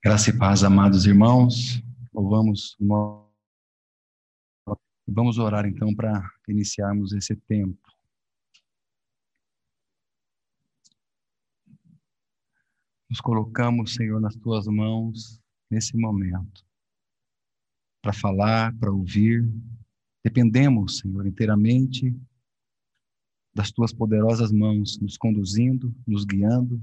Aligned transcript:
Graça 0.00 0.30
e 0.30 0.38
paz, 0.38 0.62
amados 0.62 1.06
irmãos. 1.06 1.82
Louvamos 2.14 2.76
o 2.80 3.26
Vamos 5.08 5.38
orar 5.38 5.66
então 5.66 5.92
para 5.92 6.22
iniciarmos 6.46 7.12
esse 7.12 7.34
tempo. 7.34 7.82
Nos 13.10 13.20
colocamos, 13.20 13.94
Senhor, 13.94 14.20
nas 14.20 14.36
tuas 14.36 14.68
mãos 14.68 15.42
nesse 15.68 15.96
momento 15.96 16.64
para 18.00 18.12
falar, 18.12 18.72
para 18.78 18.92
ouvir. 18.92 19.52
Dependemos, 20.22 20.98
Senhor, 20.98 21.26
inteiramente 21.26 22.16
das 23.52 23.72
tuas 23.72 23.92
poderosas 23.92 24.52
mãos, 24.52 25.00
nos 25.00 25.16
conduzindo, 25.16 25.92
nos 26.06 26.24
guiando, 26.24 26.80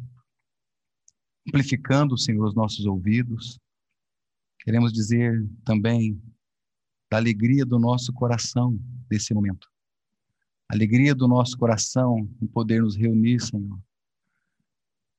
amplificando, 1.48 2.18
Senhor, 2.18 2.46
os 2.46 2.56
nossos 2.56 2.86
ouvidos. 2.86 3.60
Queremos 4.60 4.92
dizer 4.92 5.48
também 5.64 6.22
da 7.10 7.18
alegria 7.18 7.66
do 7.66 7.78
nosso 7.78 8.12
coração 8.12 8.78
desse 9.08 9.34
momento. 9.34 9.70
alegria 10.68 11.14
do 11.14 11.28
nosso 11.28 11.56
coração 11.58 12.28
em 12.42 12.48
poder 12.48 12.82
nos 12.82 12.96
reunir, 12.96 13.40
Senhor. 13.40 13.80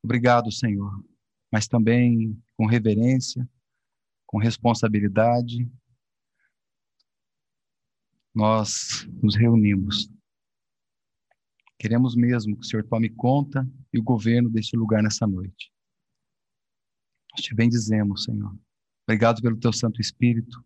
Obrigado, 0.02 0.50
Senhor, 0.50 1.04
mas 1.52 1.68
também 1.68 2.36
com 2.56 2.66
reverência, 2.66 3.48
com 4.26 4.38
responsabilidade, 4.38 5.70
nós 8.34 9.08
nos 9.22 9.36
reunimos. 9.36 10.10
Queremos 11.78 12.16
mesmo 12.16 12.56
que 12.56 12.62
o 12.62 12.68
Senhor 12.68 12.84
tome 12.84 13.08
conta 13.08 13.66
e 13.92 13.98
o 13.98 14.02
governo 14.02 14.50
deste 14.50 14.76
lugar 14.76 15.02
nessa 15.02 15.26
noite. 15.26 15.72
Nós 17.36 17.44
te 17.44 17.54
bendizemos, 17.54 18.24
Senhor. 18.24 18.56
Obrigado 19.06 19.42
pelo 19.42 19.58
teu 19.58 19.70
Santo 19.70 20.00
Espírito 20.00 20.64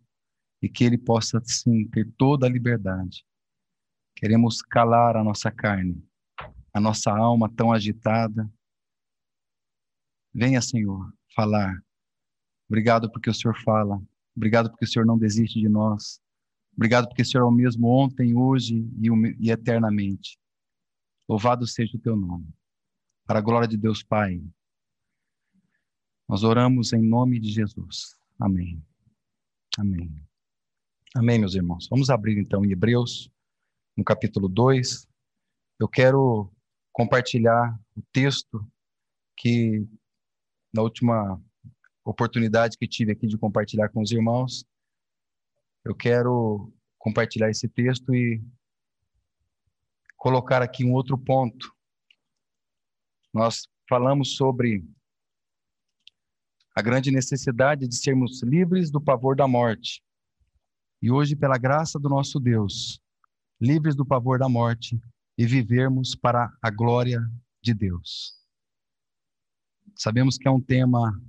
e 0.61 0.69
que 0.69 0.85
ele 0.85 0.97
possa, 0.97 1.41
sim, 1.43 1.85
ter 1.89 2.09
toda 2.17 2.45
a 2.45 2.49
liberdade. 2.49 3.25
Queremos 4.15 4.61
calar 4.61 5.17
a 5.17 5.23
nossa 5.23 5.51
carne, 5.51 6.01
a 6.73 6.79
nossa 6.79 7.11
alma 7.11 7.51
tão 7.53 7.73
agitada. 7.73 8.49
Venha, 10.33 10.61
Senhor, 10.61 11.13
falar. 11.35 11.83
Obrigado 12.69 13.11
porque 13.11 13.29
o 13.29 13.33
Senhor 13.33 13.57
fala. 13.65 14.01
Obrigado 14.33 14.69
porque 14.69 14.85
o 14.85 14.87
Senhor 14.87 15.05
não 15.05 15.17
desiste 15.17 15.59
de 15.59 15.67
nós. 15.67 16.21
Obrigado 16.73 17.09
porque 17.09 17.23
o 17.23 17.25
Senhor 17.25 17.43
é 17.43 17.47
o 17.47 17.51
mesmo 17.51 17.85
ontem, 17.87 18.33
hoje 18.33 18.89
e, 19.41 19.51
eternamente. 19.51 20.39
Louvado 21.27 21.67
seja 21.67 21.97
o 21.97 22.01
teu 22.01 22.15
nome. 22.15 22.47
Para 23.25 23.39
a 23.39 23.41
glória 23.41 23.67
de 23.67 23.75
Deus 23.75 24.01
Pai. 24.01 24.41
Nós 26.31 26.43
oramos 26.43 26.93
em 26.93 27.01
nome 27.01 27.41
de 27.41 27.51
Jesus. 27.51 28.15
Amém. 28.39 28.81
Amém. 29.77 30.09
Amém, 31.13 31.37
meus 31.37 31.55
irmãos. 31.55 31.89
Vamos 31.89 32.09
abrir 32.09 32.39
então 32.39 32.63
em 32.63 32.71
Hebreus, 32.71 33.29
no 33.97 34.03
capítulo 34.05 34.47
2. 34.47 35.05
Eu 35.77 35.89
quero 35.89 36.49
compartilhar 36.93 37.77
o 37.97 38.01
texto 38.13 38.65
que, 39.35 39.85
na 40.73 40.81
última 40.81 41.37
oportunidade 42.05 42.77
que 42.77 42.87
tive 42.87 43.11
aqui 43.11 43.27
de 43.27 43.37
compartilhar 43.37 43.89
com 43.89 44.01
os 44.01 44.13
irmãos, 44.13 44.65
eu 45.83 45.93
quero 45.93 46.73
compartilhar 46.97 47.49
esse 47.49 47.67
texto 47.67 48.15
e 48.15 48.41
colocar 50.15 50.61
aqui 50.61 50.85
um 50.85 50.93
outro 50.93 51.17
ponto. 51.17 51.75
Nós 53.33 53.67
falamos 53.89 54.37
sobre 54.37 54.81
a 56.75 56.81
grande 56.81 57.11
necessidade 57.11 57.87
de 57.87 57.95
sermos 57.95 58.41
livres 58.43 58.89
do 58.89 59.01
pavor 59.01 59.35
da 59.35 59.47
morte. 59.47 60.03
E 61.01 61.11
hoje, 61.11 61.35
pela 61.35 61.57
graça 61.57 61.99
do 61.99 62.07
nosso 62.07 62.39
Deus, 62.39 63.01
livres 63.59 63.95
do 63.95 64.05
pavor 64.05 64.39
da 64.39 64.47
morte 64.47 64.99
e 65.37 65.45
vivermos 65.45 66.15
para 66.15 66.51
a 66.61 66.69
glória 66.69 67.21
de 67.61 67.73
Deus. 67.73 68.33
Sabemos 69.95 70.37
que 70.37 70.47
é 70.47 70.51
um 70.51 70.61
tema 70.61 71.19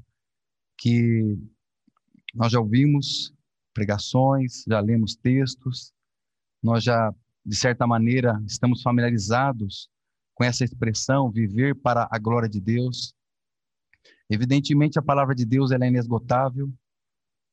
que 0.79 1.39
nós 2.35 2.53
já 2.53 2.61
ouvimos 2.61 3.33
pregações, 3.75 4.65
já 4.67 4.81
lemos 4.81 5.17
textos, 5.17 5.93
nós 6.63 6.85
já, 6.85 7.13
de 7.45 7.57
certa 7.57 7.87
maneira, 7.87 8.41
estamos 8.47 8.83
familiarizados 8.83 9.91
com 10.35 10.45
essa 10.45 10.65
expressão, 10.65 11.31
viver 11.31 11.75
para 11.75 12.09
a 12.11 12.19
glória 12.19 12.49
de 12.49 12.61
Deus. 12.61 13.15
Evidentemente, 14.33 14.99
a 14.99 15.03
palavra 15.03 15.35
de 15.35 15.45
Deus 15.45 15.73
ela 15.73 15.85
é 15.85 15.89
inesgotável. 15.89 16.73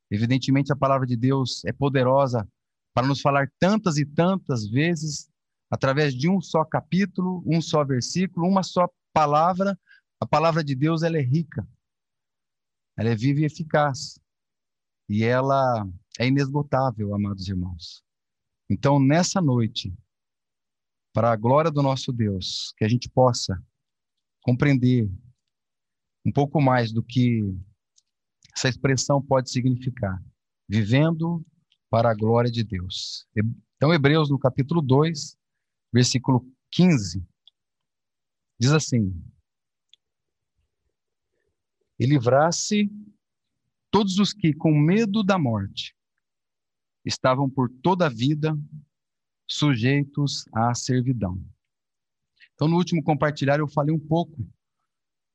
Evidentemente, 0.10 0.72
a 0.72 0.78
palavra 0.78 1.06
de 1.06 1.18
Deus 1.18 1.66
é 1.66 1.74
poderosa 1.74 2.48
para 2.94 3.06
nos 3.06 3.20
falar 3.20 3.52
tantas 3.60 3.98
e 3.98 4.06
tantas 4.06 4.66
vezes, 4.66 5.30
através 5.70 6.16
de 6.16 6.30
um 6.30 6.40
só 6.40 6.64
capítulo, 6.64 7.44
um 7.46 7.62
só 7.62 7.84
versículo, 7.84 8.48
uma 8.48 8.64
só 8.64 8.90
palavra. 9.12 9.78
A 10.22 10.26
palavra 10.26 10.64
de 10.64 10.74
Deus 10.74 11.04
ela 11.04 11.18
é 11.18 11.22
rica, 11.22 11.68
ela 12.98 13.10
é 13.10 13.16
viva 13.16 13.42
e 13.42 13.46
eficaz. 13.46 14.18
E 15.10 15.26
ela 15.26 15.86
é 16.18 16.28
inesgotável, 16.28 17.14
amados 17.14 17.50
irmãos. 17.50 18.02
Então, 18.70 19.02
nessa 19.02 19.42
noite, 19.42 19.94
para 21.14 21.30
a 21.30 21.36
glória 21.36 21.72
do 21.72 21.84
nosso 21.84 22.14
Deus, 22.14 22.74
que 22.78 22.86
a 22.86 22.88
gente 22.88 23.10
possa 23.10 23.62
compreender 24.42 25.12
um 26.26 26.32
pouco 26.32 26.62
mais 26.62 26.92
do 26.92 27.04
que 27.04 27.42
essa 28.56 28.70
expressão 28.70 29.22
pode 29.22 29.50
significar. 29.50 30.22
Vivendo 30.68 31.46
para 31.90 32.12
a 32.12 32.16
glória 32.16 32.52
de 32.52 32.64
Deus. 32.64 33.26
Então, 33.76 33.94
Hebreus, 33.94 34.30
no 34.30 34.38
capítulo 34.38 34.82
2, 34.82 35.38
versículo 35.92 36.46
15, 36.72 37.26
diz 38.60 38.72
assim: 38.72 39.12
E 41.98 42.06
livrasse 42.06 42.92
todos 43.90 44.20
os 44.20 44.34
que, 44.34 44.54
com 44.54 44.72
medo 44.72 45.24
da 45.24 45.40
morte, 45.40 45.96
estavam 47.04 47.50
por 47.50 47.70
toda 47.82 48.06
a 48.06 48.10
vida 48.10 48.56
sujeitos 49.50 50.46
à 50.54 50.76
servidão. 50.76 51.44
Então, 52.54 52.68
no 52.68 52.76
último 52.76 53.02
compartilhar, 53.02 53.60
eu 53.60 53.68
falei 53.68 53.96
um 53.96 54.00
pouco 54.00 54.48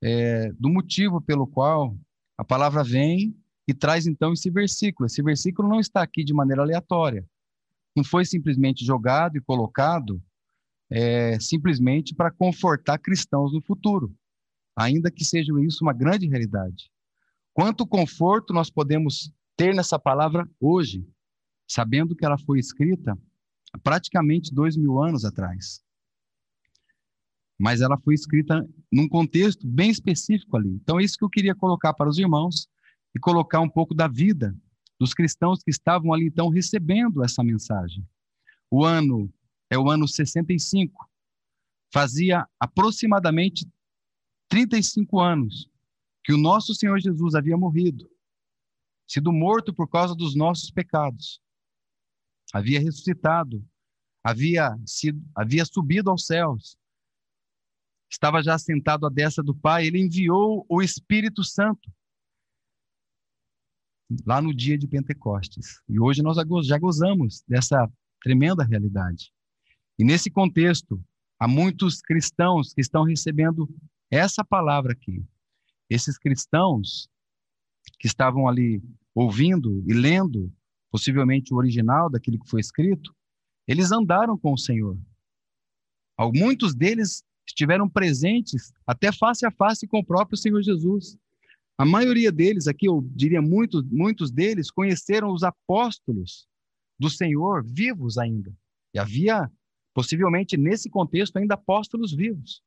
é, 0.05 0.53
do 0.53 0.69
motivo 0.69 1.19
pelo 1.19 1.47
qual 1.47 1.97
a 2.37 2.45
palavra 2.45 2.85
vem 2.85 3.35
e 3.67 3.73
traz 3.73 4.07
então 4.07 4.35
esse 4.35 4.51
versículo. 4.51 5.07
Esse 5.07 5.23
versículo 5.23 5.67
não 5.67 5.81
está 5.81 6.03
aqui 6.03 6.23
de 6.23 6.35
maneira 6.35 6.61
aleatória. 6.61 7.27
Não 7.97 8.05
foi 8.05 8.27
simplesmente 8.27 8.85
jogado 8.85 9.39
e 9.39 9.41
colocado 9.41 10.23
é, 10.91 11.41
simplesmente 11.41 12.15
para 12.15 12.31
confortar 12.31 12.99
cristãos 12.99 13.55
no 13.55 13.63
futuro, 13.63 14.15
ainda 14.77 15.11
que 15.11 15.25
seja 15.25 15.53
isso 15.63 15.83
uma 15.83 15.95
grande 15.95 16.29
realidade. 16.29 16.91
Quanto 17.55 17.87
conforto 17.87 18.53
nós 18.53 18.69
podemos 18.69 19.33
ter 19.57 19.75
nessa 19.75 19.99
palavra 19.99 20.47
hoje, 20.61 21.09
sabendo 21.67 22.15
que 22.15 22.27
ela 22.27 22.37
foi 22.37 22.59
escrita 22.59 23.17
praticamente 23.83 24.53
dois 24.53 24.77
mil 24.77 25.03
anos 25.03 25.25
atrás 25.25 25.84
mas 27.59 27.81
ela 27.81 27.99
foi 27.99 28.15
escrita 28.15 28.67
num 28.91 29.09
contexto 29.09 29.67
bem 29.67 29.91
específico 29.91 30.57
ali. 30.57 30.71
Então, 30.71 30.99
é 30.99 31.05
isso 31.05 31.17
que 31.17 31.25
eu 31.25 31.31
queria 31.31 31.55
colocar 31.55 31.95
para 31.95 32.09
os 32.09 32.19
irmãos 32.19 32.69
e 33.15 33.21
colocar 33.21 33.61
um 33.61 33.69
pouco 33.69 33.95
da 33.95 34.09
vida 34.09 34.55
dos 34.99 35.15
cristãos 35.15 35.63
que 35.63 35.71
estavam 35.71 36.13
ali, 36.13 36.27
então, 36.27 36.49
recebendo 36.49 37.23
essa 37.23 37.43
mensagem. 37.43 38.07
O 38.71 38.85
ano 38.85 39.33
é 39.71 39.79
o 39.79 39.89
ano 39.89 40.07
65. 40.07 41.09
Fazia 41.93 42.47
aproximadamente 42.59 43.69
35 44.49 45.21
anos 45.21 45.71
que 46.25 46.33
o 46.33 46.39
nosso 46.39 46.75
Senhor 46.75 46.99
Jesus 46.99 47.35
havia 47.35 47.57
morrido, 47.57 48.11
sido 49.07 49.33
morto 49.33 49.75
por 49.75 49.89
causa 49.89 50.15
dos 50.15 50.35
nossos 50.35 50.71
pecados. 50.71 51.41
Havia 52.53 52.81
ressuscitado, 52.81 53.65
havia 54.23 54.77
sido, 54.87 55.23
havia 55.35 55.65
subido 55.65 56.11
aos 56.11 56.25
céus 56.25 56.77
estava 58.15 58.43
já 58.43 58.57
sentado 58.57 59.07
à 59.07 59.11
destra 59.11 59.43
do 59.43 59.55
Pai, 59.55 59.87
ele 59.87 60.01
enviou 60.01 60.65
o 60.69 60.81
Espírito 60.81 61.43
Santo 61.43 61.93
lá 64.25 64.41
no 64.41 64.55
dia 64.55 64.79
de 64.79 64.87
Pentecostes. 64.87 65.83
E 65.89 65.99
hoje 65.99 66.23
nós 66.23 66.37
já 66.67 66.79
gozamos 66.79 67.43
dessa 67.49 67.91
tremenda 68.23 68.65
realidade. 68.65 69.33
E 69.99 70.05
nesse 70.05 70.31
contexto, 70.31 71.03
há 71.39 71.49
muitos 71.49 72.01
cristãos 72.01 72.73
que 72.73 72.81
estão 72.81 73.03
recebendo 73.03 73.69
essa 74.11 74.45
palavra 74.45 74.93
aqui. 74.93 75.25
Esses 75.91 76.17
cristãos 76.17 77.09
que 77.99 78.07
estavam 78.07 78.49
ali 78.49 78.81
ouvindo 79.15 79.83
e 79.89 79.93
lendo, 79.93 80.53
possivelmente 80.91 81.53
o 81.53 81.57
original 81.57 82.09
daquilo 82.09 82.39
que 82.39 82.49
foi 82.49 82.61
escrito, 82.61 83.15
eles 83.67 83.91
andaram 83.91 84.39
com 84.39 84.53
o 84.53 84.59
Senhor. 84.59 84.97
Muitos 86.33 86.75
deles 86.75 87.25
estiveram 87.47 87.89
presentes 87.89 88.73
até 88.87 89.13
face 89.13 89.45
a 89.47 89.51
face 89.51 89.87
com 89.87 89.99
o 89.99 90.05
próprio 90.05 90.37
Senhor 90.37 90.63
Jesus. 90.63 91.17
A 91.77 91.85
maioria 91.85 92.31
deles, 92.31 92.67
aqui 92.67 92.87
eu 92.87 93.03
diria 93.15 93.43
muitos, 93.43 93.83
muitos 93.85 94.31
deles, 94.31 94.71
conheceram 94.71 95.33
os 95.33 95.43
apóstolos 95.43 96.47
do 96.99 97.11
Senhor 97.11 97.65
vivos 97.65 98.17
ainda. 98.17 98.53
E 98.93 98.99
havia, 98.99 99.51
possivelmente, 99.93 100.57
nesse 100.57 100.89
contexto, 100.89 101.37
ainda 101.37 101.55
apóstolos 101.55 102.15
vivos. 102.15 102.63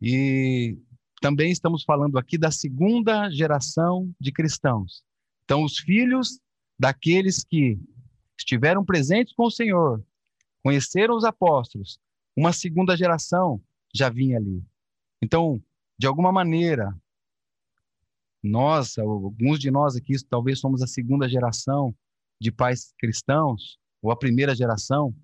E 0.00 0.78
também 1.20 1.50
estamos 1.50 1.82
falando 1.84 2.18
aqui 2.18 2.36
da 2.36 2.50
segunda 2.50 3.30
geração 3.30 4.14
de 4.20 4.30
cristãos. 4.30 5.02
Então, 5.44 5.64
os 5.64 5.78
filhos 5.78 6.38
daqueles 6.78 7.42
que 7.42 7.78
estiveram 8.38 8.84
presentes 8.84 9.32
com 9.34 9.46
o 9.46 9.50
Senhor, 9.50 10.04
conheceram 10.62 11.16
os 11.16 11.24
apóstolos, 11.24 11.98
uma 12.36 12.52
segunda 12.52 12.96
geração 12.96 13.60
já 13.94 14.10
vinha 14.10 14.36
ali. 14.36 14.62
Então, 15.22 15.62
de 15.98 16.06
alguma 16.06 16.30
maneira, 16.30 16.94
nós, 18.42 18.98
alguns 18.98 19.58
de 19.58 19.70
nós 19.70 19.96
aqui, 19.96 20.14
talvez 20.28 20.60
somos 20.60 20.82
a 20.82 20.86
segunda 20.86 21.28
geração 21.28 21.96
de 22.40 22.52
pais 22.52 22.92
cristãos, 22.98 23.78
ou 24.02 24.10
a 24.10 24.16
primeira 24.16 24.54
geração, 24.54 25.14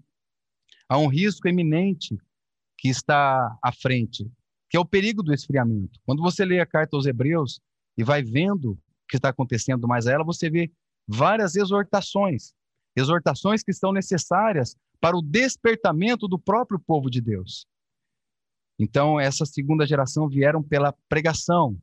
há 0.89 0.99
um 0.99 1.07
risco 1.07 1.47
eminente 1.47 2.17
que 2.79 2.89
está 2.89 3.57
à 3.63 3.71
frente, 3.71 4.29
que 4.69 4.77
é 4.77 4.81
o 4.81 4.85
perigo 4.85 5.23
do 5.23 5.33
esfriamento. 5.33 6.01
Quando 6.05 6.23
você 6.23 6.45
lê 6.45 6.59
a 6.59 6.67
carta 6.67 6.97
aos 6.97 7.07
Hebreus 7.07 7.61
e 7.97 8.03
vai 8.03 8.23
vendo 8.23 8.73
o 8.73 8.79
que 9.09 9.17
está 9.19 9.29
acontecendo 9.29 9.87
mais 9.87 10.07
a 10.07 10.13
ela, 10.13 10.25
você 10.25 10.49
vê 10.49 10.73
várias 11.07 11.55
exortações, 11.55 12.55
exortações 12.97 13.63
que 13.63 13.73
são 13.73 13.93
necessárias 13.93 14.75
para 15.03 15.17
o 15.17 15.21
despertamento 15.21 16.29
do 16.29 16.39
próprio 16.39 16.79
povo 16.79 17.11
de 17.11 17.21
Deus. 17.21 17.67
Então, 18.79 19.19
essa 19.19 19.45
segunda 19.45 19.85
geração 19.85 20.29
vieram 20.29 20.63
pela 20.63 20.95
pregação, 21.09 21.77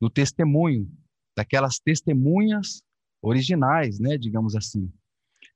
no 0.00 0.08
testemunho, 0.08 0.90
daquelas 1.36 1.78
testemunhas 1.78 2.82
originais, 3.20 4.00
né, 4.00 4.16
digamos 4.16 4.56
assim. 4.56 4.90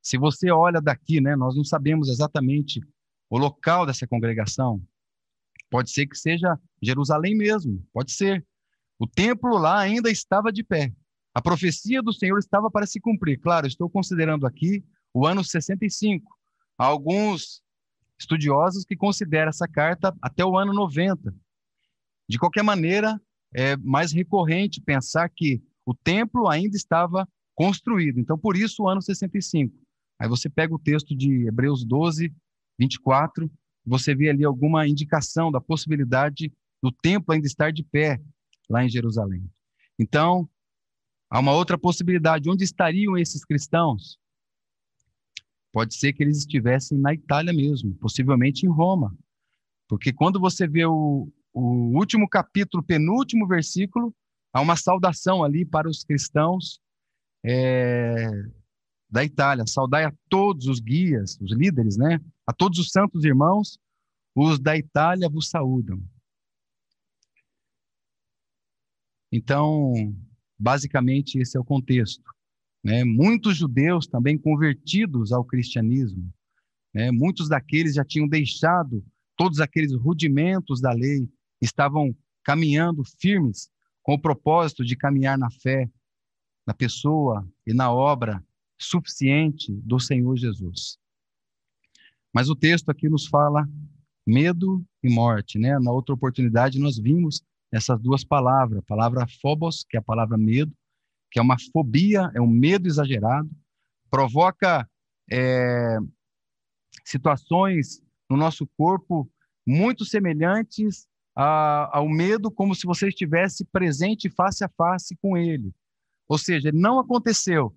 Se 0.02 0.18
você 0.18 0.50
olha 0.50 0.82
daqui, 0.82 1.18
né, 1.18 1.34
nós 1.34 1.56
não 1.56 1.64
sabemos 1.64 2.10
exatamente 2.10 2.78
o 3.30 3.38
local 3.38 3.86
dessa 3.86 4.06
congregação. 4.06 4.82
Pode 5.70 5.90
ser 5.90 6.06
que 6.06 6.16
seja 6.16 6.60
Jerusalém 6.82 7.34
mesmo, 7.34 7.82
pode 7.90 8.12
ser. 8.12 8.46
O 8.98 9.06
templo 9.06 9.56
lá 9.56 9.78
ainda 9.78 10.10
estava 10.10 10.52
de 10.52 10.62
pé. 10.62 10.92
A 11.34 11.40
profecia 11.40 12.02
do 12.02 12.12
Senhor 12.12 12.38
estava 12.38 12.70
para 12.70 12.86
se 12.86 13.00
cumprir. 13.00 13.40
Claro, 13.40 13.66
estou 13.66 13.88
considerando 13.88 14.46
aqui 14.46 14.84
o 15.14 15.26
ano 15.26 15.42
65. 15.42 16.37
Há 16.78 16.86
alguns 16.86 17.60
estudiosos 18.18 18.84
que 18.84 18.96
consideram 18.96 19.48
essa 19.48 19.66
carta 19.66 20.16
até 20.22 20.44
o 20.44 20.56
ano 20.56 20.72
90. 20.72 21.34
De 22.28 22.38
qualquer 22.38 22.62
maneira, 22.62 23.20
é 23.54 23.76
mais 23.76 24.12
recorrente 24.12 24.80
pensar 24.80 25.28
que 25.28 25.62
o 25.84 25.94
templo 25.94 26.48
ainda 26.48 26.76
estava 26.76 27.28
construído. 27.54 28.20
Então, 28.20 28.38
por 28.38 28.56
isso, 28.56 28.84
o 28.84 28.88
ano 28.88 29.02
65. 29.02 29.74
Aí 30.20 30.28
você 30.28 30.48
pega 30.48 30.74
o 30.74 30.78
texto 30.78 31.16
de 31.16 31.46
Hebreus 31.46 31.84
12, 31.84 32.32
24, 32.78 33.50
você 33.84 34.14
vê 34.14 34.28
ali 34.28 34.44
alguma 34.44 34.86
indicação 34.86 35.50
da 35.50 35.60
possibilidade 35.60 36.52
do 36.82 36.92
templo 36.92 37.34
ainda 37.34 37.46
estar 37.46 37.72
de 37.72 37.82
pé 37.82 38.20
lá 38.68 38.84
em 38.84 38.88
Jerusalém. 38.88 39.48
Então, 39.98 40.48
há 41.30 41.40
uma 41.40 41.52
outra 41.52 41.78
possibilidade. 41.78 42.50
Onde 42.50 42.62
estariam 42.62 43.16
esses 43.16 43.44
cristãos? 43.44 44.18
Pode 45.72 45.94
ser 45.94 46.12
que 46.12 46.22
eles 46.22 46.38
estivessem 46.38 46.98
na 46.98 47.12
Itália 47.12 47.52
mesmo, 47.52 47.94
possivelmente 47.96 48.66
em 48.66 48.70
Roma. 48.70 49.16
Porque 49.88 50.12
quando 50.12 50.40
você 50.40 50.66
vê 50.66 50.84
o, 50.86 51.28
o 51.52 51.96
último 51.96 52.28
capítulo, 52.28 52.82
penúltimo 52.82 53.46
versículo, 53.46 54.14
há 54.52 54.60
uma 54.60 54.76
saudação 54.76 55.42
ali 55.42 55.64
para 55.64 55.88
os 55.88 56.04
cristãos 56.04 56.80
é, 57.44 58.30
da 59.10 59.24
Itália. 59.24 59.66
Saudai 59.66 60.04
a 60.04 60.14
todos 60.28 60.66
os 60.66 60.80
guias, 60.80 61.38
os 61.40 61.52
líderes, 61.52 61.96
né? 61.96 62.20
A 62.46 62.52
todos 62.52 62.78
os 62.78 62.90
santos 62.90 63.24
irmãos, 63.24 63.78
os 64.34 64.58
da 64.58 64.76
Itália 64.76 65.28
vos 65.28 65.48
saúdam. 65.48 66.02
Então, 69.30 69.92
basicamente, 70.58 71.38
esse 71.38 71.56
é 71.56 71.60
o 71.60 71.64
contexto. 71.64 72.24
Né? 72.88 73.04
Muitos 73.04 73.54
judeus 73.54 74.06
também 74.06 74.38
convertidos 74.38 75.30
ao 75.30 75.44
cristianismo, 75.44 76.32
né? 76.94 77.10
muitos 77.10 77.46
daqueles 77.46 77.92
já 77.92 78.02
tinham 78.02 78.26
deixado 78.26 79.04
todos 79.36 79.60
aqueles 79.60 79.92
rudimentos 79.92 80.80
da 80.80 80.90
lei, 80.90 81.28
estavam 81.60 82.16
caminhando 82.42 83.02
firmes 83.20 83.68
com 84.02 84.14
o 84.14 84.18
propósito 84.18 84.82
de 84.86 84.96
caminhar 84.96 85.36
na 85.36 85.50
fé, 85.50 85.86
na 86.66 86.72
pessoa 86.72 87.46
e 87.66 87.74
na 87.74 87.92
obra 87.92 88.42
suficiente 88.80 89.70
do 89.84 90.00
Senhor 90.00 90.34
Jesus. 90.38 90.98
Mas 92.34 92.48
o 92.48 92.56
texto 92.56 92.88
aqui 92.88 93.06
nos 93.06 93.26
fala 93.26 93.68
medo 94.26 94.82
e 95.02 95.12
morte, 95.12 95.58
né? 95.58 95.78
Na 95.78 95.92
outra 95.92 96.14
oportunidade 96.14 96.78
nós 96.78 96.98
vimos 96.98 97.42
essas 97.70 98.00
duas 98.00 98.24
palavras, 98.24 98.78
a 98.78 98.82
palavra 98.82 99.26
phobos, 99.42 99.84
que 99.86 99.98
é 99.98 100.00
a 100.00 100.02
palavra 100.02 100.38
medo, 100.38 100.72
que 101.30 101.38
é 101.38 101.42
uma 101.42 101.56
fobia, 101.72 102.30
é 102.34 102.40
um 102.40 102.46
medo 102.46 102.88
exagerado, 102.88 103.50
provoca 104.10 104.88
é, 105.30 105.98
situações 107.04 108.02
no 108.30 108.36
nosso 108.36 108.66
corpo 108.76 109.30
muito 109.66 110.04
semelhantes 110.04 111.06
a, 111.36 111.98
ao 111.98 112.08
medo, 112.08 112.50
como 112.50 112.74
se 112.74 112.86
você 112.86 113.08
estivesse 113.08 113.64
presente 113.66 114.30
face 114.30 114.64
a 114.64 114.68
face 114.68 115.16
com 115.20 115.36
ele. 115.36 115.72
Ou 116.28 116.38
seja, 116.38 116.70
não 116.72 116.98
aconteceu, 116.98 117.74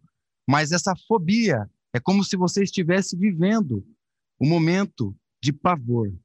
mas 0.50 0.72
essa 0.72 0.94
fobia 1.08 1.70
é 1.94 2.00
como 2.00 2.24
se 2.24 2.36
você 2.36 2.64
estivesse 2.64 3.16
vivendo 3.18 3.86
um 4.40 4.48
momento 4.48 5.16
de 5.42 5.54
pavor. 5.54 6.12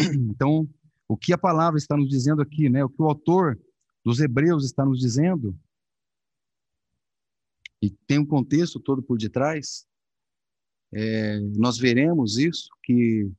Então, 0.00 0.68
o 1.06 1.16
que 1.16 1.32
a 1.32 1.38
palavra 1.38 1.78
está 1.78 1.96
nos 1.96 2.08
dizendo 2.08 2.40
aqui, 2.40 2.68
né? 2.68 2.82
O 2.84 2.88
que 2.88 3.00
o 3.02 3.06
autor 3.06 3.58
dos 4.04 4.18
Hebreus 4.18 4.64
está 4.64 4.84
nos 4.84 4.98
dizendo, 4.98 5.56
e 7.82 7.90
tem 7.90 8.20
um 8.20 8.24
contexto 8.24 8.78
todo 8.78 9.02
por 9.02 9.18
detrás, 9.18 9.84
é, 10.94 11.40
nós 11.56 11.76
veremos 11.76 12.38
isso, 12.38 12.68
que 12.84 13.24
o 13.24 13.34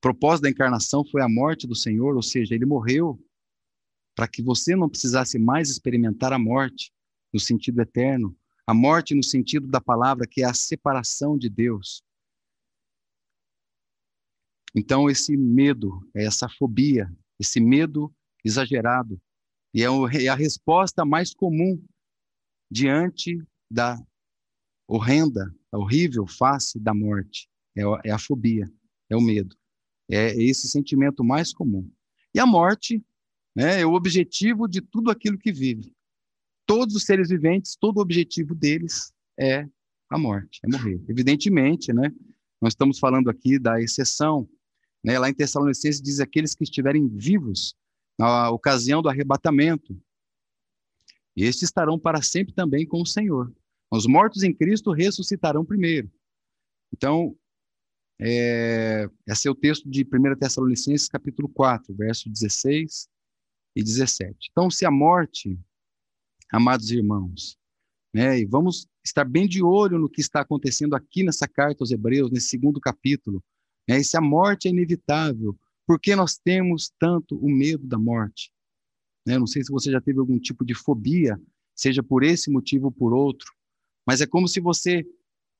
propósito 0.00 0.44
da 0.44 0.50
encarnação 0.50 1.04
foi 1.04 1.20
a 1.22 1.28
morte 1.28 1.66
do 1.66 1.74
Senhor, 1.76 2.16
ou 2.16 2.22
seja, 2.22 2.54
ele 2.54 2.64
morreu 2.64 3.22
para 4.16 4.26
que 4.26 4.42
você 4.42 4.74
não 4.74 4.88
precisasse 4.88 5.38
mais 5.38 5.68
experimentar 5.68 6.32
a 6.32 6.38
morte 6.38 6.90
no 7.32 7.38
sentido 7.38 7.80
eterno, 7.80 8.34
a 8.66 8.72
morte 8.72 9.14
no 9.14 9.22
sentido 9.22 9.66
da 9.66 9.80
palavra, 9.80 10.26
que 10.26 10.42
é 10.42 10.46
a 10.46 10.54
separação 10.54 11.36
de 11.36 11.50
Deus. 11.50 12.02
Então, 14.74 15.10
esse 15.10 15.36
medo, 15.36 16.00
essa 16.14 16.48
fobia, 16.48 17.12
esse 17.38 17.60
medo 17.60 18.14
exagerado, 18.42 19.20
e 19.74 19.82
é, 19.82 20.24
é 20.24 20.28
a 20.28 20.34
resposta 20.34 21.04
mais 21.04 21.34
comum 21.34 21.82
diante 22.72 23.38
da 23.70 24.02
horrenda, 24.88 25.54
horrível 25.70 26.26
face 26.26 26.80
da 26.80 26.94
morte. 26.94 27.48
É, 27.76 27.82
é 28.08 28.10
a 28.10 28.18
fobia, 28.18 28.70
é 29.10 29.16
o 29.16 29.20
medo. 29.20 29.54
É 30.10 30.34
esse 30.42 30.68
sentimento 30.68 31.22
mais 31.22 31.52
comum. 31.52 31.88
E 32.34 32.40
a 32.40 32.46
morte 32.46 33.04
né, 33.54 33.82
é 33.82 33.86
o 33.86 33.92
objetivo 33.92 34.66
de 34.66 34.80
tudo 34.80 35.10
aquilo 35.10 35.38
que 35.38 35.52
vive. 35.52 35.94
Todos 36.66 36.94
os 36.94 37.04
seres 37.04 37.28
viventes, 37.28 37.76
todo 37.76 37.98
o 37.98 38.00
objetivo 38.00 38.54
deles 38.54 39.12
é 39.38 39.68
a 40.08 40.18
morte, 40.18 40.60
é 40.64 40.68
morrer. 40.68 41.02
Evidentemente, 41.08 41.92
né, 41.92 42.10
nós 42.60 42.72
estamos 42.72 42.98
falando 42.98 43.28
aqui 43.28 43.58
da 43.58 43.80
exceção. 43.80 44.48
Né, 45.04 45.18
lá 45.18 45.28
em 45.28 45.34
Tessalonicenses 45.34 46.00
diz 46.00 46.20
aqueles 46.20 46.54
que 46.54 46.64
estiverem 46.64 47.06
vivos 47.08 47.74
na 48.18 48.50
ocasião 48.50 49.02
do 49.02 49.08
arrebatamento. 49.08 50.00
Estes 51.36 51.64
estarão 51.64 51.98
para 51.98 52.22
sempre 52.22 52.54
também 52.54 52.86
com 52.86 53.00
o 53.00 53.06
Senhor. 53.06 53.52
Os 53.90 54.06
mortos 54.06 54.42
em 54.42 54.52
Cristo 54.52 54.92
ressuscitarão 54.92 55.64
primeiro. 55.64 56.10
Então, 56.92 57.36
é, 58.20 59.08
esse 59.26 59.48
é 59.48 59.50
o 59.50 59.54
texto 59.54 59.88
de 59.88 60.02
1 60.02 60.38
Tessalonicenses, 60.38 61.08
capítulo 61.08 61.48
4, 61.48 61.94
verso 61.94 62.30
16 62.30 63.08
e 63.74 63.82
17. 63.82 64.48
Então, 64.50 64.70
se 64.70 64.84
a 64.84 64.90
morte, 64.90 65.58
amados 66.52 66.90
irmãos, 66.90 67.58
né, 68.14 68.38
e 68.38 68.44
vamos 68.44 68.86
estar 69.04 69.24
bem 69.24 69.48
de 69.48 69.62
olho 69.62 69.98
no 69.98 70.08
que 70.08 70.20
está 70.20 70.42
acontecendo 70.42 70.94
aqui 70.94 71.22
nessa 71.22 71.48
carta 71.48 71.82
aos 71.82 71.90
Hebreus, 71.90 72.30
nesse 72.30 72.48
segundo 72.48 72.78
capítulo, 72.78 73.42
né, 73.88 73.98
e 73.98 74.04
se 74.04 74.16
a 74.16 74.20
morte 74.20 74.68
é 74.68 74.70
inevitável, 74.70 75.58
por 75.86 75.98
que 75.98 76.14
nós 76.14 76.38
temos 76.38 76.92
tanto 76.98 77.36
o 77.36 77.50
medo 77.50 77.86
da 77.86 77.98
morte? 77.98 78.52
Né, 79.26 79.38
não 79.38 79.46
sei 79.46 79.62
se 79.62 79.70
você 79.70 79.90
já 79.90 80.00
teve 80.00 80.18
algum 80.18 80.38
tipo 80.38 80.64
de 80.64 80.74
fobia, 80.74 81.40
seja 81.74 82.02
por 82.02 82.22
esse 82.22 82.50
motivo 82.50 82.86
ou 82.86 82.92
por 82.92 83.12
outro, 83.12 83.52
mas 84.06 84.20
é 84.20 84.26
como 84.26 84.48
se 84.48 84.60
você 84.60 85.04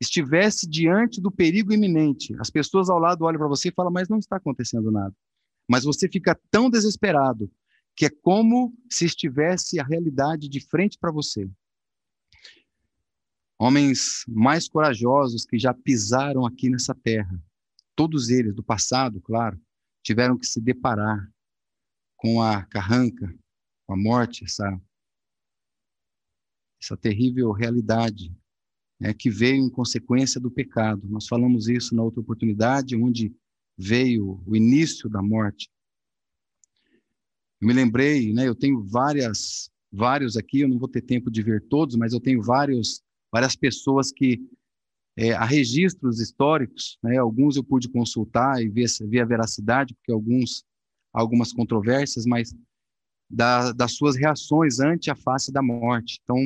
estivesse 0.00 0.68
diante 0.68 1.20
do 1.20 1.30
perigo 1.30 1.72
iminente. 1.72 2.34
As 2.40 2.50
pessoas 2.50 2.90
ao 2.90 2.98
lado 2.98 3.24
olham 3.24 3.38
para 3.38 3.48
você 3.48 3.68
e 3.68 3.72
falam, 3.72 3.92
mas 3.92 4.08
não 4.08 4.18
está 4.18 4.36
acontecendo 4.36 4.90
nada. 4.90 5.14
Mas 5.68 5.84
você 5.84 6.08
fica 6.08 6.38
tão 6.50 6.68
desesperado 6.68 7.50
que 7.94 8.06
é 8.06 8.10
como 8.10 8.74
se 8.90 9.04
estivesse 9.04 9.78
a 9.78 9.84
realidade 9.84 10.48
de 10.48 10.60
frente 10.60 10.98
para 10.98 11.12
você. 11.12 11.48
Homens 13.58 14.24
mais 14.26 14.68
corajosos 14.68 15.46
que 15.46 15.56
já 15.56 15.72
pisaram 15.72 16.44
aqui 16.44 16.68
nessa 16.68 16.94
terra, 16.94 17.40
todos 17.94 18.28
eles 18.28 18.54
do 18.54 18.62
passado, 18.62 19.20
claro, 19.20 19.60
tiveram 20.02 20.36
que 20.36 20.46
se 20.46 20.60
deparar 20.60 21.30
com 22.16 22.42
a 22.42 22.64
carranca, 22.64 23.32
com 23.86 23.94
a 23.94 23.96
morte, 23.96 24.44
essa, 24.44 24.80
essa 26.80 26.96
terrível 26.96 27.52
realidade 27.52 28.34
né, 29.00 29.12
que 29.12 29.30
veio 29.30 29.56
em 29.56 29.70
consequência 29.70 30.40
do 30.40 30.50
pecado. 30.50 31.08
Nós 31.08 31.26
falamos 31.26 31.68
isso 31.68 31.94
na 31.94 32.02
outra 32.02 32.20
oportunidade, 32.20 32.96
onde 32.96 33.34
veio 33.76 34.42
o 34.46 34.54
início 34.54 35.08
da 35.08 35.20
morte. 35.20 35.68
Eu 37.60 37.66
me 37.66 37.72
lembrei, 37.72 38.32
né, 38.32 38.46
eu 38.46 38.54
tenho 38.54 38.82
várias, 38.84 39.70
vários 39.90 40.36
aqui, 40.36 40.60
eu 40.60 40.68
não 40.68 40.78
vou 40.78 40.88
ter 40.88 41.02
tempo 41.02 41.30
de 41.30 41.42
ver 41.42 41.62
todos, 41.68 41.96
mas 41.96 42.12
eu 42.12 42.20
tenho 42.20 42.42
vários, 42.42 43.02
várias 43.32 43.56
pessoas 43.56 44.12
que 44.12 44.40
é, 45.16 45.32
há 45.32 45.44
registros 45.44 46.20
históricos, 46.20 46.98
né, 47.02 47.18
alguns 47.18 47.56
eu 47.56 47.64
pude 47.64 47.88
consultar 47.88 48.62
e 48.62 48.68
ver, 48.68 48.86
ver 49.08 49.20
a 49.20 49.26
veracidade, 49.26 49.94
porque 49.94 50.12
alguns 50.12 50.64
algumas 51.12 51.52
controvérsias, 51.52 52.24
mas 52.24 52.54
da, 53.32 53.72
das 53.72 53.94
suas 53.94 54.14
reações 54.14 54.78
ante 54.78 55.10
a 55.10 55.16
face 55.16 55.50
da 55.50 55.62
morte. 55.62 56.20
Então, 56.22 56.36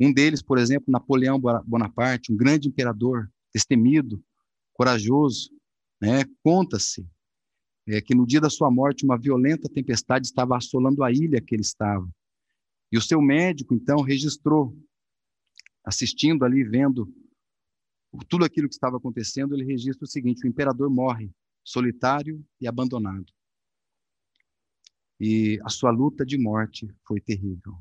um 0.00 0.12
deles, 0.12 0.42
por 0.42 0.58
exemplo, 0.58 0.90
Napoleão 0.90 1.40
Bonaparte, 1.64 2.32
um 2.32 2.36
grande 2.36 2.68
imperador, 2.68 3.30
destemido, 3.54 4.20
corajoso, 4.72 5.50
né? 6.02 6.24
Conta-se 6.42 7.06
é, 7.86 8.00
que 8.00 8.14
no 8.14 8.26
dia 8.26 8.40
da 8.40 8.50
sua 8.50 8.70
morte 8.70 9.04
uma 9.04 9.16
violenta 9.16 9.68
tempestade 9.68 10.26
estava 10.26 10.56
assolando 10.56 11.04
a 11.04 11.12
ilha 11.12 11.40
que 11.40 11.54
ele 11.54 11.62
estava. 11.62 12.08
E 12.90 12.98
o 12.98 13.02
seu 13.02 13.20
médico, 13.22 13.72
então, 13.72 14.00
registrou, 14.00 14.76
assistindo 15.84 16.44
ali, 16.44 16.64
vendo 16.64 17.12
tudo 18.28 18.44
aquilo 18.44 18.68
que 18.68 18.74
estava 18.74 18.96
acontecendo, 18.96 19.54
ele 19.54 19.64
registra 19.64 20.04
o 20.04 20.08
seguinte: 20.08 20.44
o 20.44 20.48
imperador 20.48 20.90
morre, 20.90 21.30
solitário 21.62 22.44
e 22.60 22.66
abandonado. 22.66 23.33
E 25.20 25.60
a 25.64 25.68
sua 25.68 25.90
luta 25.90 26.24
de 26.24 26.36
morte 26.36 26.88
foi 27.06 27.20
terrível. 27.20 27.76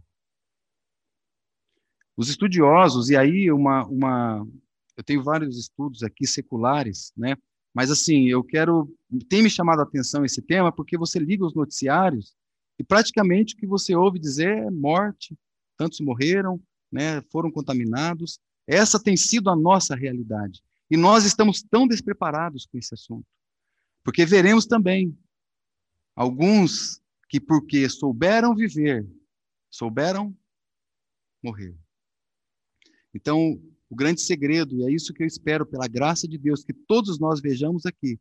Os 2.15 2.29
estudiosos, 2.29 3.09
e 3.09 3.17
aí 3.17 3.51
uma, 3.51 3.85
uma 3.87 4.47
eu 4.95 5.03
tenho 5.03 5.23
vários 5.23 5.57
estudos 5.57 6.03
aqui 6.03 6.27
seculares, 6.27 7.11
né? 7.17 7.35
Mas 7.73 7.89
assim, 7.89 8.27
eu 8.27 8.43
quero 8.43 8.93
tem 9.27 9.41
me 9.41 9.49
chamado 9.49 9.79
a 9.79 9.83
atenção 9.83 10.23
esse 10.23 10.41
tema 10.41 10.71
porque 10.71 10.97
você 10.97 11.17
liga 11.17 11.45
os 11.45 11.55
noticiários 11.55 12.35
e 12.77 12.83
praticamente 12.83 13.55
o 13.55 13.57
que 13.57 13.65
você 13.65 13.95
ouve 13.95 14.19
dizer 14.19 14.57
é 14.57 14.69
morte, 14.69 15.37
tantos 15.77 15.99
morreram, 15.99 16.61
né, 16.91 17.21
foram 17.31 17.51
contaminados. 17.51 18.39
Essa 18.67 19.01
tem 19.01 19.17
sido 19.17 19.49
a 19.49 19.55
nossa 19.55 19.95
realidade. 19.95 20.61
E 20.89 20.95
nós 20.95 21.25
estamos 21.25 21.63
tão 21.63 21.87
despreparados 21.87 22.65
com 22.65 22.77
esse 22.77 22.93
assunto. 22.93 23.25
Porque 24.03 24.25
veremos 24.25 24.65
também 24.65 25.17
alguns 26.15 27.01
que 27.33 27.39
porque 27.39 27.89
souberam 27.89 28.53
viver, 28.53 29.09
souberam 29.67 30.37
morrer. 31.41 31.75
Então, 33.11 33.59
o 33.89 33.95
grande 33.95 34.21
segredo, 34.21 34.77
e 34.77 34.83
é 34.85 34.91
isso 34.91 35.11
que 35.11 35.23
eu 35.23 35.25
espero 35.25 35.65
pela 35.65 35.87
graça 35.87 36.27
de 36.27 36.37
Deus, 36.37 36.63
que 36.63 36.71
todos 36.71 37.17
nós 37.17 37.41
vejamos 37.41 37.87
aqui, 37.87 38.19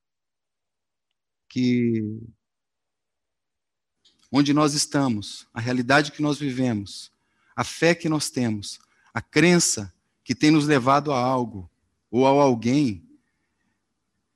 que 1.46 2.02
onde 4.32 4.54
nós 4.54 4.72
estamos, 4.72 5.46
a 5.52 5.60
realidade 5.60 6.10
que 6.10 6.22
nós 6.22 6.38
vivemos, 6.38 7.12
a 7.54 7.64
fé 7.64 7.94
que 7.94 8.08
nós 8.08 8.30
temos, 8.30 8.80
a 9.12 9.20
crença 9.20 9.92
que 10.24 10.34
tem 10.34 10.50
nos 10.50 10.66
levado 10.66 11.12
a 11.12 11.20
algo 11.20 11.70
ou 12.10 12.26
a 12.26 12.30
alguém, 12.30 13.06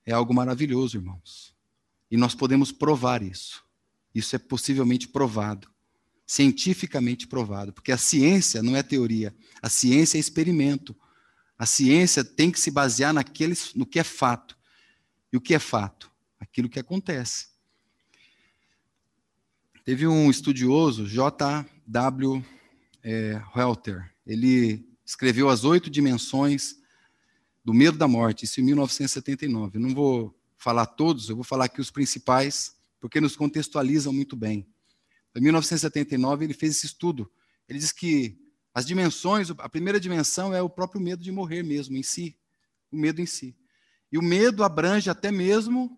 é 0.04 0.12
algo 0.12 0.34
maravilhoso, 0.34 0.98
irmãos. 0.98 1.56
E 2.10 2.16
nós 2.18 2.34
podemos 2.34 2.70
provar 2.70 3.22
isso. 3.22 3.65
Isso 4.16 4.34
é 4.34 4.38
possivelmente 4.38 5.08
provado 5.08 5.68
cientificamente 6.26 7.26
provado, 7.28 7.72
porque 7.72 7.92
a 7.92 7.96
ciência 7.96 8.62
não 8.62 8.74
é 8.74 8.82
teoria, 8.82 9.34
a 9.62 9.68
ciência 9.68 10.18
é 10.18 10.20
experimento. 10.20 10.96
A 11.56 11.64
ciência 11.64 12.24
tem 12.24 12.50
que 12.50 12.60
se 12.60 12.70
basear 12.70 13.14
naqueles, 13.14 13.72
no 13.74 13.86
que 13.86 13.98
é 13.98 14.04
fato. 14.04 14.58
E 15.32 15.36
o 15.36 15.40
que 15.40 15.54
é 15.54 15.58
fato? 15.58 16.10
Aquilo 16.38 16.68
que 16.68 16.78
acontece. 16.78 17.48
Teve 19.84 20.06
um 20.06 20.28
estudioso, 20.28 21.06
J.W. 21.06 22.44
É, 23.02 23.40
Helter, 23.54 24.12
ele 24.26 24.84
escreveu 25.04 25.48
As 25.48 25.62
Oito 25.62 25.88
Dimensões 25.88 26.74
do 27.64 27.72
Medo 27.72 27.96
da 27.96 28.08
Morte, 28.08 28.44
isso 28.44 28.60
em 28.60 28.64
1979. 28.64 29.78
Eu 29.78 29.80
não 29.80 29.94
vou 29.94 30.36
falar 30.56 30.86
todos, 30.86 31.28
eu 31.28 31.36
vou 31.36 31.44
falar 31.44 31.66
aqui 31.66 31.80
os 31.80 31.90
principais, 31.90 32.75
porque 33.06 33.20
nos 33.20 33.36
contextualizam 33.36 34.12
muito 34.12 34.34
bem. 34.34 34.68
Em 35.36 35.40
1979, 35.40 36.44
ele 36.44 36.52
fez 36.52 36.76
esse 36.76 36.86
estudo. 36.86 37.32
Ele 37.68 37.78
diz 37.78 37.92
que 37.92 38.36
as 38.74 38.84
dimensões, 38.84 39.48
a 39.48 39.68
primeira 39.68 40.00
dimensão 40.00 40.52
é 40.52 40.60
o 40.60 40.68
próprio 40.68 41.00
medo 41.00 41.22
de 41.22 41.30
morrer 41.30 41.62
mesmo, 41.62 41.96
em 41.96 42.02
si. 42.02 42.36
O 42.90 42.96
medo 42.96 43.20
em 43.20 43.26
si. 43.26 43.56
E 44.10 44.18
o 44.18 44.22
medo 44.22 44.64
abrange 44.64 45.08
até 45.08 45.30
mesmo 45.30 45.96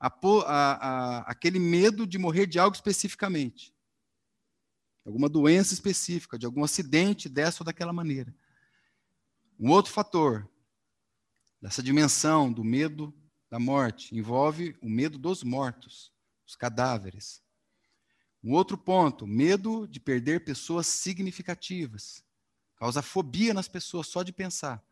a, 0.00 0.06
a, 0.06 0.46
a, 0.46 1.18
aquele 1.30 1.58
medo 1.58 2.06
de 2.06 2.16
morrer 2.16 2.46
de 2.46 2.58
algo 2.58 2.74
especificamente. 2.74 3.74
Alguma 5.04 5.28
doença 5.28 5.74
específica, 5.74 6.38
de 6.38 6.46
algum 6.46 6.64
acidente 6.64 7.28
dessa 7.28 7.62
ou 7.62 7.66
daquela 7.66 7.92
maneira. 7.92 8.34
Um 9.60 9.68
outro 9.70 9.92
fator 9.92 10.48
dessa 11.60 11.82
dimensão 11.82 12.50
do 12.50 12.64
medo 12.64 13.14
da 13.50 13.58
morte 13.58 14.16
envolve 14.16 14.74
o 14.80 14.88
medo 14.88 15.18
dos 15.18 15.42
mortos, 15.42 16.10
os 16.48 16.56
cadáveres. 16.56 17.42
Um 18.42 18.54
outro 18.54 18.78
ponto, 18.78 19.26
medo 19.26 19.86
de 19.86 20.00
perder 20.00 20.44
pessoas 20.44 20.86
significativas. 20.86 22.24
Causa 22.76 23.02
fobia 23.02 23.52
nas 23.52 23.68
pessoas 23.68 24.06
só 24.06 24.22
de 24.22 24.32
pensar. 24.32 24.82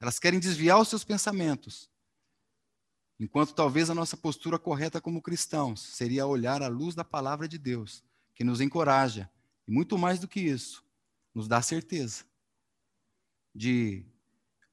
Elas 0.00 0.18
querem 0.18 0.40
desviar 0.40 0.80
os 0.80 0.88
seus 0.88 1.04
pensamentos. 1.04 1.88
Enquanto 3.20 3.54
talvez 3.54 3.88
a 3.88 3.94
nossa 3.94 4.16
postura 4.16 4.58
correta 4.58 5.00
como 5.00 5.22
cristãos 5.22 5.80
seria 5.80 6.26
olhar 6.26 6.60
à 6.62 6.66
luz 6.66 6.94
da 6.94 7.04
palavra 7.04 7.46
de 7.46 7.56
Deus, 7.56 8.02
que 8.34 8.42
nos 8.42 8.60
encoraja, 8.60 9.30
e 9.68 9.70
muito 9.70 9.96
mais 9.96 10.18
do 10.18 10.26
que 10.26 10.40
isso, 10.40 10.84
nos 11.32 11.46
dá 11.46 11.62
certeza 11.62 12.24
de 13.54 14.04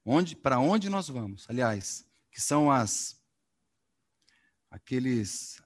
onde 0.04 0.34
para 0.34 0.58
onde 0.58 0.88
nós 0.88 1.08
vamos. 1.08 1.46
Aliás, 1.48 2.04
que 2.32 2.40
são 2.40 2.72
as 2.72 3.20
aqueles 4.70 5.60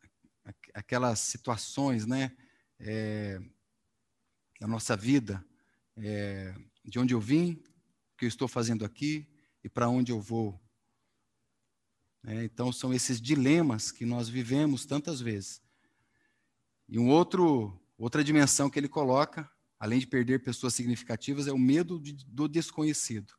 aquelas 0.74 1.20
situações, 1.20 2.04
né, 2.04 2.36
é, 2.80 3.40
da 4.60 4.66
nossa 4.66 4.96
vida, 4.96 5.44
é, 5.96 6.54
de 6.84 6.98
onde 6.98 7.14
eu 7.14 7.20
vim, 7.20 7.52
o 7.52 8.16
que 8.18 8.24
eu 8.24 8.28
estou 8.28 8.48
fazendo 8.48 8.84
aqui 8.84 9.26
e 9.62 9.68
para 9.68 9.88
onde 9.88 10.10
eu 10.12 10.20
vou. 10.20 10.60
É, 12.26 12.44
então 12.44 12.72
são 12.72 12.92
esses 12.92 13.20
dilemas 13.20 13.92
que 13.92 14.04
nós 14.04 14.28
vivemos 14.28 14.84
tantas 14.84 15.20
vezes. 15.20 15.62
E 16.88 16.98
um 16.98 17.08
outro 17.08 17.80
outra 17.96 18.24
dimensão 18.24 18.68
que 18.68 18.78
ele 18.78 18.88
coloca, 18.88 19.48
além 19.78 20.00
de 20.00 20.06
perder 20.06 20.42
pessoas 20.42 20.74
significativas, 20.74 21.46
é 21.46 21.52
o 21.52 21.58
medo 21.58 22.00
de, 22.00 22.12
do 22.26 22.48
desconhecido. 22.48 23.32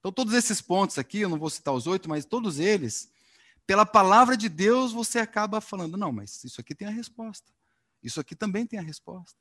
Então 0.00 0.10
todos 0.10 0.34
esses 0.34 0.60
pontos 0.60 0.98
aqui, 0.98 1.20
eu 1.20 1.28
não 1.28 1.38
vou 1.38 1.48
citar 1.48 1.72
os 1.72 1.86
oito, 1.86 2.08
mas 2.08 2.24
todos 2.24 2.58
eles 2.58 3.12
pela 3.66 3.86
palavra 3.86 4.36
de 4.36 4.48
Deus, 4.48 4.92
você 4.92 5.18
acaba 5.18 5.60
falando: 5.60 5.96
não, 5.96 6.12
mas 6.12 6.42
isso 6.44 6.60
aqui 6.60 6.74
tem 6.74 6.88
a 6.88 6.90
resposta. 6.90 7.52
Isso 8.02 8.20
aqui 8.20 8.34
também 8.34 8.66
tem 8.66 8.78
a 8.78 8.82
resposta. 8.82 9.38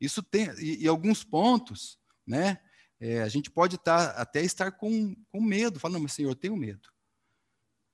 Isso 0.00 0.22
tem, 0.22 0.48
e, 0.58 0.84
e 0.84 0.88
alguns 0.88 1.24
pontos, 1.24 1.98
né? 2.26 2.60
É, 2.98 3.22
a 3.22 3.28
gente 3.28 3.50
pode 3.50 3.76
tá, 3.78 4.10
até 4.12 4.42
estar 4.42 4.72
com, 4.72 5.14
com 5.28 5.40
medo, 5.40 5.78
falando, 5.78 6.02
mas 6.02 6.12
Senhor, 6.12 6.30
eu 6.30 6.36
tenho 6.36 6.56
medo. 6.56 6.88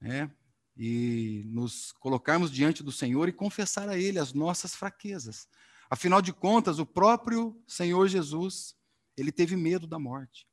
Né? 0.01 0.31
E 0.77 1.43
nos 1.47 1.93
colocarmos 1.93 2.51
diante 2.51 2.83
do 2.83 2.93
Senhor 2.93 3.29
e 3.29 3.33
confessar 3.33 3.89
a 3.89 3.99
Ele 3.99 4.19
as 4.19 4.33
nossas 4.33 4.75
fraquezas. 4.75 5.49
Afinal 5.91 6.23
de 6.23 6.33
contas, 6.33 6.79
o 6.79 6.87
próprio 6.87 7.61
Senhor 7.67 8.09
Jesus, 8.09 8.75
ele 9.17 9.31
teve 9.31 9.57
medo 9.57 9.87
da 9.87 9.99
morte. 9.99 10.47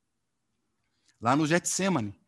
Lá 1.22 1.36
no 1.36 1.48
Getsemane, 1.48 2.19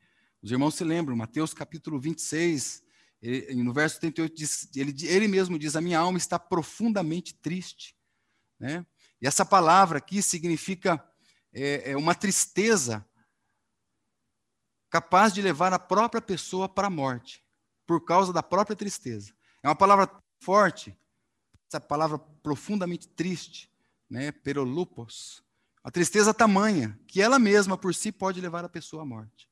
os 0.42 0.52
irmãos 0.52 0.76
se 0.76 0.84
lembram, 0.84 1.16
Mateus 1.16 1.54
capítulo 1.54 2.00
26, 2.00 2.84
ele, 3.22 3.64
no 3.64 3.72
verso 3.72 4.00
38, 4.00 4.36
diz, 4.36 4.70
ele, 4.76 4.96
ele 5.08 5.28
mesmo 5.28 5.60
diz: 5.60 5.76
A 5.76 5.82
minha 5.82 6.00
alma 6.00 6.18
está 6.18 6.40
profundamente 6.40 7.36
triste. 7.36 7.96
Né? 8.60 8.86
E 9.22 9.28
essa 9.28 9.46
palavra 9.46 10.00
aqui 10.00 10.22
significa 10.22 11.04
é, 11.54 11.92
é 11.92 11.98
uma 11.98 12.16
tristeza 12.16 13.06
capaz 14.90 15.34
de 15.34 15.42
levar 15.42 15.72
a 15.74 15.80
própria 15.80 16.22
pessoa 16.22 16.68
para 16.68 16.88
a 16.88 16.90
morte, 16.90 17.46
por 17.86 18.04
causa 18.04 18.34
da 18.34 18.42
própria 18.42 18.76
tristeza. 18.76 19.34
É 19.62 19.68
uma 19.68 19.76
palavra 19.76 20.10
forte, 20.40 20.98
essa 21.68 21.80
palavra 21.80 22.18
profundamente 22.18 23.08
triste, 23.08 23.72
né? 24.10 24.32
Perolupos. 24.32 25.44
A 25.84 25.92
tristeza 25.92 26.34
tamanha 26.34 27.00
que 27.08 27.22
ela 27.22 27.38
mesma 27.38 27.78
por 27.78 27.94
si 27.94 28.12
pode 28.12 28.42
levar 28.42 28.66
a 28.66 28.70
pessoa 28.70 29.04
à 29.04 29.06
morte. 29.06 29.51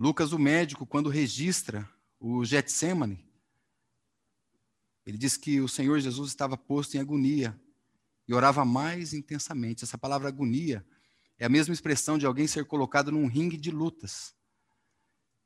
Lucas, 0.00 0.32
o 0.32 0.38
médico, 0.38 0.86
quando 0.86 1.10
registra 1.10 1.86
o 2.18 2.42
Getsemane, 2.42 3.22
ele 5.04 5.18
diz 5.18 5.36
que 5.36 5.60
o 5.60 5.68
Senhor 5.68 6.00
Jesus 6.00 6.30
estava 6.30 6.56
posto 6.56 6.96
em 6.96 7.00
agonia 7.00 7.54
e 8.26 8.32
orava 8.32 8.64
mais 8.64 9.12
intensamente. 9.12 9.84
Essa 9.84 9.98
palavra 9.98 10.28
agonia 10.28 10.82
é 11.38 11.44
a 11.44 11.50
mesma 11.50 11.74
expressão 11.74 12.16
de 12.16 12.24
alguém 12.24 12.46
ser 12.46 12.64
colocado 12.64 13.12
num 13.12 13.26
ringue 13.26 13.58
de 13.58 13.70
lutas, 13.70 14.34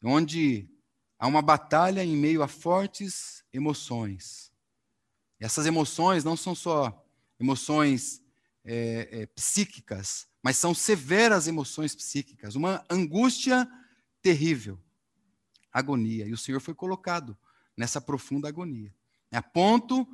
onde 0.01 0.69
há 1.19 1.27
uma 1.27 1.43
batalha 1.43 2.05
em 2.05 2.17
meio 2.17 2.41
a 2.41 2.47
fortes 2.47 3.43
emoções. 3.53 4.53
Essas 5.41 5.67
emoções 5.67 6.23
não 6.23 6.37
são 6.37 6.55
só 6.55 7.05
emoções 7.41 8.23
é, 8.65 9.09
é, 9.11 9.27
psíquicas, 9.27 10.29
mas 10.41 10.57
são 10.57 10.73
severas 10.73 11.49
emoções 11.49 11.93
psíquicas, 11.93 12.55
uma 12.55 12.85
angústia 12.89 13.69
terrível, 14.25 14.81
agonia. 15.71 16.27
E 16.27 16.33
o 16.33 16.39
Senhor 16.39 16.59
foi 16.59 16.75
colocado 16.75 17.37
nessa 17.77 18.01
profunda 18.01 18.49
agonia, 18.49 18.93
a 19.31 19.43
ponto 19.43 20.09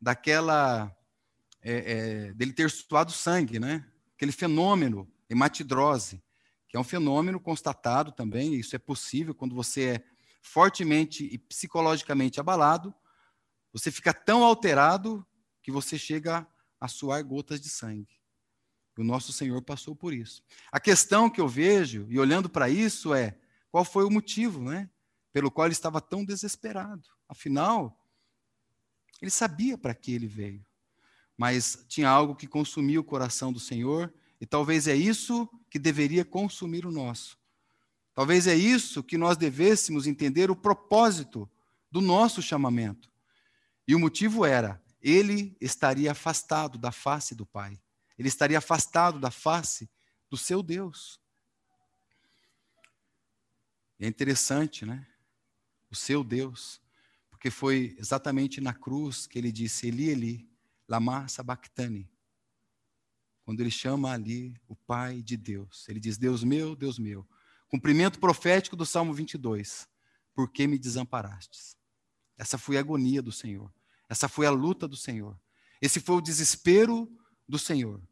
daquela 0.00 0.94
é, 1.60 1.72
é, 1.72 2.32
dele 2.32 2.52
ter 2.52 2.70
suado 2.70 3.10
sangue, 3.10 3.58
né? 3.58 3.84
Aquele 4.14 4.30
fenômeno 4.30 5.10
hematidrose, 5.28 6.22
que 6.68 6.76
é 6.76 6.80
um 6.80 6.84
fenômeno 6.84 7.40
constatado 7.40 8.12
também, 8.12 8.54
isso 8.54 8.76
é 8.76 8.78
possível 8.78 9.34
quando 9.34 9.54
você 9.54 9.82
é 9.82 10.04
fortemente 10.40 11.24
e 11.24 11.36
psicologicamente 11.36 12.38
abalado, 12.38 12.94
você 13.72 13.90
fica 13.90 14.14
tão 14.14 14.44
alterado 14.44 15.26
que 15.62 15.72
você 15.72 15.98
chega 15.98 16.46
a 16.80 16.86
suar 16.86 17.24
gotas 17.24 17.60
de 17.60 17.68
sangue. 17.68 18.20
O 18.96 19.02
nosso 19.02 19.32
Senhor 19.32 19.60
passou 19.62 19.96
por 19.96 20.12
isso. 20.12 20.42
A 20.70 20.78
questão 20.78 21.30
que 21.30 21.40
eu 21.40 21.48
vejo, 21.48 22.06
e 22.10 22.18
olhando 22.18 22.48
para 22.48 22.68
isso, 22.68 23.14
é 23.14 23.39
qual 23.70 23.84
foi 23.84 24.04
o 24.04 24.10
motivo, 24.10 24.62
né? 24.62 24.90
Pelo 25.32 25.50
qual 25.50 25.66
ele 25.66 25.72
estava 25.72 26.00
tão 26.00 26.24
desesperado. 26.24 27.08
Afinal, 27.28 27.96
ele 29.20 29.30
sabia 29.30 29.78
para 29.78 29.94
que 29.94 30.12
ele 30.12 30.26
veio. 30.26 30.64
Mas 31.36 31.84
tinha 31.88 32.08
algo 32.08 32.34
que 32.34 32.46
consumia 32.46 33.00
o 33.00 33.04
coração 33.04 33.52
do 33.52 33.60
Senhor, 33.60 34.12
e 34.40 34.46
talvez 34.46 34.88
é 34.88 34.96
isso 34.96 35.48
que 35.70 35.78
deveria 35.78 36.24
consumir 36.24 36.84
o 36.86 36.90
nosso. 36.90 37.38
Talvez 38.14 38.46
é 38.46 38.54
isso 38.54 39.02
que 39.02 39.16
nós 39.16 39.36
devêssemos 39.36 40.06
entender 40.06 40.50
o 40.50 40.56
propósito 40.56 41.48
do 41.90 42.00
nosso 42.00 42.42
chamamento. 42.42 43.10
E 43.86 43.94
o 43.94 43.98
motivo 43.98 44.44
era: 44.44 44.82
ele 45.00 45.56
estaria 45.60 46.12
afastado 46.12 46.78
da 46.78 46.90
face 46.90 47.34
do 47.34 47.46
Pai. 47.46 47.80
Ele 48.18 48.28
estaria 48.28 48.58
afastado 48.58 49.18
da 49.18 49.30
face 49.30 49.88
do 50.28 50.36
seu 50.36 50.62
Deus. 50.62 51.19
É 54.06 54.08
interessante, 54.08 54.84
né? 54.84 55.06
O 55.90 55.94
seu 55.94 56.22
Deus, 56.22 56.80
porque 57.30 57.50
foi 57.50 57.96
exatamente 57.98 58.60
na 58.60 58.72
cruz 58.72 59.26
que 59.26 59.38
ele 59.38 59.50
disse: 59.52 59.88
Eli, 59.88 60.08
Eli, 60.08 60.50
lama 60.88 61.28
sabachthani. 61.28 62.10
Quando 63.44 63.60
ele 63.60 63.70
chama 63.70 64.12
ali 64.12 64.54
o 64.68 64.76
Pai 64.76 65.22
de 65.22 65.36
Deus, 65.36 65.88
ele 65.88 65.98
diz: 65.98 66.16
Deus 66.16 66.44
meu, 66.44 66.76
Deus 66.76 66.98
meu, 66.98 67.26
Cumprimento 67.70 68.18
profético 68.18 68.74
do 68.74 68.84
Salmo 68.84 69.14
22. 69.14 69.88
Por 70.34 70.50
que 70.50 70.66
me 70.66 70.76
desamparastes? 70.76 71.76
Essa 72.36 72.58
foi 72.58 72.76
a 72.76 72.80
agonia 72.80 73.22
do 73.22 73.30
Senhor. 73.30 73.72
Essa 74.08 74.28
foi 74.28 74.44
a 74.44 74.50
luta 74.50 74.88
do 74.88 74.96
Senhor. 74.96 75.40
Esse 75.80 76.00
foi 76.00 76.16
o 76.16 76.20
desespero 76.20 77.08
do 77.48 77.60
Senhor. 77.60 78.02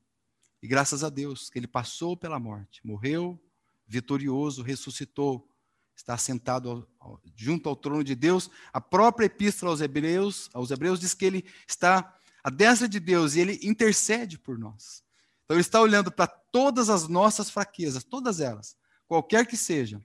E 0.62 0.68
graças 0.68 1.02
a 1.02 1.08
Deus 1.08 1.50
que 1.50 1.58
ele 1.58 1.66
passou 1.66 2.16
pela 2.16 2.38
morte, 2.38 2.80
morreu 2.86 3.42
vitorioso, 3.84 4.62
ressuscitou, 4.62 5.50
está 5.98 6.16
sentado 6.16 6.88
junto 7.34 7.68
ao 7.68 7.74
trono 7.74 8.04
de 8.04 8.14
Deus. 8.14 8.48
A 8.72 8.80
própria 8.80 9.26
epístola 9.26 9.72
aos 9.72 9.80
Hebreus, 9.80 10.48
aos 10.54 10.70
Hebreus 10.70 11.00
diz 11.00 11.12
que 11.12 11.24
ele 11.24 11.44
está 11.66 12.16
à 12.42 12.50
destra 12.50 12.88
de 12.88 13.00
Deus 13.00 13.34
e 13.34 13.40
ele 13.40 13.58
intercede 13.62 14.38
por 14.38 14.56
nós. 14.56 15.04
Então 15.44 15.56
ele 15.56 15.62
está 15.62 15.80
olhando 15.80 16.12
para 16.12 16.28
todas 16.28 16.88
as 16.88 17.08
nossas 17.08 17.50
fraquezas, 17.50 18.04
todas 18.04 18.38
elas, 18.38 18.76
qualquer 19.08 19.44
que 19.44 19.56
seja, 19.56 20.04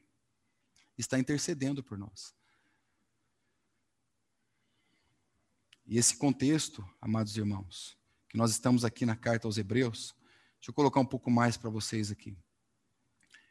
está 0.98 1.20
intercedendo 1.20 1.84
por 1.84 1.98
nós. 1.98 2.34
E 5.86 5.98
esse 5.98 6.18
contexto, 6.18 6.84
amados 7.00 7.38
irmãos, 7.38 7.96
que 8.30 8.38
nós 8.38 8.50
estamos 8.50 8.84
aqui 8.84 9.06
na 9.06 9.16
carta 9.16 9.48
aos 9.48 9.58
Hebreus, 9.60 10.16
deixa 10.56 10.70
eu 10.70 10.74
colocar 10.74 11.00
um 11.00 11.06
pouco 11.06 11.30
mais 11.30 11.56
para 11.56 11.70
vocês 11.70 12.10
aqui. 12.10 12.36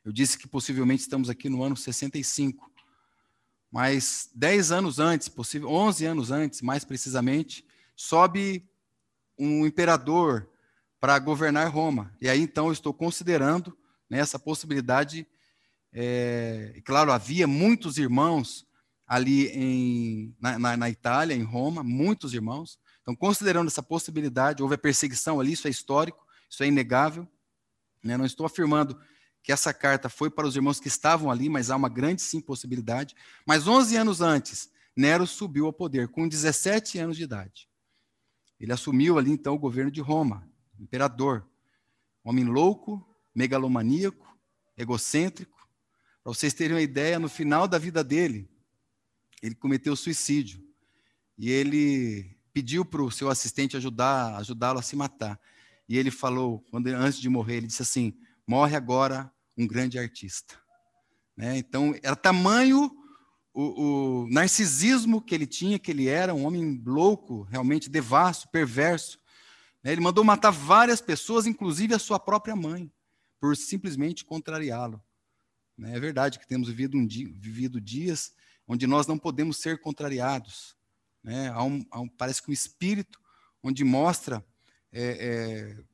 Eu 0.05 0.13
disse 0.13 0.37
que 0.39 0.49
possivelmente 0.49 1.03
estamos 1.03 1.31
aqui 1.31 1.49
no 1.49 1.63
ano 1.63 1.77
65, 1.77 2.71
mas 3.71 4.31
10 4.35 4.73
anos 4.73 4.99
antes, 4.99 5.29
possível, 5.29 5.69
11 5.71 6.05
anos 6.05 6.31
antes, 6.31 6.61
mais 6.61 6.85
precisamente, 6.85 7.65
sobe 7.95 8.69
um 9.39 9.67
imperador 9.67 10.49
para 11.01 11.19
governar 11.19 11.71
Roma. 11.71 12.15
E 12.21 12.29
aí 12.29 12.41
então 12.41 12.67
eu 12.67 12.73
estou 12.73 12.93
considerando 12.93 13.77
né, 14.11 14.19
essa 14.19 14.39
possibilidade 14.39 15.27
é, 15.93 16.81
claro, 16.85 17.13
havia 17.13 17.47
muitos 17.47 17.99
irmãos 17.99 18.67
ali 19.07 19.49
em, 19.49 20.35
na, 20.41 20.59
na, 20.59 20.77
na, 20.77 20.91
Itália, 20.91 21.35
em 21.35 21.43
Roma, 21.43 21.83
muitos 21.83 22.33
irmãos. 22.33 22.79
Então, 23.03 23.15
considerando 23.15 23.69
essa 23.69 23.83
possibilidade, 23.83 24.63
houve 24.63 24.77
a 24.77 24.79
perseguição 24.79 25.39
ali, 25.39 25.53
isso 25.53 25.69
é 25.69 25.71
histórico, 25.71 26.27
isso 26.49 26.63
é 26.63 26.67
inegável. 26.67 27.29
Né? 28.03 28.17
Não 28.17 28.25
estou 28.25 28.47
afirmando 28.47 28.99
que 29.43 29.53
essa 29.53 29.75
carta 29.75 30.09
foi 30.09 30.31
para 30.31 30.47
os 30.47 30.55
irmãos 30.55 30.79
que 30.79 30.89
estavam 30.89 31.31
ali, 31.31 31.49
mas 31.49 31.71
há 31.71 31.77
uma 31.77 31.89
grande 31.89 32.23
sim 32.23 32.41
possibilidade. 32.41 33.15
Mas 33.47 33.67
11 33.67 33.97
anos 33.97 34.21
antes, 34.21 34.71
Nero 34.97 35.27
subiu 35.27 35.67
ao 35.67 35.73
poder, 35.73 36.09
com 36.09 36.29
17 36.29 36.99
anos 36.99 37.17
de 37.17 37.25
idade. 37.25 37.69
Ele 38.61 38.73
assumiu 38.73 39.19
ali 39.19 39.33
então 39.33 39.55
o 39.55 39.59
governo 39.59 39.91
de 39.91 40.01
Roma, 40.01 40.49
imperador. 40.79 41.49
Homem 42.23 42.45
louco, 42.45 43.05
megalomaníaco, 43.35 44.39
egocêntrico, 44.77 45.63
para 46.23 46.33
vocês 46.33 46.55
terem 46.55 46.77
uma 46.77 46.83
ideia, 46.83 47.19
no 47.19 47.29
final 47.29 47.67
da 47.67 47.79
vida 47.79 48.05
dele, 48.05 48.49
ele 49.43 49.57
cometeu 49.57 49.97
suicídio. 49.97 50.65
E 51.37 51.51
ele 51.51 52.37
pediu 52.53 52.85
para 52.85 53.03
o 53.03 53.11
seu 53.11 53.29
assistente 53.29 53.77
ajudar, 53.77 54.37
ajudá-lo 54.37 54.79
a 54.79 54.83
se 54.83 54.95
matar. 54.95 55.41
E 55.89 55.99
ele 55.99 56.13
falou, 56.13 56.65
quando 56.71 56.87
antes 56.87 57.19
de 57.21 57.29
morrer, 57.29 57.57
ele 57.57 57.67
disse 57.67 57.83
assim: 57.83 58.17
morre 58.47 58.77
agora 58.77 59.33
um 59.57 59.67
grande 59.67 59.99
artista. 59.99 60.59
Né? 61.37 61.59
Então, 61.59 61.95
era 62.03 62.17
tamanho 62.17 62.91
o, 63.55 64.23
o, 64.23 64.29
narcisismo 64.29 65.21
que 65.21 65.35
ele 65.35 65.47
tinha, 65.47 65.79
que 65.79 65.91
ele 65.91 66.09
era 66.09 66.35
um 66.35 66.45
homem 66.47 66.83
louco, 66.85 67.43
realmente 67.43 67.91
devasso, 67.91 68.49
perverso. 68.51 69.19
Né? 69.83 69.93
Ele 69.93 70.01
mandou 70.01 70.25
matar 70.25 70.51
várias 70.51 71.01
pessoas, 71.01 71.47
inclusive 71.47 71.95
a 71.95 71.99
sua 71.99 72.19
própria 72.19 72.57
mãe, 72.57 72.91
por 73.41 73.57
simplesmente 73.57 74.25
contrariá-lo. 74.25 75.03
Né? 75.77 75.97
É 75.97 76.01
verdade 76.01 76.39
que 76.39 76.47
temos 76.47 76.69
vivido, 76.69 76.97
um 76.97 77.07
dia, 77.07 77.29
vivido 77.35 77.81
dias 77.81 78.33
onde 78.67 78.87
nós 78.87 79.07
não 79.07 79.19
podemos 79.19 79.59
ser 79.59 79.81
contrariados. 79.81 80.77
Né? 81.23 81.49
Há 81.49 81.63
um, 81.63 81.85
há 81.91 82.01
um, 82.01 82.09
parece 82.09 82.43
que 82.43 82.51
um 82.51 82.55
espírito 82.55 83.21
onde 83.63 83.85
mostra 83.85 84.45
é, 84.91 85.03
é, 85.03 85.85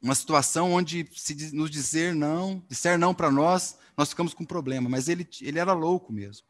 uma 0.00 0.14
situação 0.14 0.72
onde 0.72 1.08
se 1.12 1.54
nos 1.54 1.70
dizer 1.70 2.14
não, 2.14 2.64
disser 2.68 2.98
não 2.98 3.14
para 3.14 3.30
nós, 3.30 3.78
nós 3.96 4.10
ficamos 4.10 4.32
com 4.32 4.44
problema. 4.44 4.88
Mas 4.88 5.08
ele, 5.08 5.28
ele 5.40 5.58
era 5.58 5.72
louco 5.72 6.12
mesmo. 6.12 6.46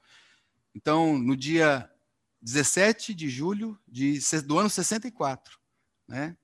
Então, 0.74 1.18
no 1.18 1.36
dia 1.36 1.90
17 2.42 3.14
de 3.14 3.28
julho 3.28 3.78
de, 3.86 4.18
do 4.44 4.58
ano 4.58 4.70
64, 4.70 5.58
né? 6.06 6.36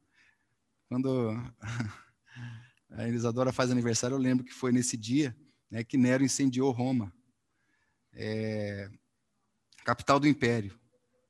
quando 0.89 1.31
a 2.91 3.07
Elisadora 3.07 3.53
faz 3.53 3.71
aniversário, 3.71 4.15
eu 4.15 4.19
lembro 4.21 4.45
que 4.45 4.53
foi 4.53 4.73
nesse 4.73 4.97
dia, 4.97 5.37
né, 5.71 5.83
que 5.83 5.97
Nero 5.97 6.25
incendiou 6.25 6.71
Roma, 6.71 7.13
é, 8.13 8.89
capital 9.85 10.21
do 10.21 10.29
império. 10.29 10.79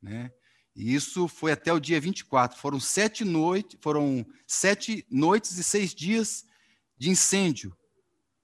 Né? 0.03 0.31
E 0.75 0.95
isso 0.95 1.29
foi 1.29 1.53
até 1.53 1.73
o 1.73 1.79
dia 1.79 2.01
24. 2.01 2.59
Foram 2.59 2.81
sete, 2.81 3.25
noite, 3.25 3.79
foram 3.81 4.27
sete 4.47 5.07
noites 5.09 5.57
e 5.57 5.63
seis 5.63 5.95
dias 5.95 6.45
de 6.99 7.11
incêndio 7.11 7.77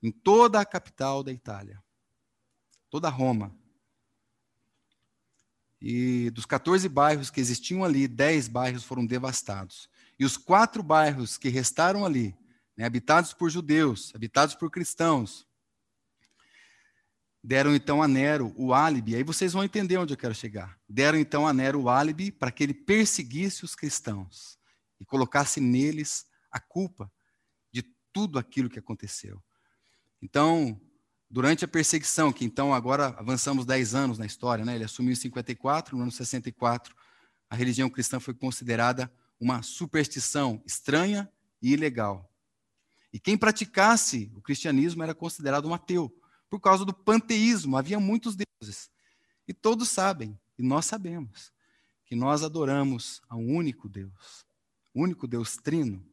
em 0.02 0.10
toda 0.10 0.60
a 0.60 0.64
capital 0.64 1.22
da 1.22 1.32
Itália, 1.32 1.82
toda 2.88 3.08
Roma. 3.08 3.54
E 5.80 6.30
dos 6.30 6.44
14 6.44 6.88
bairros 6.88 7.30
que 7.30 7.40
existiam 7.40 7.82
ali, 7.82 8.06
10 8.06 8.48
bairros 8.48 8.84
foram 8.84 9.04
devastados. 9.04 9.88
E 10.18 10.24
os 10.24 10.36
quatro 10.36 10.82
bairros 10.82 11.38
que 11.38 11.48
restaram 11.48 12.04
ali, 12.04 12.36
né, 12.76 12.84
habitados 12.84 13.32
por 13.32 13.50
judeus, 13.50 14.12
habitados 14.14 14.54
por 14.54 14.70
cristãos, 14.70 15.46
Deram 17.42 17.74
então 17.74 18.02
a 18.02 18.08
Nero 18.08 18.52
o 18.54 18.74
álibi, 18.74 19.16
aí 19.16 19.22
vocês 19.22 19.54
vão 19.54 19.64
entender 19.64 19.96
onde 19.96 20.12
eu 20.12 20.18
quero 20.18 20.34
chegar. 20.34 20.78
Deram 20.88 21.18
então 21.18 21.46
a 21.46 21.52
Nero 21.52 21.80
o 21.80 21.88
álibi 21.88 22.30
para 22.30 22.50
que 22.50 22.62
ele 22.62 22.74
perseguisse 22.74 23.64
os 23.64 23.74
cristãos 23.74 24.58
e 25.00 25.04
colocasse 25.04 25.58
neles 25.58 26.26
a 26.50 26.60
culpa 26.60 27.10
de 27.72 27.82
tudo 28.12 28.38
aquilo 28.38 28.68
que 28.68 28.78
aconteceu. 28.78 29.42
Então, 30.20 30.78
durante 31.30 31.64
a 31.64 31.68
perseguição, 31.68 32.30
que 32.30 32.44
então 32.44 32.74
agora 32.74 33.14
avançamos 33.18 33.64
10 33.64 33.94
anos 33.94 34.18
na 34.18 34.26
história, 34.26 34.64
né? 34.64 34.74
ele 34.74 34.84
assumiu 34.84 35.12
em 35.12 35.16
54, 35.16 35.96
no 35.96 36.02
ano 36.02 36.12
64, 36.12 36.94
a 37.48 37.56
religião 37.56 37.88
cristã 37.88 38.20
foi 38.20 38.34
considerada 38.34 39.10
uma 39.40 39.62
superstição 39.62 40.62
estranha 40.66 41.26
e 41.62 41.72
ilegal. 41.72 42.30
E 43.12 43.18
quem 43.18 43.36
praticasse 43.36 44.30
o 44.36 44.42
cristianismo 44.42 45.02
era 45.02 45.14
considerado 45.14 45.66
um 45.66 45.74
ateu 45.74 46.14
por 46.50 46.60
causa 46.60 46.84
do 46.84 46.92
panteísmo, 46.92 47.76
havia 47.76 48.00
muitos 48.00 48.36
deuses. 48.36 48.90
E 49.46 49.54
todos 49.54 49.88
sabem, 49.88 50.38
e 50.58 50.62
nós 50.62 50.84
sabemos, 50.84 51.52
que 52.04 52.16
nós 52.16 52.42
adoramos 52.42 53.22
a 53.28 53.36
um 53.36 53.54
único 53.54 53.88
Deus, 53.88 54.44
o 54.92 55.00
único 55.02 55.28
Deus 55.28 55.56
trino. 55.56 56.04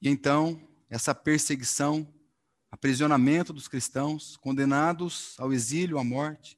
E 0.00 0.08
então, 0.08 0.62
essa 0.88 1.12
perseguição, 1.12 2.06
aprisionamento 2.70 3.52
dos 3.52 3.66
cristãos, 3.66 4.36
condenados 4.36 5.34
ao 5.38 5.52
exílio, 5.52 5.98
à 5.98 6.04
morte. 6.04 6.56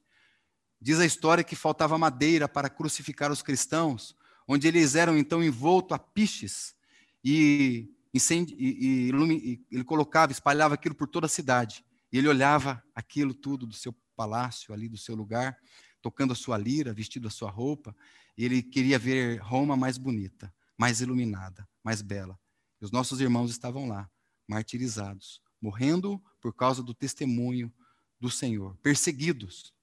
Diz 0.79 0.99
a 0.99 1.05
história 1.05 1.43
que 1.43 1.55
faltava 1.55 1.97
madeira 1.97 2.47
para 2.47 2.69
crucificar 2.69 3.31
os 3.31 3.41
cristãos, 3.41 4.15
onde 4.47 4.67
eles 4.67 4.95
eram 4.95 5.17
então 5.17 5.43
envoltos 5.43 5.95
a 5.95 5.99
piches 5.99 6.75
e, 7.23 7.89
e, 8.13 8.19
e, 8.57 9.11
e 9.11 9.65
ele 9.71 9.83
colocava, 9.83 10.31
espalhava 10.31 10.75
aquilo 10.75 10.93
por 10.93 11.07
toda 11.07 11.25
a 11.25 11.29
cidade. 11.29 11.83
E 12.11 12.17
ele 12.17 12.27
olhava 12.27 12.83
aquilo 12.93 13.33
tudo 13.33 13.65
do 13.65 13.73
seu 13.73 13.95
palácio, 14.15 14.73
ali 14.73 14.89
do 14.89 14.97
seu 14.97 15.15
lugar, 15.15 15.57
tocando 16.01 16.33
a 16.33 16.35
sua 16.35 16.57
lira, 16.57 16.93
vestido 16.93 17.27
a 17.27 17.31
sua 17.31 17.49
roupa, 17.49 17.95
e 18.37 18.43
ele 18.43 18.61
queria 18.61 18.99
ver 18.99 19.37
Roma 19.37 19.77
mais 19.77 19.97
bonita, 19.97 20.53
mais 20.77 20.99
iluminada, 20.99 21.67
mais 21.83 22.01
bela. 22.01 22.39
E 22.81 22.85
os 22.85 22.91
nossos 22.91 23.21
irmãos 23.21 23.51
estavam 23.51 23.87
lá, 23.87 24.09
martirizados, 24.47 25.41
morrendo 25.61 26.21
por 26.41 26.53
causa 26.53 26.83
do 26.83 26.93
testemunho 26.93 27.71
do 28.19 28.29
Senhor, 28.29 28.75
perseguidos. 28.77 29.73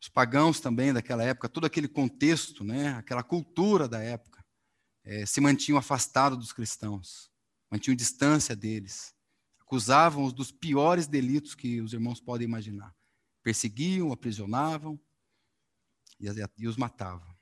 Os 0.00 0.08
pagãos 0.08 0.60
também 0.60 0.92
daquela 0.92 1.24
época, 1.24 1.48
todo 1.48 1.64
aquele 1.66 1.88
contexto, 1.88 2.62
né, 2.62 2.94
aquela 2.94 3.22
cultura 3.22 3.88
da 3.88 4.00
época, 4.00 4.44
é, 5.04 5.26
se 5.26 5.40
mantinham 5.40 5.78
afastados 5.78 6.38
dos 6.38 6.52
cristãos, 6.52 7.30
mantinham 7.70 7.96
distância 7.96 8.54
deles 8.54 9.15
acusavam-os 9.66 10.32
dos 10.32 10.52
piores 10.52 11.08
delitos 11.08 11.54
que 11.56 11.80
os 11.80 11.92
irmãos 11.92 12.20
podem 12.20 12.46
imaginar. 12.46 12.94
Perseguiam, 13.42 14.12
aprisionavam 14.12 14.98
e, 16.20 16.26
e 16.56 16.68
os 16.68 16.76
matavam. 16.76 17.34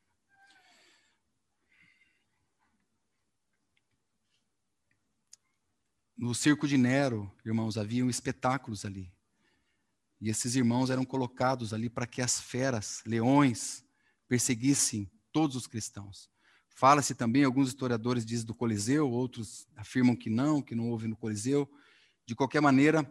No 6.16 6.34
circo 6.34 6.66
de 6.66 6.78
Nero, 6.78 7.30
irmãos, 7.44 7.76
haviam 7.76 8.08
espetáculos 8.08 8.86
ali. 8.86 9.12
E 10.18 10.30
esses 10.30 10.54
irmãos 10.54 10.88
eram 10.88 11.04
colocados 11.04 11.74
ali 11.74 11.90
para 11.90 12.06
que 12.06 12.22
as 12.22 12.40
feras, 12.40 13.02
leões, 13.04 13.84
perseguissem 14.26 15.10
todos 15.30 15.56
os 15.56 15.66
cristãos. 15.66 16.30
Fala-se 16.70 17.14
também, 17.14 17.44
alguns 17.44 17.68
historiadores 17.68 18.24
dizem 18.24 18.46
do 18.46 18.54
Coliseu, 18.54 19.10
outros 19.10 19.68
afirmam 19.76 20.16
que 20.16 20.30
não, 20.30 20.62
que 20.62 20.74
não 20.74 20.88
houve 20.88 21.06
no 21.06 21.16
Coliseu, 21.16 21.70
de 22.26 22.34
qualquer 22.34 22.60
maneira, 22.60 23.10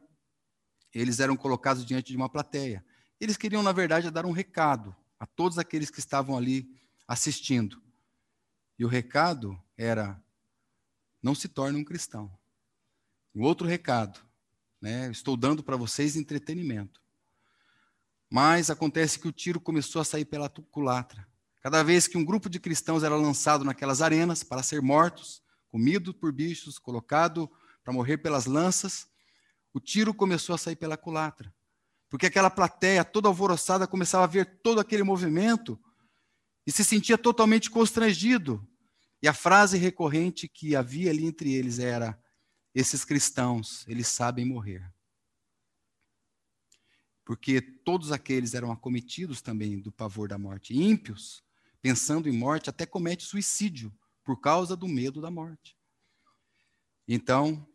eles 0.93 1.19
eram 1.19 1.36
colocados 1.36 1.86
diante 1.86 2.12
de 2.12 2.17
uma 2.17 2.30
plateia. 2.30 2.86
Eles 3.19 3.38
queriam, 3.38 3.63
na 3.63 3.71
verdade, 3.71 4.12
dar 4.12 4.26
um 4.26 4.32
recado 4.32 4.95
a 5.19 5.26
todos 5.26 5.58
aqueles 5.58 5.89
que 5.89 5.99
estavam 5.99 6.38
ali 6.38 6.69
assistindo. 7.08 7.82
E 8.78 8.86
o 8.86 8.88
recado 8.88 9.60
era: 9.78 10.21
não 11.21 11.34
se 11.34 11.47
torne 11.47 11.78
um 11.78 11.84
cristão. 11.84 12.32
O 13.34 13.41
outro 13.41 13.65
recado, 13.65 14.19
né, 14.82 15.10
estou 15.10 15.36
dando 15.36 15.63
para 15.63 15.78
vocês 15.78 16.15
entretenimento. 16.15 17.02
Mas 18.30 18.69
acontece 18.69 19.19
que 19.19 19.28
o 19.28 19.32
tiro 19.32 19.60
começou 19.60 20.02
a 20.02 20.06
sair 20.06 20.26
pela 20.26 20.49
culatra. 20.49 21.28
Cada 21.62 21.82
vez 21.82 22.08
que 22.08 22.17
um 22.17 22.26
grupo 22.26 22.49
de 22.49 22.60
cristãos 22.60 23.04
era 23.04 23.15
lançado 23.15 23.63
naquelas 23.63 24.02
arenas 24.02 24.43
para 24.43 24.62
ser 24.62 24.82
mortos, 24.82 25.41
comido 25.69 26.13
por 26.13 26.32
bichos, 26.32 26.78
colocado 26.78 27.49
para 27.84 27.93
morrer 27.93 28.17
pelas 28.17 28.46
lanças, 28.46 29.08
o 29.74 29.80
tiro 29.80 30.13
começou 30.13 30.56
a 30.56 30.58
sair 30.58 30.76
pela 30.76 30.96
culatra. 30.96 31.54
Porque 32.10 32.28
aquela 32.28 32.50
plateia 32.50 33.04
toda 33.04 33.28
alvoroçada 33.28 33.88
começava 33.88 34.24
a 34.24 34.28
ver 34.28 34.60
todo 34.62 34.80
aquele 34.80 35.04
movimento 35.04 35.80
e 36.65 36.72
se 36.72 36.84
sentia 36.84 37.17
totalmente 37.17 37.69
constrangido. 37.69 38.65
E 39.22 39.28
a 39.28 39.34
frase 39.34 39.78
recorrente 39.78 40.48
que 40.48 40.76
havia 40.76 41.10
ali 41.10 41.26
entre 41.26 41.54
eles 41.54 41.80
era: 41.80 42.22
esses 42.74 43.04
cristãos, 43.04 43.84
eles 43.88 44.08
sabem 44.08 44.46
morrer. 44.46 44.93
Porque 47.26 47.62
todos 47.62 48.12
aqueles 48.12 48.54
eram 48.54 48.72
acometidos 48.72 49.41
também 49.41 49.80
do 49.80 49.91
pavor 49.91 50.28
da 50.28 50.38
morte. 50.38 50.74
Ímpios, 50.78 51.43
pensando 51.82 52.30
em 52.30 52.38
morte, 52.38 52.69
até 52.69 52.86
comete 52.86 53.24
suicídio 53.24 53.93
por 54.24 54.39
causa 54.39 54.76
do 54.76 54.88
medo 54.88 55.22
da 55.22 55.32
morte. 55.32 55.78
Então, 57.08 57.67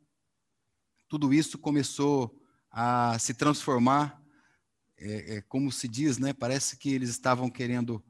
tudo 1.09 1.33
isso 1.33 1.57
começou 1.57 2.39
a 2.71 3.19
se 3.19 3.33
transformar, 3.33 4.21
é, 4.99 5.37
é, 5.37 5.41
como 5.43 5.73
se 5.73 5.89
diz, 5.89 6.19
né? 6.19 6.33
Parece 6.35 6.77
que 6.77 6.91
eles 6.91 7.09
estavam 7.09 7.49
querendo 7.49 8.03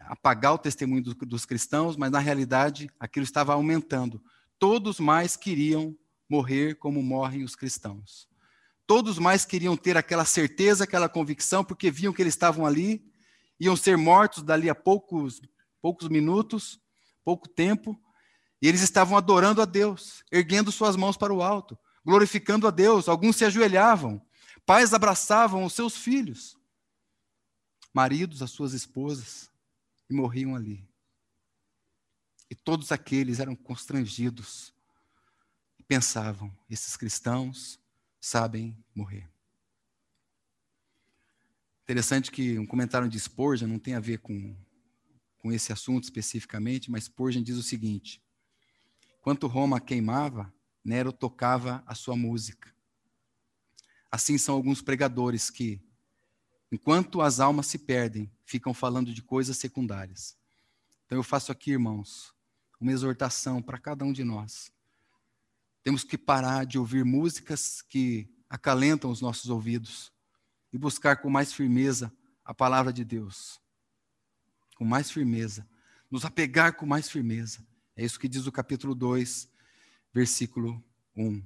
apagar 0.00 0.52
o 0.52 0.58
testemunho 0.58 1.02
do, 1.02 1.14
dos 1.14 1.46
cristãos, 1.46 1.96
mas 1.96 2.10
na 2.10 2.18
realidade 2.18 2.90
aquilo 3.00 3.24
estava 3.24 3.54
aumentando. 3.54 4.22
Todos 4.58 5.00
mais 5.00 5.34
queriam 5.34 5.96
morrer 6.28 6.76
como 6.76 7.02
morrem 7.02 7.42
os 7.42 7.56
cristãos. 7.56 8.28
Todos 8.86 9.18
mais 9.18 9.44
queriam 9.44 9.76
ter 9.76 9.96
aquela 9.96 10.24
certeza, 10.24 10.84
aquela 10.84 11.08
convicção, 11.08 11.64
porque 11.64 11.90
viam 11.90 12.12
que 12.12 12.22
eles 12.22 12.34
estavam 12.34 12.66
ali, 12.66 13.04
iam 13.58 13.76
ser 13.76 13.96
mortos 13.96 14.42
dali 14.42 14.68
a 14.68 14.74
poucos, 14.74 15.40
poucos 15.80 16.08
minutos, 16.08 16.78
pouco 17.24 17.48
tempo, 17.48 17.98
e 18.60 18.68
eles 18.68 18.82
estavam 18.82 19.16
adorando 19.16 19.62
a 19.62 19.64
Deus, 19.64 20.22
erguendo 20.30 20.70
suas 20.70 20.96
mãos 20.96 21.16
para 21.16 21.32
o 21.32 21.42
alto 21.42 21.78
glorificando 22.06 22.68
a 22.68 22.70
Deus. 22.70 23.08
Alguns 23.08 23.34
se 23.34 23.44
ajoelhavam, 23.44 24.24
pais 24.64 24.94
abraçavam 24.94 25.64
os 25.64 25.72
seus 25.72 25.96
filhos, 25.96 26.56
maridos 27.92 28.42
as 28.42 28.52
suas 28.52 28.72
esposas, 28.72 29.50
e 30.08 30.14
morriam 30.14 30.54
ali. 30.54 30.88
E 32.48 32.54
todos 32.54 32.92
aqueles 32.92 33.40
eram 33.40 33.56
constrangidos 33.56 34.72
e 35.80 35.82
pensavam: 35.82 36.56
esses 36.70 36.96
cristãos 36.96 37.80
sabem 38.20 38.78
morrer. 38.94 39.28
Interessante 41.82 42.30
que 42.30 42.56
um 42.56 42.66
comentário 42.66 43.08
de 43.08 43.18
Spurgeon 43.18 43.66
não 43.66 43.80
tem 43.80 43.94
a 43.94 44.00
ver 44.00 44.18
com, 44.18 44.56
com 45.38 45.52
esse 45.52 45.72
assunto 45.72 46.04
especificamente, 46.04 46.88
mas 46.88 47.04
Spurgeon 47.04 47.42
diz 47.42 47.56
o 47.56 47.64
seguinte: 47.64 48.22
Quanto 49.20 49.48
Roma 49.48 49.80
queimava, 49.80 50.52
Nero 50.86 51.12
tocava 51.12 51.82
a 51.84 51.96
sua 51.96 52.14
música. 52.16 52.72
Assim 54.08 54.38
são 54.38 54.54
alguns 54.54 54.80
pregadores 54.80 55.50
que, 55.50 55.82
enquanto 56.70 57.20
as 57.20 57.40
almas 57.40 57.66
se 57.66 57.76
perdem, 57.76 58.30
ficam 58.44 58.72
falando 58.72 59.12
de 59.12 59.20
coisas 59.20 59.56
secundárias. 59.56 60.38
Então 61.04 61.18
eu 61.18 61.24
faço 61.24 61.50
aqui, 61.50 61.72
irmãos, 61.72 62.32
uma 62.80 62.92
exortação 62.92 63.60
para 63.60 63.78
cada 63.78 64.04
um 64.04 64.12
de 64.12 64.22
nós. 64.22 64.70
Temos 65.82 66.04
que 66.04 66.16
parar 66.16 66.64
de 66.64 66.78
ouvir 66.78 67.04
músicas 67.04 67.82
que 67.82 68.32
acalentam 68.48 69.10
os 69.10 69.20
nossos 69.20 69.50
ouvidos 69.50 70.12
e 70.72 70.78
buscar 70.78 71.16
com 71.16 71.28
mais 71.28 71.52
firmeza 71.52 72.12
a 72.44 72.54
palavra 72.54 72.92
de 72.92 73.04
Deus. 73.04 73.60
Com 74.76 74.84
mais 74.84 75.10
firmeza. 75.10 75.68
Nos 76.08 76.24
apegar 76.24 76.76
com 76.76 76.86
mais 76.86 77.10
firmeza. 77.10 77.66
É 77.96 78.04
isso 78.04 78.20
que 78.20 78.28
diz 78.28 78.46
o 78.46 78.52
capítulo 78.52 78.94
2, 78.94 79.48
versículo 80.16 80.82
1. 81.14 81.42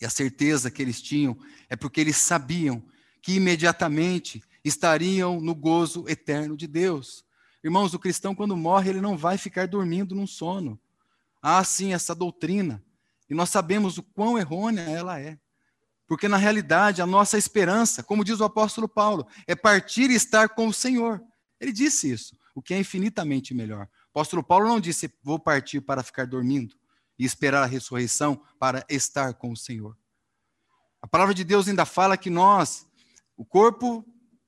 E 0.00 0.04
a 0.04 0.10
certeza 0.10 0.72
que 0.72 0.82
eles 0.82 1.00
tinham 1.00 1.38
é 1.68 1.76
porque 1.76 2.00
eles 2.00 2.16
sabiam 2.16 2.82
que 3.22 3.34
imediatamente 3.34 4.42
estariam 4.64 5.40
no 5.40 5.54
gozo 5.54 6.04
eterno 6.08 6.56
de 6.56 6.66
Deus. 6.66 7.24
Irmãos, 7.62 7.94
o 7.94 7.98
cristão, 7.98 8.34
quando 8.34 8.56
morre, 8.56 8.90
ele 8.90 9.00
não 9.00 9.16
vai 9.16 9.38
ficar 9.38 9.68
dormindo 9.68 10.16
num 10.16 10.26
sono. 10.26 10.78
Há 11.40 11.62
sim 11.62 11.94
essa 11.94 12.12
doutrina. 12.12 12.82
E 13.30 13.34
nós 13.34 13.50
sabemos 13.50 13.98
o 13.98 14.02
quão 14.02 14.36
errônea 14.36 14.82
ela 14.82 15.20
é. 15.20 15.38
Porque, 16.08 16.26
na 16.26 16.36
realidade, 16.36 17.00
a 17.00 17.06
nossa 17.06 17.38
esperança, 17.38 18.02
como 18.02 18.24
diz 18.24 18.40
o 18.40 18.44
apóstolo 18.44 18.88
Paulo, 18.88 19.28
é 19.46 19.54
partir 19.54 20.10
e 20.10 20.14
estar 20.14 20.48
com 20.48 20.66
o 20.66 20.74
Senhor. 20.74 21.22
Ele 21.60 21.72
disse 21.72 22.10
isso, 22.10 22.36
o 22.52 22.60
que 22.60 22.74
é 22.74 22.80
infinitamente 22.80 23.54
melhor. 23.54 23.88
O 24.08 24.18
apóstolo 24.18 24.42
Paulo 24.42 24.66
não 24.66 24.80
disse, 24.80 25.12
vou 25.22 25.38
partir 25.38 25.80
para 25.80 26.02
ficar 26.02 26.26
dormindo 26.26 26.76
e 27.18 27.24
esperar 27.24 27.62
a 27.62 27.66
ressurreição 27.66 28.42
para 28.58 28.84
estar 28.88 29.34
com 29.34 29.50
o 29.50 29.56
Senhor. 29.56 29.96
A 31.00 31.06
palavra 31.06 31.34
de 31.34 31.44
Deus 31.44 31.68
ainda 31.68 31.84
fala 31.84 32.16
que 32.16 32.30
nós, 32.30 32.86
o 33.36 33.44
corpo 33.44 34.04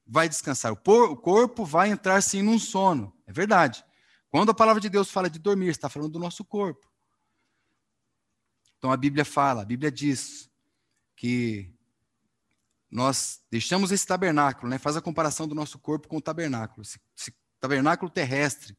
vai 0.06 0.28
descansar, 0.28 0.72
o 0.72 1.16
corpo 1.16 1.64
vai 1.64 1.90
entrar 1.90 2.22
sim 2.22 2.42
num 2.42 2.58
sono. 2.58 3.14
É 3.26 3.32
verdade. 3.32 3.84
Quando 4.30 4.50
a 4.50 4.54
palavra 4.54 4.80
de 4.80 4.88
Deus 4.88 5.10
fala 5.10 5.30
de 5.30 5.38
dormir, 5.38 5.68
está 5.68 5.88
falando 5.88 6.12
do 6.12 6.18
nosso 6.18 6.44
corpo. 6.44 6.86
Então 8.76 8.90
a 8.92 8.96
Bíblia 8.96 9.24
fala, 9.24 9.62
a 9.62 9.64
Bíblia 9.64 9.90
diz 9.90 10.50
que 11.16 11.74
nós 12.90 13.42
deixamos 13.50 13.92
esse 13.92 14.06
tabernáculo, 14.06 14.68
né? 14.68 14.78
faz 14.78 14.96
a 14.96 15.02
comparação 15.02 15.46
do 15.46 15.54
nosso 15.54 15.78
corpo 15.78 16.08
com 16.08 16.16
o 16.16 16.22
tabernáculo. 16.22 16.84
Se, 16.84 16.98
se 17.14 17.34
tabernáculo 17.60 18.10
terrestre 18.10 18.76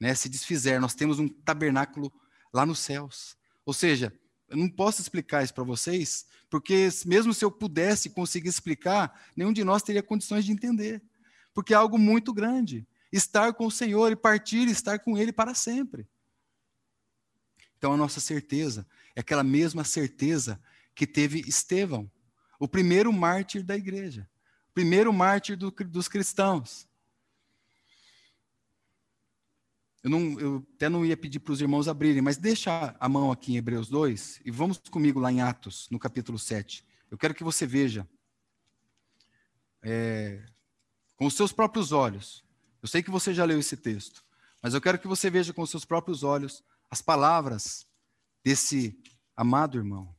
né, 0.00 0.14
se 0.14 0.28
desfizer, 0.28 0.80
nós 0.80 0.94
temos 0.94 1.18
um 1.18 1.28
tabernáculo 1.28 2.12
lá 2.52 2.64
nos 2.64 2.78
céus. 2.78 3.36
Ou 3.64 3.72
seja, 3.72 4.12
eu 4.48 4.56
não 4.56 4.68
posso 4.68 5.00
explicar 5.00 5.42
isso 5.42 5.54
para 5.54 5.64
vocês, 5.64 6.26
porque 6.48 6.88
mesmo 7.04 7.34
se 7.34 7.44
eu 7.44 7.50
pudesse 7.50 8.10
conseguir 8.10 8.48
explicar, 8.48 9.28
nenhum 9.36 9.52
de 9.52 9.64
nós 9.64 9.82
teria 9.82 10.02
condições 10.02 10.44
de 10.44 10.52
entender. 10.52 11.02
Porque 11.52 11.74
é 11.74 11.76
algo 11.76 11.98
muito 11.98 12.32
grande. 12.32 12.86
Estar 13.12 13.52
com 13.54 13.66
o 13.66 13.70
Senhor 13.70 14.12
e 14.12 14.16
partir 14.16 14.68
e 14.68 14.70
estar 14.70 14.98
com 14.98 15.16
Ele 15.16 15.32
para 15.32 15.54
sempre. 15.54 16.06
Então 17.76 17.92
a 17.92 17.96
nossa 17.96 18.20
certeza 18.20 18.86
é 19.14 19.20
aquela 19.20 19.44
mesma 19.44 19.84
certeza 19.84 20.60
que 20.94 21.06
teve 21.06 21.40
Estevão 21.40 22.10
o 22.58 22.66
primeiro 22.66 23.12
mártir 23.12 23.62
da 23.62 23.76
igreja, 23.76 24.28
o 24.70 24.72
primeiro 24.74 25.12
mártir 25.12 25.56
do, 25.56 25.70
dos 25.70 26.08
cristãos. 26.08 26.88
Eu, 30.08 30.10
não, 30.10 30.40
eu 30.40 30.66
até 30.74 30.88
não 30.88 31.04
ia 31.04 31.18
pedir 31.18 31.38
para 31.38 31.52
os 31.52 31.60
irmãos 31.60 31.86
abrirem, 31.86 32.22
mas 32.22 32.38
deixa 32.38 32.96
a 32.98 33.08
mão 33.10 33.30
aqui 33.30 33.52
em 33.52 33.56
Hebreus 33.58 33.90
2 33.90 34.40
e 34.42 34.50
vamos 34.50 34.78
comigo 34.78 35.20
lá 35.20 35.30
em 35.30 35.42
Atos, 35.42 35.86
no 35.90 35.98
capítulo 35.98 36.38
7. 36.38 36.82
Eu 37.10 37.18
quero 37.18 37.34
que 37.34 37.44
você 37.44 37.66
veja 37.66 38.08
é, 39.82 40.42
com 41.14 41.26
os 41.26 41.34
seus 41.34 41.52
próprios 41.52 41.92
olhos. 41.92 42.42
Eu 42.80 42.88
sei 42.88 43.02
que 43.02 43.10
você 43.10 43.34
já 43.34 43.44
leu 43.44 43.58
esse 43.58 43.76
texto, 43.76 44.24
mas 44.62 44.72
eu 44.72 44.80
quero 44.80 44.98
que 44.98 45.06
você 45.06 45.28
veja 45.28 45.52
com 45.52 45.60
os 45.60 45.68
seus 45.68 45.84
próprios 45.84 46.22
olhos 46.22 46.64
as 46.90 47.02
palavras 47.02 47.86
desse 48.42 48.98
amado 49.36 49.76
irmão 49.76 50.16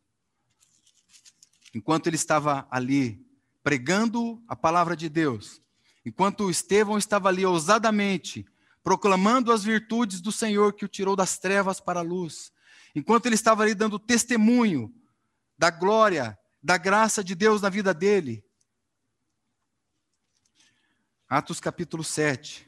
enquanto 1.73 2.05
ele 2.05 2.15
estava 2.15 2.67
ali 2.69 3.25
pregando 3.63 4.39
a 4.47 4.55
palavra 4.55 4.95
de 4.95 5.09
Deus, 5.09 5.59
enquanto 6.05 6.49
Estevão 6.49 6.97
estava 6.97 7.29
ali 7.29 7.43
ousadamente 7.43 8.45
proclamando 8.83 9.51
as 9.51 9.63
virtudes 9.63 10.21
do 10.21 10.31
Senhor 10.31 10.73
que 10.73 10.85
o 10.85 10.89
tirou 10.89 11.15
das 11.15 11.37
trevas 11.37 11.79
para 11.79 11.99
a 11.99 12.03
luz, 12.03 12.51
enquanto 12.95 13.25
ele 13.25 13.35
estava 13.35 13.63
ali 13.63 13.73
dando 13.73 13.99
testemunho 13.99 14.93
da 15.57 15.69
glória, 15.69 16.37
da 16.61 16.77
graça 16.77 17.23
de 17.23 17.35
Deus 17.35 17.61
na 17.61 17.69
vida 17.69 17.93
dele. 17.93 18.43
Atos 21.27 21.59
capítulo 21.59 22.03
7. 22.03 22.67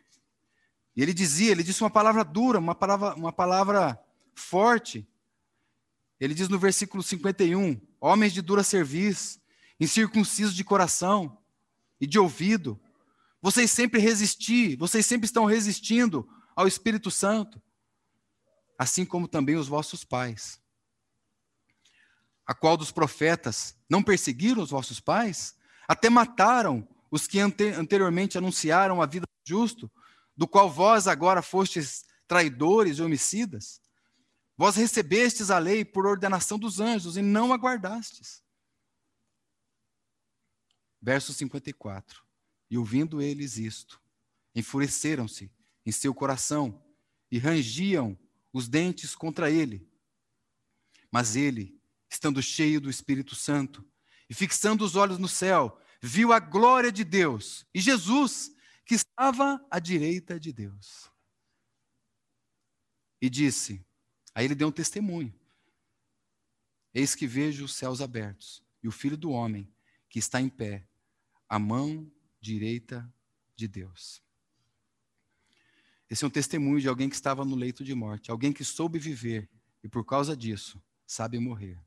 E 0.95 1.01
ele 1.01 1.13
dizia, 1.13 1.51
ele 1.51 1.63
disse 1.63 1.81
uma 1.81 1.89
palavra 1.89 2.23
dura, 2.23 2.59
uma 2.59 2.75
palavra, 2.75 3.15
uma 3.15 3.31
palavra 3.31 3.99
forte. 4.35 5.07
Ele 6.19 6.33
diz 6.33 6.49
no 6.49 6.59
versículo 6.59 7.01
51: 7.01 7.79
homens 7.99 8.33
de 8.33 8.41
dura 8.41 8.63
serviço, 8.63 9.41
incircuncisos 9.79 10.53
de 10.53 10.63
coração 10.63 11.37
e 11.99 12.05
de 12.05 12.19
ouvido. 12.19 12.79
Vocês 13.41 13.71
sempre 13.71 13.99
resistir, 13.99 14.77
vocês 14.77 15.05
sempre 15.05 15.25
estão 15.25 15.45
resistindo 15.45 16.29
ao 16.55 16.67
Espírito 16.67 17.09
Santo, 17.09 17.61
assim 18.77 19.03
como 19.03 19.27
também 19.27 19.55
os 19.55 19.67
vossos 19.67 20.03
pais. 20.03 20.61
A 22.45 22.53
qual 22.53 22.77
dos 22.77 22.91
profetas 22.91 23.75
não 23.89 24.03
perseguiram 24.03 24.61
os 24.61 24.69
vossos 24.69 24.99
pais? 24.99 25.55
Até 25.87 26.09
mataram 26.09 26.87
os 27.09 27.27
que 27.27 27.39
ante 27.39 27.65
anteriormente 27.69 28.37
anunciaram 28.37 29.01
a 29.01 29.05
vida 29.05 29.25
do 29.25 29.49
justo, 29.49 29.91
do 30.37 30.47
qual 30.47 30.69
vós 30.69 31.07
agora 31.07 31.41
fostes 31.41 32.05
traidores 32.27 32.97
e 32.97 33.01
homicidas? 33.01 33.81
Vós 34.55 34.75
recebestes 34.75 35.49
a 35.49 35.57
lei 35.57 35.83
por 35.83 36.05
ordenação 36.05 36.59
dos 36.59 36.79
anjos 36.79 37.17
e 37.17 37.21
não 37.21 37.51
aguardastes. 37.51 38.43
Verso 41.01 41.33
54. 41.33 42.23
E 42.71 42.77
ouvindo 42.77 43.21
eles 43.21 43.57
isto, 43.57 44.01
enfureceram-se 44.55 45.51
em 45.85 45.91
seu 45.91 46.13
coração 46.13 46.81
e 47.29 47.37
rangiam 47.37 48.17
os 48.53 48.69
dentes 48.69 49.13
contra 49.13 49.51
ele. 49.51 49.85
Mas 51.11 51.35
ele, 51.35 51.77
estando 52.09 52.41
cheio 52.41 52.79
do 52.79 52.89
Espírito 52.89 53.35
Santo 53.35 53.85
e 54.29 54.33
fixando 54.33 54.85
os 54.85 54.95
olhos 54.95 55.17
no 55.17 55.27
céu, 55.27 55.77
viu 56.01 56.31
a 56.31 56.39
glória 56.39 56.93
de 56.93 57.03
Deus 57.03 57.65
e 57.73 57.81
Jesus, 57.81 58.55
que 58.85 58.95
estava 58.95 59.63
à 59.69 59.77
direita 59.77 60.39
de 60.39 60.53
Deus. 60.53 61.11
E 63.21 63.29
disse: 63.29 63.85
Aí 64.33 64.45
ele 64.45 64.55
deu 64.55 64.69
um 64.69 64.71
testemunho. 64.71 65.37
Eis 66.93 67.15
que 67.15 67.27
vejo 67.27 67.65
os 67.65 67.75
céus 67.75 67.99
abertos 67.99 68.63
e 68.81 68.87
o 68.87 68.91
filho 68.91 69.17
do 69.17 69.29
homem 69.31 69.69
que 70.09 70.19
está 70.19 70.39
em 70.39 70.49
pé, 70.49 70.87
à 71.49 71.59
mão 71.59 72.09
direita 72.41 73.07
de 73.55 73.67
Deus. 73.67 74.21
Esse 76.09 76.25
é 76.25 76.27
um 76.27 76.31
testemunho 76.31 76.81
de 76.81 76.89
alguém 76.89 77.07
que 77.07 77.15
estava 77.15 77.45
no 77.45 77.55
leito 77.55 77.83
de 77.83 77.95
morte, 77.95 78.31
alguém 78.31 78.51
que 78.51 78.65
soube 78.65 78.99
viver 78.99 79.49
e 79.83 79.87
por 79.87 80.03
causa 80.03 80.35
disso 80.35 80.81
sabe 81.05 81.39
morrer. 81.39 81.79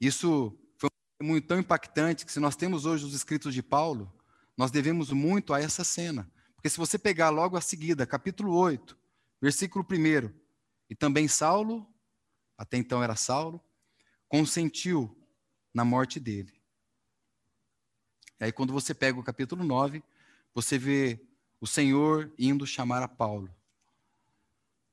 Isso 0.00 0.58
foi 0.76 0.88
um 0.88 1.12
testemunho 1.12 1.42
tão 1.42 1.58
impactante 1.58 2.26
que 2.26 2.32
se 2.32 2.40
nós 2.40 2.56
temos 2.56 2.84
hoje 2.84 3.04
os 3.04 3.14
escritos 3.14 3.54
de 3.54 3.62
Paulo, 3.62 4.12
nós 4.56 4.70
devemos 4.70 5.10
muito 5.10 5.54
a 5.54 5.60
essa 5.60 5.84
cena. 5.84 6.30
Porque 6.54 6.68
se 6.68 6.76
você 6.76 6.98
pegar 6.98 7.30
logo 7.30 7.56
a 7.56 7.60
seguida, 7.60 8.06
capítulo 8.06 8.54
8, 8.54 8.98
versículo 9.40 9.86
1, 9.90 10.30
e 10.90 10.94
também 10.94 11.28
Saulo, 11.28 11.86
até 12.56 12.76
então 12.76 13.02
era 13.02 13.16
Saulo, 13.16 13.62
consentiu 14.28 15.16
na 15.72 15.84
morte 15.84 16.20
dele. 16.20 16.53
E 18.40 18.44
aí, 18.44 18.52
quando 18.52 18.72
você 18.72 18.92
pega 18.92 19.18
o 19.18 19.22
capítulo 19.22 19.64
9, 19.64 20.02
você 20.54 20.78
vê 20.78 21.20
o 21.60 21.66
Senhor 21.66 22.32
indo 22.38 22.66
chamar 22.66 23.02
a 23.02 23.08
Paulo. 23.08 23.48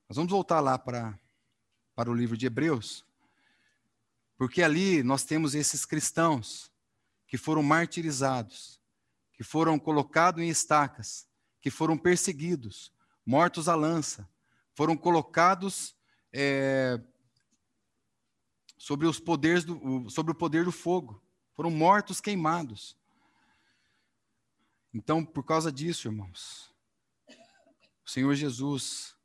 Nós 0.08 0.16
vamos 0.16 0.32
voltar 0.32 0.60
lá 0.60 0.78
para, 0.78 1.18
para 1.96 2.10
o 2.10 2.14
livro 2.14 2.38
de 2.38 2.46
Hebreus, 2.46 3.06
porque 4.38 4.62
ali 4.62 5.04
nós 5.04 5.24
temos 5.24 5.56
esses 5.56 5.86
cristãos 5.86 6.72
que 7.28 7.38
foram 7.38 7.64
martirizados, 7.64 8.80
que 9.34 9.44
foram 9.44 9.80
colocados 9.80 10.44
em 10.44 10.50
estacas, 10.50 11.28
que 11.62 11.72
foram 11.72 11.98
perseguidos, 11.98 12.92
mortos 13.26 13.70
à 13.70 13.76
lança, 13.76 14.28
foram 14.74 14.98
colocados 14.98 15.96
é, 16.34 17.00
sobre 18.78 19.08
os 19.08 19.20
poderes 19.20 19.64
do, 19.64 20.10
sobre 20.10 20.32
o 20.32 20.36
poder 20.36 20.66
do 20.66 20.72
fogo, 20.72 21.22
foram 21.54 21.70
mortos 21.70 22.20
queimados. 22.20 22.98
Então, 24.94 25.24
por 25.24 25.44
causa 25.44 25.72
disso, 25.72 26.08
irmãos, 26.10 26.70
o 28.06 28.10
Senhor 28.10 28.36
Jesus 28.36 29.16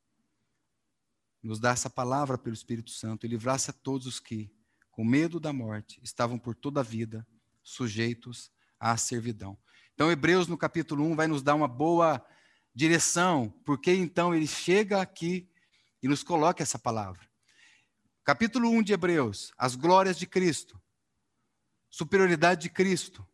nos 1.43 1.59
dá 1.59 1.71
essa 1.71 1.91
palavra 1.91 2.39
pelo 2.39 2.55
Espírito 2.55 2.91
Santo 2.91 3.27
e 3.27 3.29
livrasse 3.29 3.71
a 3.71 3.73
todos 3.73 4.07
os 4.07 4.21
que, 4.21 4.51
com 4.91 5.05
medo 5.05 5.41
da 5.41 5.53
morte, 5.53 6.01
estavam 6.03 6.39
por 6.39 6.55
toda 6.55 6.81
a 6.81 6.85
vida 6.85 7.27
sujeitos 7.63 8.51
à 8.79 8.97
servidão. 8.97 9.59
Então, 9.95 10.11
Hebreus, 10.11 10.47
no 10.47 10.57
capítulo 10.57 11.05
1, 11.05 11.17
vai 11.17 11.27
nos 11.27 11.43
dar 11.43 11.55
uma 11.55 11.67
boa 11.67 12.25
direção, 12.73 13.51
porque 13.65 13.93
então 13.93 14.35
ele 14.35 14.47
chega 14.47 15.01
aqui 15.01 15.49
e 16.03 16.07
nos 16.07 16.23
coloca 16.23 16.63
essa 16.63 16.79
palavra. 16.79 17.27
Capítulo 18.23 18.69
1 18.69 18.83
de 18.83 18.93
Hebreus, 18.93 19.53
as 19.57 19.75
glórias 19.75 20.19
de 20.19 20.27
Cristo, 20.27 20.81
superioridade 21.89 22.63
de 22.63 22.71
Cristo, 22.71 23.27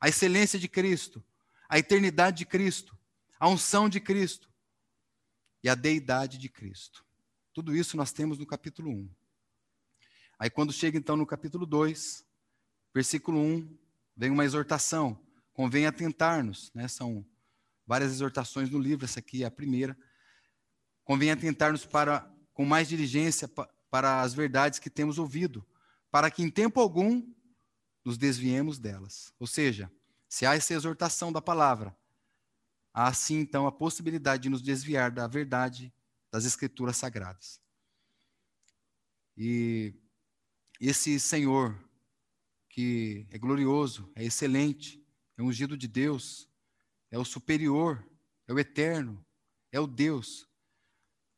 a 0.00 0.08
excelência 0.08 0.58
de 0.58 0.68
Cristo, 0.68 1.24
a 1.68 1.78
eternidade 1.78 2.38
de 2.38 2.46
Cristo, 2.46 2.96
a 3.38 3.48
unção 3.48 3.88
de 3.88 4.00
Cristo 4.00 4.50
e 5.62 5.68
a 5.68 5.74
deidade 5.74 6.38
de 6.38 6.48
Cristo. 6.48 7.04
Tudo 7.52 7.76
isso 7.76 7.96
nós 7.96 8.12
temos 8.12 8.38
no 8.38 8.46
capítulo 8.46 8.90
1. 8.90 9.10
Aí 10.38 10.48
quando 10.48 10.72
chega 10.72 10.96
então 10.96 11.16
no 11.16 11.26
capítulo 11.26 11.66
2, 11.66 12.24
versículo 12.94 13.40
1, 13.40 13.78
vem 14.16 14.30
uma 14.30 14.44
exortação, 14.44 15.20
convém 15.52 15.86
atentar-nos, 15.86 16.72
né? 16.72 16.88
São 16.88 17.26
várias 17.86 18.12
exortações 18.12 18.70
no 18.70 18.78
livro, 18.78 19.04
essa 19.04 19.18
aqui 19.18 19.42
é 19.42 19.46
a 19.46 19.50
primeira. 19.50 19.98
Convém 21.04 21.30
atentar-nos 21.30 21.84
para, 21.84 22.30
com 22.52 22.64
mais 22.64 22.88
diligência 22.88 23.48
para 23.90 24.20
as 24.20 24.34
verdades 24.34 24.78
que 24.78 24.90
temos 24.90 25.18
ouvido, 25.18 25.66
para 26.10 26.30
que 26.30 26.42
em 26.42 26.50
tempo 26.50 26.80
algum 26.80 27.26
nos 28.04 28.16
desviemos 28.16 28.78
delas. 28.78 29.32
Ou 29.38 29.46
seja, 29.46 29.90
se 30.28 30.44
há 30.44 30.54
essa 30.54 30.74
exortação 30.74 31.32
da 31.32 31.40
palavra, 31.40 31.96
há 32.92 33.12
sim 33.12 33.36
então 33.38 33.66
a 33.66 33.72
possibilidade 33.72 34.44
de 34.44 34.48
nos 34.48 34.62
desviar 34.62 35.10
da 35.10 35.26
verdade 35.26 35.92
das 36.30 36.44
escrituras 36.44 36.96
sagradas. 36.96 37.60
E 39.36 39.94
esse 40.80 41.18
Senhor 41.18 41.78
que 42.68 43.26
é 43.30 43.38
glorioso, 43.38 44.10
é 44.14 44.24
excelente, 44.24 45.04
é 45.36 45.42
ungido 45.42 45.76
de 45.76 45.88
Deus, 45.88 46.48
é 47.10 47.18
o 47.18 47.24
superior, 47.24 48.06
é 48.46 48.52
o 48.52 48.58
eterno, 48.58 49.24
é 49.72 49.80
o 49.80 49.86
Deus. 49.86 50.48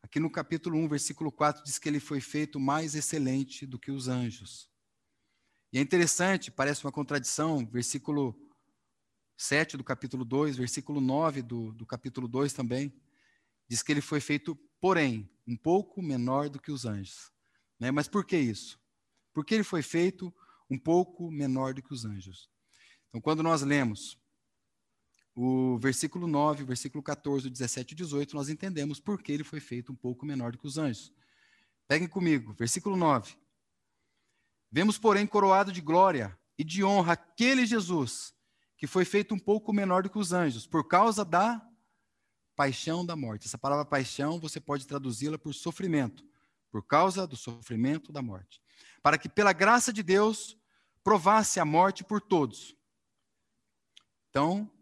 Aqui 0.02 0.18
no 0.18 0.30
capítulo 0.30 0.78
1, 0.78 0.88
versículo 0.88 1.30
4, 1.30 1.62
diz 1.62 1.78
que 1.78 1.88
ele 1.88 2.00
foi 2.00 2.20
feito 2.20 2.58
mais 2.58 2.94
excelente 2.94 3.66
do 3.66 3.78
que 3.78 3.90
os 3.90 4.08
anjos. 4.08 4.68
E 5.72 5.78
é 5.78 5.80
interessante, 5.80 6.50
parece 6.50 6.84
uma 6.84 6.92
contradição, 6.92 7.64
versículo 7.64 8.49
7 9.40 9.78
do 9.78 9.82
capítulo 9.82 10.22
2, 10.22 10.58
versículo 10.58 11.00
9 11.00 11.40
do, 11.40 11.72
do 11.72 11.86
capítulo 11.86 12.28
2 12.28 12.52
também, 12.52 12.92
diz 13.66 13.82
que 13.82 13.90
ele 13.90 14.02
foi 14.02 14.20
feito, 14.20 14.54
porém, 14.78 15.30
um 15.48 15.56
pouco 15.56 16.02
menor 16.02 16.50
do 16.50 16.60
que 16.60 16.70
os 16.70 16.84
anjos. 16.84 17.32
Né? 17.78 17.90
Mas 17.90 18.06
por 18.06 18.22
que 18.22 18.36
isso? 18.36 18.78
Porque 19.32 19.54
ele 19.54 19.64
foi 19.64 19.80
feito 19.80 20.30
um 20.68 20.78
pouco 20.78 21.30
menor 21.30 21.72
do 21.72 21.82
que 21.82 21.90
os 21.90 22.04
anjos. 22.04 22.50
Então, 23.08 23.18
quando 23.18 23.42
nós 23.42 23.62
lemos 23.62 24.18
o 25.34 25.78
versículo 25.78 26.26
9, 26.26 26.64
o 26.64 26.66
versículo 26.66 27.02
14, 27.02 27.46
o 27.46 27.50
17 27.50 27.92
e 27.92 27.94
18, 27.94 28.36
nós 28.36 28.50
entendemos 28.50 29.00
por 29.00 29.22
que 29.22 29.32
ele 29.32 29.42
foi 29.42 29.58
feito 29.58 29.90
um 29.90 29.96
pouco 29.96 30.26
menor 30.26 30.52
do 30.52 30.58
que 30.58 30.66
os 30.66 30.76
anjos. 30.76 31.14
Peguem 31.88 32.08
comigo, 32.08 32.52
versículo 32.52 32.94
9. 32.94 33.34
Vemos, 34.70 34.98
porém, 34.98 35.26
coroado 35.26 35.72
de 35.72 35.80
glória 35.80 36.38
e 36.58 36.62
de 36.62 36.84
honra 36.84 37.14
aquele 37.14 37.64
Jesus 37.64 38.34
que 38.80 38.86
foi 38.86 39.04
feito 39.04 39.34
um 39.34 39.38
pouco 39.38 39.74
menor 39.74 40.02
do 40.02 40.08
que 40.08 40.18
os 40.18 40.32
anjos, 40.32 40.66
por 40.66 40.88
causa 40.88 41.22
da 41.22 41.62
paixão 42.56 43.04
da 43.04 43.14
morte. 43.14 43.46
Essa 43.46 43.58
palavra 43.58 43.84
paixão 43.84 44.40
você 44.40 44.58
pode 44.58 44.86
traduzi-la 44.86 45.36
por 45.36 45.52
sofrimento, 45.52 46.24
por 46.70 46.82
causa 46.86 47.26
do 47.26 47.36
sofrimento 47.36 48.10
da 48.10 48.22
morte. 48.22 48.62
Para 49.02 49.18
que, 49.18 49.28
pela 49.28 49.52
graça 49.52 49.92
de 49.92 50.02
Deus, 50.02 50.56
provasse 51.04 51.60
a 51.60 51.64
morte 51.64 52.02
por 52.02 52.22
todos. 52.22 52.74
Então, 54.30 54.72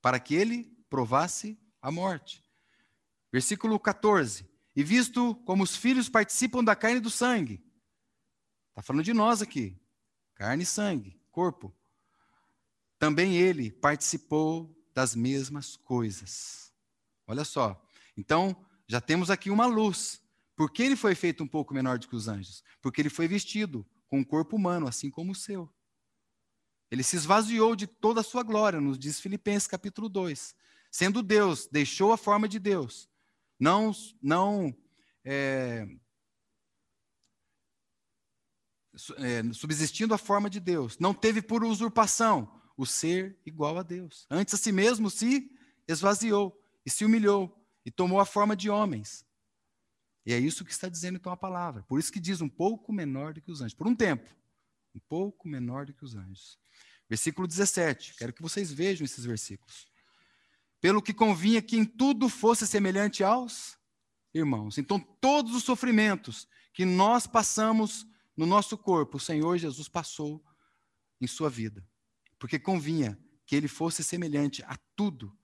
para 0.00 0.20
que 0.20 0.36
ele 0.36 0.72
provasse 0.88 1.58
a 1.82 1.90
morte. 1.90 2.40
Versículo 3.32 3.80
14. 3.80 4.48
E 4.76 4.84
visto 4.84 5.34
como 5.44 5.64
os 5.64 5.74
filhos 5.74 6.08
participam 6.08 6.62
da 6.62 6.76
carne 6.76 6.98
e 6.98 7.00
do 7.00 7.10
sangue. 7.10 7.66
Está 8.68 8.80
falando 8.80 9.02
de 9.02 9.12
nós 9.12 9.42
aqui. 9.42 9.76
Carne 10.36 10.62
e 10.62 10.66
sangue, 10.66 11.20
corpo. 11.32 11.76
Também 13.04 13.36
ele 13.36 13.70
participou 13.70 14.74
das 14.94 15.14
mesmas 15.14 15.76
coisas. 15.76 16.72
Olha 17.26 17.44
só. 17.44 17.86
Então, 18.16 18.56
já 18.88 18.98
temos 18.98 19.30
aqui 19.30 19.50
uma 19.50 19.66
luz. 19.66 20.22
Por 20.56 20.72
que 20.72 20.82
ele 20.82 20.96
foi 20.96 21.14
feito 21.14 21.44
um 21.44 21.46
pouco 21.46 21.74
menor 21.74 21.98
do 21.98 22.08
que 22.08 22.16
os 22.16 22.28
anjos? 22.28 22.64
Porque 22.80 23.02
ele 23.02 23.10
foi 23.10 23.28
vestido 23.28 23.86
com 24.08 24.20
um 24.20 24.24
corpo 24.24 24.56
humano, 24.56 24.88
assim 24.88 25.10
como 25.10 25.32
o 25.32 25.34
seu. 25.34 25.70
Ele 26.90 27.02
se 27.02 27.14
esvaziou 27.14 27.76
de 27.76 27.86
toda 27.86 28.22
a 28.22 28.24
sua 28.24 28.42
glória, 28.42 28.80
nos 28.80 28.98
diz 28.98 29.20
Filipenses 29.20 29.68
capítulo 29.68 30.08
2. 30.08 30.56
Sendo 30.90 31.22
Deus, 31.22 31.68
deixou 31.70 32.10
a 32.10 32.16
forma 32.16 32.48
de 32.48 32.58
Deus. 32.58 33.06
Não, 33.60 33.92
não 34.22 34.74
é, 35.22 35.86
é, 39.18 39.52
subsistindo 39.52 40.14
a 40.14 40.18
forma 40.18 40.48
de 40.48 40.58
Deus. 40.58 40.98
Não 40.98 41.12
teve 41.12 41.42
por 41.42 41.62
usurpação 41.62 42.63
o 42.76 42.84
ser 42.84 43.38
igual 43.44 43.78
a 43.78 43.82
Deus. 43.82 44.26
Antes 44.30 44.54
a 44.54 44.56
si 44.56 44.72
mesmo 44.72 45.10
se 45.10 45.50
esvaziou 45.86 46.60
e 46.84 46.90
se 46.90 47.04
humilhou 47.04 47.56
e 47.84 47.90
tomou 47.90 48.20
a 48.20 48.24
forma 48.24 48.56
de 48.56 48.70
homens. 48.70 49.24
E 50.26 50.32
é 50.32 50.38
isso 50.38 50.64
que 50.64 50.72
está 50.72 50.88
dizendo 50.88 51.16
então 51.16 51.32
a 51.32 51.36
palavra. 51.36 51.82
Por 51.82 51.98
isso 51.98 52.12
que 52.12 52.20
diz 52.20 52.40
um 52.40 52.48
pouco 52.48 52.92
menor 52.92 53.34
do 53.34 53.40
que 53.40 53.50
os 53.50 53.60
anjos. 53.60 53.74
Por 53.74 53.86
um 53.86 53.94
tempo. 53.94 54.28
Um 54.94 55.00
pouco 55.00 55.46
menor 55.46 55.86
do 55.86 55.92
que 55.92 56.04
os 56.04 56.14
anjos. 56.14 56.58
Versículo 57.08 57.46
17. 57.46 58.14
Quero 58.16 58.32
que 58.32 58.42
vocês 58.42 58.72
vejam 58.72 59.04
esses 59.04 59.24
versículos. 59.24 59.86
Pelo 60.80 61.02
que 61.02 61.12
convinha 61.12 61.60
que 61.60 61.76
em 61.76 61.84
tudo 61.84 62.28
fosse 62.28 62.66
semelhante 62.66 63.22
aos 63.22 63.76
irmãos. 64.32 64.78
Então, 64.78 64.98
todos 64.98 65.54
os 65.54 65.62
sofrimentos 65.62 66.48
que 66.72 66.84
nós 66.84 67.26
passamos 67.26 68.06
no 68.36 68.46
nosso 68.46 68.76
corpo, 68.76 69.16
o 69.16 69.20
Senhor 69.20 69.58
Jesus 69.58 69.88
passou 69.88 70.42
em 71.20 71.26
sua 71.26 71.48
vida. 71.48 71.86
Porque 72.44 72.58
convinha 72.58 73.18
que 73.46 73.56
ele 73.56 73.66
fosse 73.66 74.04
semelhante 74.04 74.62
a 74.64 74.76
tudo, 74.94 75.34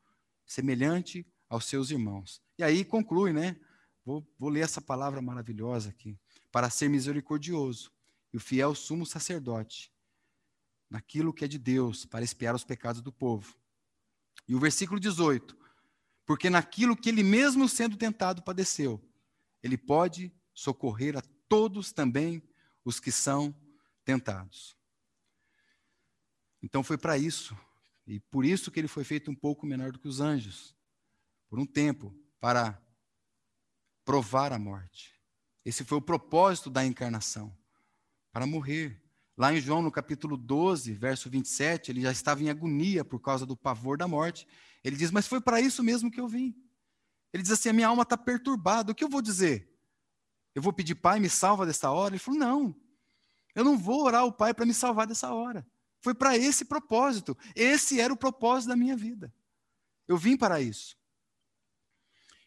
semelhante 0.45 1.27
aos 1.49 1.65
seus 1.65 1.91
irmãos. 1.91 2.43
E 2.59 2.63
aí 2.63 2.85
conclui, 2.85 3.33
né? 3.33 3.59
Vou, 4.05 4.31
vou 4.39 4.51
ler 4.51 4.61
essa 4.61 4.83
palavra 4.83 5.23
maravilhosa 5.23 5.89
aqui. 5.89 6.21
Para 6.53 6.69
ser 6.69 6.91
misericordioso 6.91 7.91
e 8.35 8.37
o 8.37 8.41
fiel 8.41 8.75
sumo 8.75 9.07
sacerdote 9.07 9.91
naquilo 10.91 11.33
que 11.33 11.43
é 11.43 11.49
de 11.49 11.57
Deus, 11.57 12.05
para 12.05 12.23
expiar 12.23 12.55
os 12.55 12.65
pecados 12.65 13.01
do 13.01 13.11
povo. 13.11 13.57
E 14.47 14.55
o 14.55 14.61
versículo 14.61 15.01
18: 15.01 15.57
Porque 16.27 16.51
naquilo 16.51 16.95
que 16.95 17.09
ele 17.09 17.23
mesmo 17.23 17.67
sendo 17.67 17.97
tentado 17.97 18.43
padeceu, 18.43 19.03
ele 19.63 19.79
pode 19.79 20.31
socorrer 20.53 21.17
a 21.17 21.23
todos 21.49 21.95
também 21.95 22.47
os 22.85 23.01
que 23.01 23.11
são 23.11 23.59
tentados. 24.05 24.79
Então 26.63 26.83
foi 26.83 26.99
para 26.99 27.17
isso, 27.17 27.57
e 28.07 28.21
por 28.21 28.45
isso 28.45 28.71
que 28.71 28.79
ele 28.79 28.89
foi 28.89 29.05
feito 29.05 29.31
um 29.31 29.35
pouco 29.35 29.67
menor 29.67 29.93
do 29.93 29.99
que 29.99 30.09
os 30.09 30.21
anjos, 30.21 30.75
por 31.49 31.59
um 31.59 31.67
tempo, 31.67 32.15
para 32.39 32.81
provar 34.05 34.53
a 34.53 34.59
morte. 34.59 35.15
Esse 35.65 35.85
foi 35.85 35.99
o 35.99 36.03
propósito 36.03 36.71
da 36.71 36.85
encarnação, 36.85 37.57
para 38.33 38.47
morrer. 38.47 39.01
Lá 39.37 39.55
em 39.55 39.61
João, 39.61 39.81
no 39.81 39.91
capítulo 39.91 40.37
12, 40.37 40.93
verso 40.95 41.31
27, 41.31 41.91
ele 41.91 42.03
já 42.03 42.13
estava 42.13 42.43
em 42.43 42.51
agonia 42.51 43.05
por 43.05 43.21
causa 43.21 43.47
do 43.47 43.57
pavor 43.57 43.97
da 43.97 44.07
morte. 44.07 44.47
Ele 44.85 44.97
diz: 44.97 45.11
Mas 45.11 45.27
foi 45.27 45.41
para 45.41 45.61
isso 45.61 45.83
mesmo 45.83 46.11
que 46.11 46.21
eu 46.21 46.29
vim. 46.29 46.55
Ele 47.33 47.43
diz 47.43 47.53
assim: 47.53 47.71
A 47.71 47.73
minha 47.73 47.89
alma 47.89 48.03
está 48.03 48.19
perturbada. 48.19 48.93
O 48.93 48.95
que 48.95 49.05
eu 49.05 49.09
vou 49.09 49.23
dizer? 49.23 49.71
Eu 50.55 50.61
vou 50.61 50.73
pedir, 50.73 50.95
Pai, 50.95 51.21
me 51.21 51.29
salva 51.29 51.65
dessa 51.65 51.91
hora? 51.91 52.15
Ele 52.15 52.19
falou: 52.19 52.39
Não, 52.39 52.77
eu 53.55 53.65
não 53.65 53.79
vou 53.79 54.05
orar 54.05 54.23
ao 54.23 54.33
Pai 54.33 54.53
para 54.53 54.67
me 54.67 54.75
salvar 54.75 55.07
dessa 55.07 55.33
hora. 55.33 55.67
Foi 56.01 56.15
para 56.15 56.37
esse 56.37 56.65
propósito. 56.65 57.37
Esse 57.55 58.01
era 58.01 58.13
o 58.13 58.17
propósito 58.17 58.69
da 58.69 58.77
minha 58.77 58.97
vida. 58.97 59.33
Eu 60.09 60.17
vim 60.17 60.37
para 60.37 60.61
isso. 60.61 60.97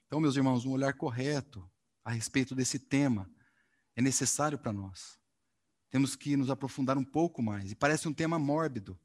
Então, 0.08 0.20
meus 0.20 0.36
irmãos, 0.36 0.66
um 0.66 0.72
olhar 0.72 0.94
correto 0.94 1.70
a 2.04 2.12
respeito 2.12 2.54
desse 2.54 2.78
tema 2.78 3.30
é 3.96 4.02
necessário 4.02 4.58
para 4.58 4.74
nós. 4.74 5.20
Temos 5.90 6.16
que 6.16 6.36
nos 6.36 6.50
aprofundar 6.50 6.98
um 6.98 7.06
pouco 7.06 7.42
mais. 7.42 7.72
E 7.72 7.76
parece 7.76 8.08
um 8.08 8.14
tema 8.14 8.40
mórbido, 8.40 9.00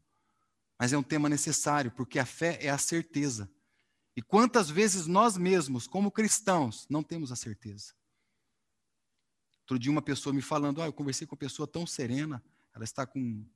mas 0.79 0.93
é 0.93 0.99
um 0.99 1.03
tema 1.03 1.29
necessário, 1.29 1.91
porque 1.93 2.19
a 2.19 2.27
fé 2.27 2.59
é 2.61 2.71
a 2.71 2.79
certeza. 2.79 3.51
E 4.17 4.23
quantas 4.23 4.69
vezes 4.71 5.07
nós 5.07 5.37
mesmos, 5.37 5.87
como 5.87 6.11
cristãos, 6.11 6.87
não 6.89 7.03
temos 7.03 7.31
a 7.31 7.37
certeza? 7.37 7.95
Outro 9.61 9.79
dia 9.79 9.93
uma 9.93 10.03
pessoa 10.03 10.33
me 10.33 10.41
falando, 10.41 10.81
ah, 10.81 10.87
eu 10.87 10.93
conversei 10.93 11.27
com 11.27 11.35
uma 11.35 11.39
pessoa 11.39 11.69
tão 11.69 11.87
serena, 11.87 12.43
ela 12.75 12.85
está 12.85 13.07
com 13.07 13.47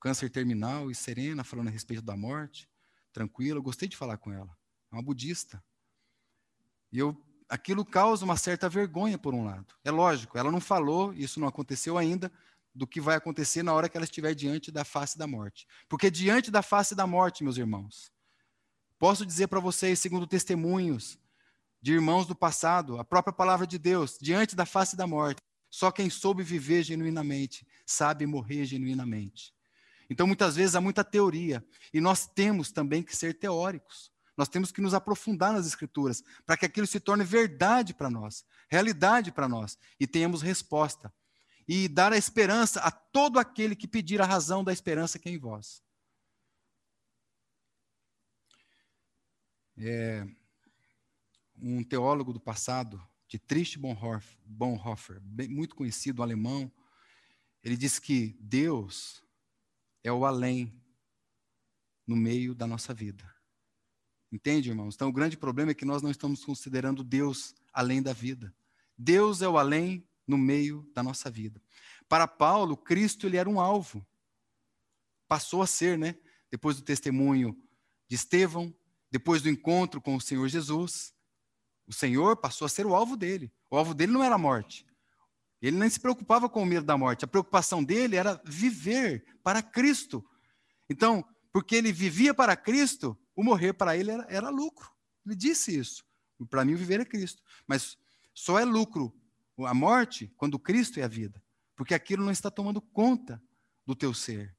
câncer 0.00 0.28
terminal 0.30 0.90
e 0.90 0.94
serena, 0.94 1.44
falando 1.44 1.68
a 1.68 1.70
respeito 1.70 2.02
da 2.02 2.16
morte, 2.16 2.68
tranquila, 3.12 3.58
eu 3.58 3.62
gostei 3.62 3.88
de 3.88 3.96
falar 3.96 4.18
com 4.18 4.32
ela. 4.32 4.56
É 4.90 4.96
uma 4.96 5.02
budista. 5.02 5.62
E 6.90 6.98
eu 6.98 7.16
aquilo 7.48 7.84
causa 7.84 8.24
uma 8.24 8.36
certa 8.38 8.66
vergonha, 8.66 9.18
por 9.18 9.34
um 9.34 9.44
lado. 9.44 9.74
É 9.84 9.90
lógico, 9.90 10.38
ela 10.38 10.50
não 10.50 10.60
falou, 10.60 11.12
isso 11.12 11.38
não 11.38 11.46
aconteceu 11.46 11.98
ainda, 11.98 12.32
do 12.74 12.86
que 12.86 12.98
vai 12.98 13.14
acontecer 13.14 13.62
na 13.62 13.74
hora 13.74 13.90
que 13.90 13.96
ela 13.96 14.04
estiver 14.04 14.34
diante 14.34 14.72
da 14.72 14.86
face 14.86 15.18
da 15.18 15.26
morte. 15.26 15.66
Porque 15.86 16.10
diante 16.10 16.50
da 16.50 16.62
face 16.62 16.94
da 16.94 17.06
morte, 17.06 17.44
meus 17.44 17.58
irmãos, 17.58 18.10
posso 18.98 19.26
dizer 19.26 19.48
para 19.48 19.60
vocês, 19.60 19.98
segundo 19.98 20.26
testemunhos 20.26 21.18
de 21.82 21.92
irmãos 21.92 22.26
do 22.26 22.34
passado, 22.34 22.98
a 22.98 23.04
própria 23.04 23.34
palavra 23.34 23.66
de 23.66 23.78
Deus, 23.78 24.16
diante 24.18 24.56
da 24.56 24.64
face 24.64 24.96
da 24.96 25.06
morte, 25.06 25.42
só 25.68 25.90
quem 25.90 26.08
soube 26.08 26.42
viver 26.42 26.82
genuinamente 26.82 27.66
sabe 27.86 28.26
morrer 28.26 28.64
genuinamente. 28.64 29.54
Então, 30.08 30.26
muitas 30.26 30.56
vezes 30.56 30.74
há 30.74 30.80
muita 30.80 31.02
teoria, 31.02 31.64
e 31.92 32.00
nós 32.00 32.26
temos 32.26 32.70
também 32.70 33.02
que 33.02 33.16
ser 33.16 33.38
teóricos. 33.38 34.12
Nós 34.36 34.48
temos 34.48 34.72
que 34.72 34.80
nos 34.80 34.94
aprofundar 34.94 35.52
nas 35.52 35.66
Escrituras 35.66 36.22
para 36.46 36.56
que 36.56 36.66
aquilo 36.66 36.86
se 36.86 36.98
torne 36.98 37.24
verdade 37.24 37.94
para 37.94 38.10
nós, 38.10 38.44
realidade 38.68 39.30
para 39.30 39.48
nós 39.48 39.78
e 40.00 40.06
tenhamos 40.06 40.42
resposta. 40.42 41.12
E 41.68 41.86
dar 41.86 42.12
a 42.12 42.16
esperança 42.16 42.80
a 42.80 42.90
todo 42.90 43.38
aquele 43.38 43.76
que 43.76 43.86
pedir 43.86 44.20
a 44.20 44.26
razão 44.26 44.64
da 44.64 44.72
esperança 44.72 45.18
que 45.18 45.28
é 45.28 45.32
em 45.32 45.38
vós. 45.38 45.82
É, 49.76 50.26
um 51.56 51.84
teólogo 51.84 52.32
do 52.32 52.40
passado, 52.40 53.00
de 53.28 53.38
Trist 53.38 53.78
Bonhoeffer, 53.78 55.22
muito 55.48 55.74
conhecido, 55.74 56.22
alemão, 56.22 56.70
ele 57.62 57.76
disse 57.76 58.00
que 58.00 58.36
Deus 58.40 59.22
é 60.02 60.12
o 60.12 60.24
além 60.24 60.72
no 62.06 62.16
meio 62.16 62.54
da 62.54 62.66
nossa 62.66 62.92
vida. 62.92 63.24
Entende, 64.30 64.70
irmãos? 64.70 64.94
Então, 64.94 65.08
o 65.08 65.12
grande 65.12 65.36
problema 65.36 65.70
é 65.70 65.74
que 65.74 65.84
nós 65.84 66.02
não 66.02 66.10
estamos 66.10 66.44
considerando 66.44 67.04
Deus 67.04 67.54
além 67.72 68.02
da 68.02 68.12
vida. 68.12 68.54
Deus 68.96 69.42
é 69.42 69.48
o 69.48 69.58
além 69.58 70.06
no 70.26 70.38
meio 70.38 70.88
da 70.94 71.02
nossa 71.02 71.30
vida. 71.30 71.60
Para 72.08 72.26
Paulo, 72.26 72.76
Cristo 72.76 73.26
ele 73.26 73.36
era 73.36 73.48
um 73.48 73.60
alvo. 73.60 74.04
Passou 75.28 75.62
a 75.62 75.66
ser, 75.66 75.98
né? 75.98 76.16
Depois 76.50 76.76
do 76.76 76.82
testemunho 76.82 77.56
de 78.08 78.16
Estevão, 78.16 78.74
depois 79.10 79.42
do 79.42 79.48
encontro 79.48 80.00
com 80.00 80.16
o 80.16 80.20
Senhor 80.20 80.48
Jesus, 80.48 81.14
o 81.86 81.92
Senhor 81.92 82.36
passou 82.36 82.64
a 82.66 82.68
ser 82.68 82.86
o 82.86 82.94
alvo 82.94 83.16
dele. 83.16 83.52
O 83.70 83.76
alvo 83.76 83.94
dele 83.94 84.12
não 84.12 84.24
era 84.24 84.34
a 84.34 84.38
morte. 84.38 84.86
Ele 85.62 85.78
nem 85.78 85.88
se 85.88 86.00
preocupava 86.00 86.48
com 86.48 86.60
o 86.60 86.66
medo 86.66 86.84
da 86.84 86.98
morte. 86.98 87.24
A 87.24 87.28
preocupação 87.28 87.84
dele 87.84 88.16
era 88.16 88.42
viver 88.44 89.24
para 89.44 89.62
Cristo. 89.62 90.28
Então, 90.90 91.24
porque 91.52 91.76
ele 91.76 91.92
vivia 91.92 92.34
para 92.34 92.56
Cristo, 92.56 93.16
o 93.36 93.44
morrer 93.44 93.72
para 93.72 93.96
ele 93.96 94.10
era, 94.10 94.26
era 94.28 94.48
lucro. 94.48 94.90
Ele 95.24 95.36
disse 95.36 95.78
isso. 95.78 96.04
Para 96.50 96.64
mim, 96.64 96.74
o 96.74 96.76
viver 96.76 96.98
é 97.00 97.04
Cristo. 97.04 97.40
Mas 97.64 97.96
só 98.34 98.58
é 98.58 98.64
lucro 98.64 99.14
a 99.60 99.72
morte 99.72 100.32
quando 100.36 100.58
Cristo 100.58 100.98
é 100.98 101.04
a 101.04 101.08
vida. 101.08 101.40
Porque 101.76 101.94
aquilo 101.94 102.24
não 102.24 102.32
está 102.32 102.50
tomando 102.50 102.80
conta 102.80 103.40
do 103.86 103.94
teu 103.94 104.12
ser. 104.12 104.56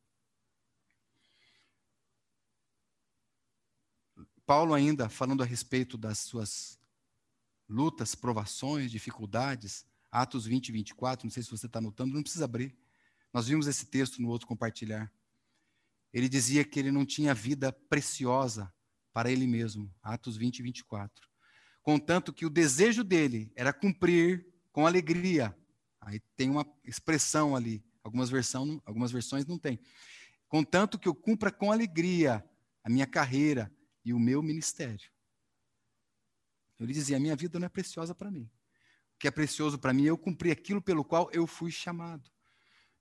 Paulo, 4.46 4.74
ainda 4.74 5.10
falando 5.10 5.44
a 5.44 5.46
respeito 5.46 5.98
das 5.98 6.20
suas 6.20 6.80
lutas, 7.68 8.16
provações, 8.16 8.92
dificuldades, 8.92 9.86
Atos 10.14 10.46
20 10.46 10.70
e 10.70 10.72
24, 10.72 11.26
não 11.26 11.32
sei 11.32 11.42
se 11.42 11.50
você 11.50 11.66
está 11.66 11.80
anotando, 11.80 12.14
não 12.14 12.22
precisa 12.22 12.46
abrir. 12.46 12.78
Nós 13.34 13.48
vimos 13.48 13.66
esse 13.66 13.88
texto 13.88 14.22
no 14.22 14.30
outro 14.30 14.48
compartilhar. 14.48 15.12
Ele 16.14 16.30
dizia 16.30 16.64
que 16.64 16.80
ele 16.80 16.92
não 16.92 17.04
tinha 17.04 17.34
vida 17.34 17.74
preciosa 17.74 18.72
para 19.12 19.32
ele 19.32 19.48
mesmo. 19.48 19.92
Atos 20.04 20.38
20 20.38 20.60
e 20.60 20.62
24. 20.62 21.28
Contanto 21.82 22.32
que 22.32 22.46
o 22.46 22.50
desejo 22.50 23.04
dele 23.04 23.52
era 23.56 23.74
cumprir 23.74 24.46
com 24.72 24.86
alegria. 24.86 25.58
Aí 26.00 26.20
tem 26.36 26.48
uma 26.48 26.64
expressão 26.84 27.56
ali. 27.56 27.84
Algumas, 28.04 28.30
versão, 28.30 28.80
algumas 28.86 29.12
versões 29.12 29.48
não 29.48 29.58
tem. 29.58 29.80
Contanto 30.48 31.00
que 31.00 31.08
eu 31.08 31.16
cumpra 31.16 31.52
com 31.52 31.72
alegria 31.72 32.48
a 32.84 32.90
minha 32.90 33.08
carreira 33.08 33.76
e 34.06 34.14
o 34.14 34.20
meu 34.20 34.44
ministério. 34.44 35.10
Ele 36.80 36.94
dizia: 36.94 37.18
a 37.18 37.20
minha 37.20 37.36
vida 37.36 37.58
não 37.58 37.66
é 37.66 37.70
preciosa 37.70 38.14
para 38.14 38.30
mim 38.30 38.48
que 39.24 39.28
é 39.30 39.32
precioso 39.32 39.80
para 39.80 39.94
mim, 39.94 40.04
eu 40.04 40.18
cumpri 40.18 40.52
aquilo 40.52 40.82
pelo 40.82 41.02
qual 41.02 41.32
eu 41.32 41.48
fui 41.48 41.72
chamado. 41.72 42.30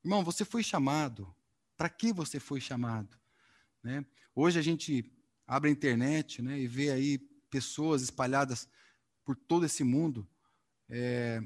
Irmão, 0.04 0.22
você 0.22 0.44
foi 0.44 0.62
chamado. 0.62 1.34
Para 1.76 1.88
que 1.88 2.12
você 2.12 2.38
foi 2.38 2.60
chamado? 2.60 3.18
Né? 3.82 4.06
Hoje 4.32 4.56
a 4.56 4.62
gente 4.62 5.12
abre 5.44 5.68
a 5.68 5.72
internet 5.72 6.40
né, 6.40 6.60
e 6.60 6.68
vê 6.68 6.92
aí 6.92 7.18
pessoas 7.50 8.02
espalhadas 8.02 8.68
por 9.24 9.34
todo 9.34 9.66
esse 9.66 9.82
mundo. 9.82 10.24
É, 10.88 11.42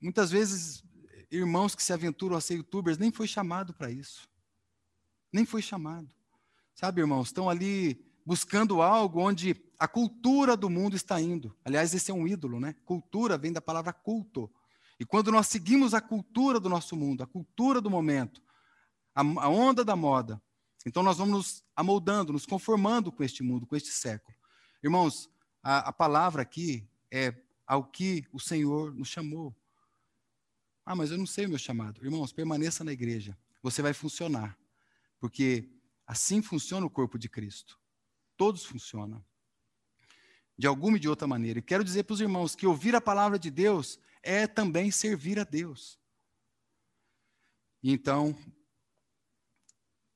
muitas 0.00 0.32
vezes, 0.32 0.82
irmãos 1.30 1.76
que 1.76 1.82
se 1.84 1.92
aventuram 1.92 2.36
a 2.36 2.40
ser 2.40 2.54
youtubers 2.54 2.98
nem 2.98 3.12
foi 3.12 3.28
chamado 3.28 3.72
para 3.72 3.88
isso. 3.88 4.28
Nem 5.32 5.46
foi 5.46 5.62
chamado. 5.62 6.12
Sabe, 6.74 7.02
irmãos, 7.02 7.28
estão 7.28 7.48
ali 7.48 8.04
buscando 8.26 8.82
algo 8.82 9.20
onde 9.20 9.54
a 9.78 9.88
cultura 9.88 10.56
do 10.56 10.70
mundo 10.70 10.96
está 10.96 11.20
indo. 11.20 11.56
Aliás, 11.64 11.94
esse 11.94 12.10
é 12.10 12.14
um 12.14 12.26
ídolo, 12.26 12.60
né? 12.60 12.74
Cultura 12.84 13.36
vem 13.36 13.52
da 13.52 13.60
palavra 13.60 13.92
culto. 13.92 14.50
E 14.98 15.04
quando 15.04 15.32
nós 15.32 15.48
seguimos 15.48 15.94
a 15.94 16.00
cultura 16.00 16.60
do 16.60 16.68
nosso 16.68 16.96
mundo, 16.96 17.22
a 17.22 17.26
cultura 17.26 17.80
do 17.80 17.90
momento, 17.90 18.42
a, 19.14 19.20
a 19.20 19.48
onda 19.48 19.84
da 19.84 19.96
moda, 19.96 20.40
então 20.86 21.02
nós 21.02 21.18
vamos 21.18 21.34
nos 21.34 21.64
amoldando, 21.74 22.32
nos 22.32 22.46
conformando 22.46 23.10
com 23.10 23.24
este 23.24 23.42
mundo, 23.42 23.66
com 23.66 23.74
este 23.74 23.90
século. 23.90 24.36
Irmãos, 24.82 25.30
a, 25.62 25.88
a 25.88 25.92
palavra 25.92 26.42
aqui 26.42 26.86
é 27.10 27.34
ao 27.66 27.84
que 27.84 28.26
o 28.32 28.38
Senhor 28.38 28.94
nos 28.94 29.08
chamou. 29.08 29.54
Ah, 30.84 30.94
mas 30.94 31.10
eu 31.10 31.16
não 31.16 31.26
sei 31.26 31.46
o 31.46 31.48
meu 31.48 31.58
chamado. 31.58 32.04
Irmãos, 32.04 32.32
permaneça 32.32 32.84
na 32.84 32.92
igreja. 32.92 33.36
Você 33.62 33.80
vai 33.80 33.94
funcionar. 33.94 34.58
Porque 35.18 35.70
assim 36.06 36.42
funciona 36.42 36.84
o 36.84 36.90
corpo 36.90 37.18
de 37.18 37.28
Cristo. 37.28 37.80
Todos 38.36 38.64
funcionam. 38.64 39.24
De 40.56 40.66
alguma 40.66 40.96
e 40.96 41.00
de 41.00 41.08
outra 41.08 41.26
maneira. 41.26 41.58
E 41.58 41.62
quero 41.62 41.84
dizer 41.84 42.04
para 42.04 42.14
os 42.14 42.20
irmãos 42.20 42.54
que 42.54 42.66
ouvir 42.66 42.94
a 42.94 43.00
palavra 43.00 43.38
de 43.38 43.50
Deus 43.50 43.98
é 44.22 44.46
também 44.46 44.90
servir 44.90 45.38
a 45.38 45.44
Deus. 45.44 45.98
então, 47.82 48.36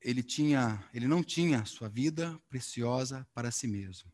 ele 0.01 0.22
tinha, 0.22 0.89
ele 0.95 1.07
não 1.07 1.22
tinha 1.22 1.64
sua 1.64 1.89
vida 1.89 2.41
preciosa 2.49 3.28
para 3.34 3.51
si 3.51 3.66
mesmo. 3.66 4.11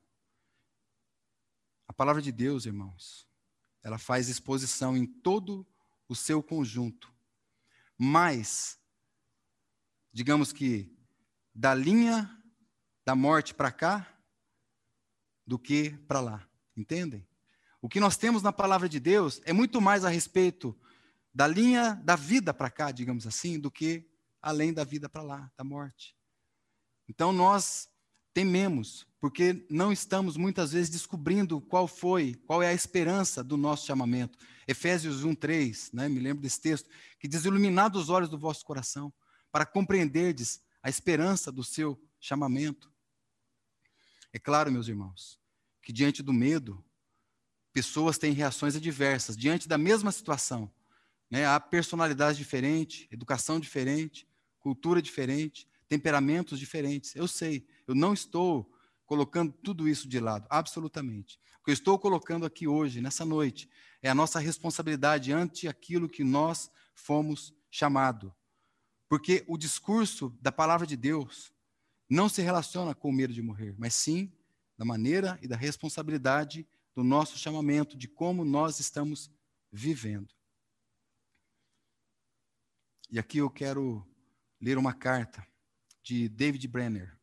A 1.87 1.93
palavra 1.93 2.22
de 2.22 2.33
Deus, 2.33 2.66
irmãos, 2.66 3.29
ela 3.83 3.99
faz 3.99 4.29
exposição 4.29 4.97
em 4.97 5.07
todo 5.07 5.66
o 6.09 6.14
seu 6.14 6.43
conjunto. 6.43 7.12
Mas, 7.97 8.81
digamos 10.12 10.53
que 10.53 10.91
da 11.55 11.75
linha 11.75 12.43
da 13.05 13.14
morte 13.14 13.55
para 13.55 13.70
cá 13.70 14.14
do 15.47 15.59
que 15.59 15.90
para 16.09 16.20
lá. 16.20 16.49
Entendem? 16.76 17.26
O 17.80 17.88
que 17.88 18.01
nós 18.01 18.16
temos 18.16 18.42
na 18.42 18.53
palavra 18.53 18.88
de 18.88 18.99
Deus 18.99 19.40
é 19.45 19.53
muito 19.53 19.80
mais 19.80 20.05
a 20.05 20.09
respeito 20.09 20.74
da 21.34 21.47
linha 21.47 22.01
da 22.05 22.16
vida 22.16 22.55
para 22.55 22.70
cá, 22.70 22.90
digamos 22.90 23.26
assim, 23.26 23.59
do 23.59 23.70
que 23.70 24.09
além 24.40 24.72
da 24.72 24.84
vida 24.84 25.09
para 25.09 25.22
lá, 25.22 25.53
da 25.57 25.64
morte. 25.64 26.16
Então 27.09 27.32
nós 27.32 27.88
tememos, 28.32 29.07
porque 29.20 29.66
não 29.68 29.92
estamos 29.92 30.36
muitas 30.36 30.72
vezes 30.72 30.90
descobrindo 30.90 31.61
qual 31.61 31.86
foi, 31.86 32.34
qual 32.47 32.62
é 32.62 32.68
a 32.68 32.74
esperança 32.74 33.42
do 33.42 33.57
nosso 33.57 33.86
chamamento. 33.86 34.38
Efésios 34.66 35.24
1:3, 35.24 35.92
né, 35.92 36.09
me 36.09 36.20
lembro 36.20 36.42
desse 36.42 36.61
texto, 36.61 36.88
que 37.18 37.28
diz: 37.28 37.45
"Iluminado 37.45 37.97
os 37.97 38.09
olhos 38.09 38.28
do 38.28 38.38
vosso 38.38 38.64
coração, 38.64 39.12
para 39.53 39.66
compreenderdes 39.66 40.62
a 40.82 40.88
esperança 40.88 41.53
do 41.53 41.64
seu 41.64 42.01
chamamento". 42.18 42.93
É 44.35 44.39
claro, 44.41 44.72
meus 44.72 44.89
irmãos, 44.89 45.39
que 45.80 45.93
diante 45.93 46.20
do 46.20 46.32
medo, 46.32 46.85
pessoas 47.72 48.18
têm 48.18 48.32
reações 48.32 48.74
adversas, 48.74 49.37
diante 49.37 49.68
da 49.68 49.78
mesma 49.78 50.11
situação. 50.11 50.68
Né? 51.30 51.47
Há 51.47 51.61
personalidade 51.61 52.37
diferente, 52.37 53.07
educação 53.12 53.61
diferente, 53.61 54.26
cultura 54.59 55.01
diferente, 55.01 55.68
temperamentos 55.89 56.59
diferentes. 56.59 57.14
Eu 57.14 57.28
sei, 57.28 57.64
eu 57.87 57.95
não 57.95 58.12
estou 58.12 58.68
colocando 59.07 59.53
tudo 59.53 59.89
isso 59.89 60.09
de 60.09 60.18
lado, 60.18 60.49
absolutamente. 60.51 61.39
O 61.61 61.64
que 61.64 61.70
eu 61.70 61.74
estou 61.74 61.97
colocando 61.97 62.45
aqui 62.45 62.66
hoje, 62.66 63.01
nessa 63.01 63.24
noite, 63.24 63.70
é 64.03 64.11
a 64.11 64.16
nossa 64.16 64.41
responsabilidade 64.41 65.32
ante 65.32 65.68
aquilo 65.68 66.09
que 66.09 66.24
nós 66.24 66.68
fomos 66.93 67.55
chamados. 67.70 68.32
Porque 69.09 69.45
o 69.47 69.57
discurso 69.57 70.37
da 70.41 70.51
palavra 70.51 70.89
de 70.89 70.97
Deus, 70.97 71.53
não 72.09 72.28
se 72.28 72.42
relaciona 72.42 72.94
com 72.94 73.09
o 73.09 73.12
medo 73.12 73.32
de 73.32 73.42
morrer, 73.42 73.74
mas 73.78 73.94
sim 73.94 74.32
da 74.76 74.84
maneira 74.84 75.38
e 75.42 75.48
da 75.48 75.57
responsabilidade 75.57 76.66
do 76.94 77.02
nosso 77.02 77.38
chamamento, 77.38 77.96
de 77.96 78.07
como 78.09 78.44
nós 78.44 78.78
estamos 78.78 79.30
vivendo. 79.70 80.32
E 83.11 83.18
aqui 83.18 83.38
eu 83.38 83.50
quero 83.50 84.07
ler 84.61 84.78
uma 84.78 84.92
carta 84.92 85.46
de 86.02 86.28
David 86.28 86.66
Brenner. 86.68 87.18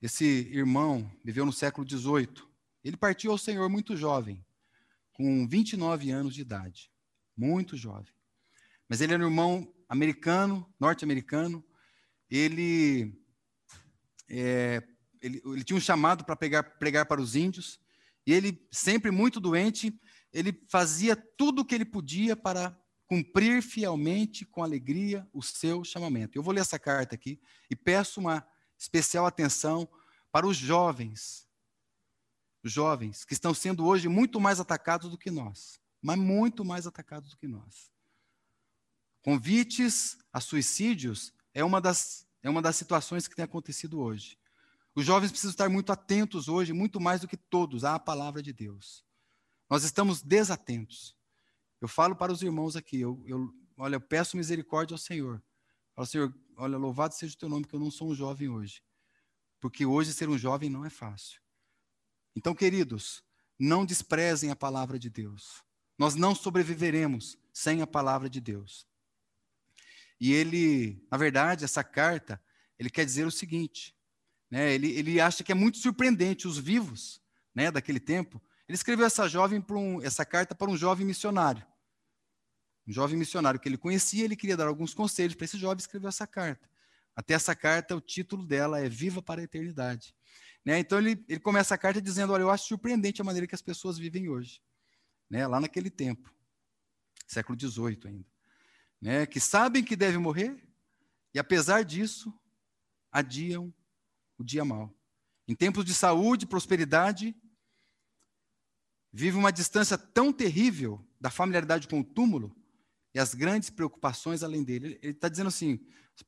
Esse 0.00 0.24
irmão 0.24 1.10
viveu 1.24 1.46
no 1.46 1.52
século 1.52 1.88
XVIII. 1.88 2.46
Ele 2.84 2.96
partiu 2.96 3.32
ao 3.32 3.38
Senhor 3.38 3.68
muito 3.68 3.96
jovem, 3.96 4.44
com 5.12 5.46
29 5.48 6.10
anos 6.10 6.34
de 6.34 6.42
idade. 6.42 6.92
Muito 7.36 7.76
jovem. 7.76 8.12
Mas 8.88 9.00
ele 9.00 9.14
era 9.14 9.22
um 9.22 9.26
irmão 9.26 9.74
americano, 9.88 10.72
norte-americano. 10.78 11.64
Ele 12.30 13.25
é, 14.28 14.82
ele, 15.20 15.42
ele, 15.44 15.64
tinha 15.64 15.76
um 15.76 15.80
chamado 15.80 16.24
para 16.24 16.36
pregar 16.36 17.06
para 17.06 17.20
os 17.20 17.34
índios, 17.34 17.80
e 18.26 18.32
ele, 18.32 18.66
sempre 18.70 19.10
muito 19.10 19.38
doente, 19.38 19.98
ele 20.32 20.60
fazia 20.68 21.14
tudo 21.14 21.62
o 21.62 21.64
que 21.64 21.74
ele 21.74 21.84
podia 21.84 22.36
para 22.36 22.76
cumprir 23.06 23.62
fielmente, 23.62 24.44
com 24.44 24.62
alegria, 24.62 25.26
o 25.32 25.42
seu 25.42 25.84
chamamento. 25.84 26.36
Eu 26.36 26.42
vou 26.42 26.52
ler 26.52 26.60
essa 26.60 26.78
carta 26.78 27.14
aqui 27.14 27.40
e 27.70 27.76
peço 27.76 28.20
uma 28.20 28.46
especial 28.76 29.26
atenção 29.26 29.88
para 30.30 30.46
os 30.46 30.56
jovens, 30.56 31.48
jovens 32.62 33.24
que 33.24 33.32
estão 33.32 33.54
sendo 33.54 33.86
hoje 33.86 34.08
muito 34.08 34.40
mais 34.40 34.58
atacados 34.58 35.10
do 35.10 35.16
que 35.16 35.30
nós, 35.30 35.80
mas 36.02 36.18
muito 36.18 36.64
mais 36.64 36.86
atacados 36.86 37.30
do 37.30 37.36
que 37.36 37.46
nós. 37.46 37.90
Convites 39.22 40.18
a 40.32 40.40
suicídios 40.40 41.32
é 41.54 41.64
uma 41.64 41.80
das 41.80 42.25
é 42.46 42.50
uma 42.50 42.62
das 42.62 42.76
situações 42.76 43.26
que 43.26 43.34
tem 43.34 43.44
acontecido 43.44 44.00
hoje. 44.00 44.38
Os 44.94 45.04
jovens 45.04 45.32
precisam 45.32 45.50
estar 45.50 45.68
muito 45.68 45.90
atentos 45.90 46.46
hoje, 46.46 46.72
muito 46.72 47.00
mais 47.00 47.20
do 47.20 47.26
que 47.26 47.36
todos, 47.36 47.82
à 47.82 47.98
palavra 47.98 48.40
de 48.40 48.52
Deus. 48.52 49.04
Nós 49.68 49.82
estamos 49.82 50.22
desatentos. 50.22 51.16
Eu 51.80 51.88
falo 51.88 52.14
para 52.14 52.32
os 52.32 52.42
irmãos 52.42 52.76
aqui, 52.76 53.00
eu, 53.00 53.20
eu 53.26 53.52
olha, 53.76 53.96
eu 53.96 54.00
peço 54.00 54.36
misericórdia 54.36 54.94
ao 54.94 54.98
Senhor. 54.98 55.42
Falo, 55.92 56.06
Senhor, 56.06 56.34
olha, 56.56 56.78
louvado 56.78 57.14
seja 57.14 57.34
o 57.34 57.36
teu 57.36 57.48
nome, 57.48 57.66
que 57.66 57.74
eu 57.74 57.80
não 57.80 57.90
sou 57.90 58.10
um 58.10 58.14
jovem 58.14 58.48
hoje. 58.48 58.80
Porque 59.58 59.84
hoje 59.84 60.12
ser 60.12 60.28
um 60.28 60.38
jovem 60.38 60.70
não 60.70 60.84
é 60.84 60.90
fácil. 60.90 61.40
Então, 62.36 62.54
queridos, 62.54 63.24
não 63.58 63.84
desprezem 63.84 64.52
a 64.52 64.56
palavra 64.56 65.00
de 65.00 65.10
Deus. 65.10 65.64
Nós 65.98 66.14
não 66.14 66.32
sobreviveremos 66.32 67.36
sem 67.52 67.82
a 67.82 67.88
palavra 67.88 68.30
de 68.30 68.40
Deus. 68.40 68.86
E 70.20 70.32
ele, 70.32 71.04
na 71.10 71.18
verdade, 71.18 71.64
essa 71.64 71.84
carta, 71.84 72.40
ele 72.78 72.90
quer 72.90 73.04
dizer 73.04 73.26
o 73.26 73.30
seguinte, 73.30 73.94
né? 74.50 74.72
ele, 74.72 74.90
ele 74.92 75.20
acha 75.20 75.44
que 75.44 75.52
é 75.52 75.54
muito 75.54 75.78
surpreendente 75.78 76.48
os 76.48 76.58
vivos 76.58 77.20
né, 77.54 77.70
daquele 77.70 78.00
tempo. 78.00 78.42
Ele 78.68 78.76
escreveu 78.76 79.06
essa, 79.06 79.28
jovem 79.28 79.64
um, 79.70 80.02
essa 80.02 80.24
carta 80.24 80.54
para 80.54 80.70
um 80.70 80.76
jovem 80.76 81.06
missionário. 81.06 81.64
Um 82.86 82.92
jovem 82.92 83.18
missionário 83.18 83.58
que 83.58 83.68
ele 83.68 83.76
conhecia, 83.76 84.24
ele 84.24 84.36
queria 84.36 84.56
dar 84.56 84.68
alguns 84.68 84.94
conselhos 84.94 85.34
para 85.34 85.44
esse 85.44 85.58
jovem, 85.58 85.78
escreveu 85.78 86.08
essa 86.08 86.26
carta. 86.26 86.68
Até 87.14 87.34
essa 87.34 87.54
carta, 87.54 87.96
o 87.96 88.00
título 88.00 88.46
dela 88.46 88.80
é 88.80 88.88
Viva 88.88 89.22
para 89.22 89.40
a 89.40 89.44
Eternidade. 89.44 90.14
Né? 90.64 90.80
Então 90.80 90.98
ele, 90.98 91.24
ele 91.28 91.40
começa 91.40 91.74
a 91.74 91.78
carta 91.78 92.02
dizendo: 92.02 92.32
Olha, 92.32 92.42
eu 92.42 92.50
acho 92.50 92.66
surpreendente 92.66 93.22
a 93.22 93.24
maneira 93.24 93.46
que 93.46 93.54
as 93.54 93.62
pessoas 93.62 93.96
vivem 93.96 94.28
hoje, 94.28 94.60
né? 95.30 95.46
lá 95.46 95.60
naquele 95.60 95.88
tempo, 95.88 96.34
século 97.26 97.58
XVIII 97.58 98.00
ainda, 98.04 98.26
né? 99.00 99.26
que 99.26 99.40
sabem 99.40 99.84
que 99.84 99.96
devem 99.96 100.18
morrer 100.18 100.56
e, 101.34 101.38
apesar 101.38 101.84
disso, 101.84 102.32
adiam 103.10 103.72
o 104.38 104.44
dia 104.44 104.64
mal. 104.64 104.94
Em 105.48 105.54
tempos 105.54 105.84
de 105.84 105.94
saúde, 105.94 106.46
prosperidade, 106.46 107.34
vive 109.12 109.36
uma 109.36 109.52
distância 109.52 109.96
tão 109.96 110.32
terrível 110.32 111.06
da 111.20 111.30
familiaridade 111.30 111.88
com 111.88 112.00
o 112.00 112.04
túmulo 112.04 112.54
e 113.14 113.18
as 113.18 113.32
grandes 113.34 113.70
preocupações 113.70 114.42
além 114.42 114.62
dele. 114.62 114.98
Ele 115.02 115.12
está 115.12 115.28
dizendo 115.28 115.48
assim: 115.48 115.80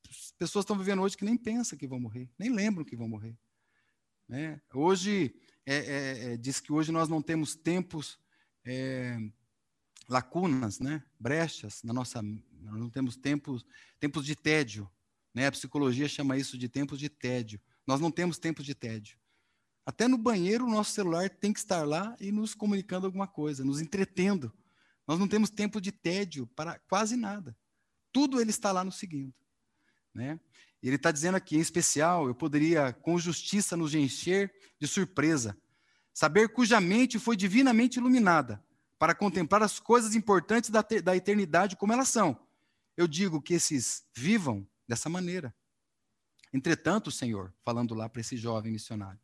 as 0.08 0.32
pessoas 0.32 0.62
estão 0.62 0.78
vivendo 0.78 1.02
hoje 1.02 1.16
que 1.16 1.24
nem 1.24 1.36
pensam 1.36 1.78
que 1.78 1.86
vão 1.86 2.00
morrer, 2.00 2.30
nem 2.38 2.50
lembram 2.50 2.84
que 2.84 2.96
vão 2.96 3.08
morrer. 3.08 3.36
Né? 4.28 4.60
Hoje, 4.72 5.34
é, 5.66 5.76
é, 5.76 6.32
é, 6.32 6.36
diz 6.36 6.60
que 6.60 6.72
hoje 6.72 6.92
nós 6.92 7.08
não 7.08 7.22
temos 7.22 7.54
tempos, 7.54 8.18
é, 8.64 9.18
lacunas, 10.08 10.80
né? 10.80 11.02
brechas 11.18 11.82
na 11.82 11.92
nossa. 11.92 12.22
Nós 12.68 12.78
não 12.78 12.90
temos 12.90 13.16
tempos, 13.16 13.64
tempos 13.98 14.24
de 14.24 14.36
tédio. 14.36 14.90
Né? 15.34 15.46
A 15.46 15.52
psicologia 15.52 16.08
chama 16.08 16.36
isso 16.36 16.56
de 16.58 16.68
tempos 16.68 16.98
de 16.98 17.08
tédio. 17.08 17.60
Nós 17.86 18.00
não 18.00 18.10
temos 18.10 18.38
tempos 18.38 18.64
de 18.64 18.74
tédio. 18.74 19.18
Até 19.84 20.06
no 20.06 20.18
banheiro, 20.18 20.66
o 20.66 20.70
nosso 20.70 20.92
celular 20.92 21.30
tem 21.30 21.52
que 21.52 21.58
estar 21.58 21.86
lá 21.86 22.14
e 22.20 22.30
nos 22.30 22.54
comunicando 22.54 23.06
alguma 23.06 23.26
coisa, 23.26 23.64
nos 23.64 23.80
entretendo. 23.80 24.52
Nós 25.06 25.18
não 25.18 25.26
temos 25.26 25.48
tempo 25.48 25.80
de 25.80 25.90
tédio 25.90 26.46
para 26.48 26.78
quase 26.80 27.16
nada. 27.16 27.56
Tudo 28.12 28.40
ele 28.40 28.50
está 28.50 28.70
lá 28.70 28.84
nos 28.84 28.96
seguindo. 28.96 29.32
Né? 30.12 30.38
Ele 30.82 30.96
está 30.96 31.10
dizendo 31.10 31.36
aqui, 31.36 31.56
em 31.56 31.60
especial, 31.60 32.28
eu 32.28 32.34
poderia 32.34 32.92
com 32.92 33.18
justiça 33.18 33.76
nos 33.76 33.94
encher 33.94 34.52
de 34.78 34.86
surpresa, 34.86 35.56
saber 36.12 36.50
cuja 36.50 36.80
mente 36.80 37.18
foi 37.18 37.36
divinamente 37.36 37.98
iluminada 37.98 38.62
para 38.98 39.14
contemplar 39.14 39.62
as 39.62 39.80
coisas 39.80 40.14
importantes 40.14 40.70
da, 40.70 40.84
da 41.02 41.16
eternidade 41.16 41.76
como 41.76 41.92
elas 41.92 42.08
são. 42.08 42.38
Eu 42.99 43.07
digo 43.07 43.40
que 43.40 43.55
esses 43.55 44.05
vivam 44.12 44.68
dessa 44.88 45.09
maneira. 45.09 45.55
Entretanto, 46.53 47.12
Senhor, 47.12 47.55
falando 47.64 47.94
lá 47.94 48.09
para 48.09 48.20
esse 48.20 48.36
jovem 48.36 48.72
missionário, 48.72 49.20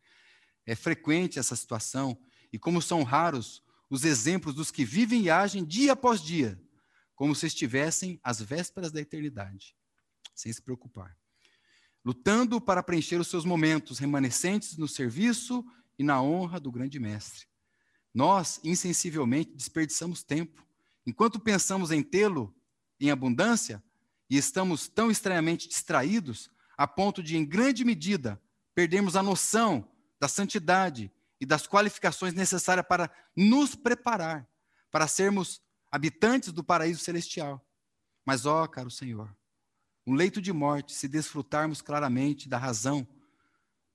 é 0.64 0.76
frequente 0.76 1.40
essa 1.40 1.56
situação 1.56 2.16
e 2.52 2.58
como 2.58 2.80
são 2.80 3.02
raros 3.02 3.64
os 3.90 4.04
exemplos 4.04 4.54
dos 4.54 4.70
que 4.70 4.84
vivem 4.84 5.22
e 5.22 5.30
agem 5.30 5.64
dia 5.64 5.94
após 5.94 6.20
dia, 6.20 6.56
como 7.16 7.34
se 7.34 7.46
estivessem 7.48 8.20
às 8.22 8.40
vésperas 8.40 8.92
da 8.92 9.00
eternidade 9.00 9.74
sem 10.32 10.52
se 10.52 10.62
preocupar. 10.62 11.18
Lutando 12.04 12.60
para 12.60 12.80
preencher 12.80 13.20
os 13.20 13.26
seus 13.26 13.44
momentos 13.44 13.98
remanescentes 13.98 14.76
no 14.76 14.86
serviço 14.86 15.64
e 15.98 16.04
na 16.04 16.22
honra 16.22 16.60
do 16.60 16.70
grande 16.70 17.00
mestre. 17.00 17.48
Nós, 18.14 18.60
insensivelmente, 18.62 19.52
desperdiçamos 19.52 20.22
tempo. 20.22 20.64
Enquanto 21.04 21.40
pensamos 21.40 21.90
em 21.90 22.04
tê-lo 22.04 22.54
em 23.00 23.10
abundância 23.10 23.82
e 24.28 24.36
estamos 24.36 24.88
tão 24.88 25.10
estranhamente 25.10 25.68
distraídos 25.68 26.50
a 26.76 26.86
ponto 26.86 27.22
de, 27.22 27.36
em 27.36 27.44
grande 27.44 27.84
medida, 27.84 28.40
perdermos 28.74 29.16
a 29.16 29.22
noção 29.22 29.88
da 30.18 30.28
santidade 30.28 31.12
e 31.40 31.46
das 31.46 31.66
qualificações 31.66 32.34
necessárias 32.34 32.86
para 32.86 33.10
nos 33.36 33.74
preparar 33.74 34.48
para 34.90 35.08
sermos 35.08 35.60
habitantes 35.90 36.52
do 36.52 36.62
paraíso 36.62 37.00
celestial. 37.00 37.64
Mas, 38.24 38.46
ó, 38.46 38.66
caro 38.66 38.90
Senhor, 38.90 39.36
um 40.06 40.14
leito 40.14 40.40
de 40.40 40.52
morte, 40.52 40.92
se 40.92 41.08
desfrutarmos 41.08 41.82
claramente 41.82 42.48
da 42.48 42.58
razão, 42.58 43.06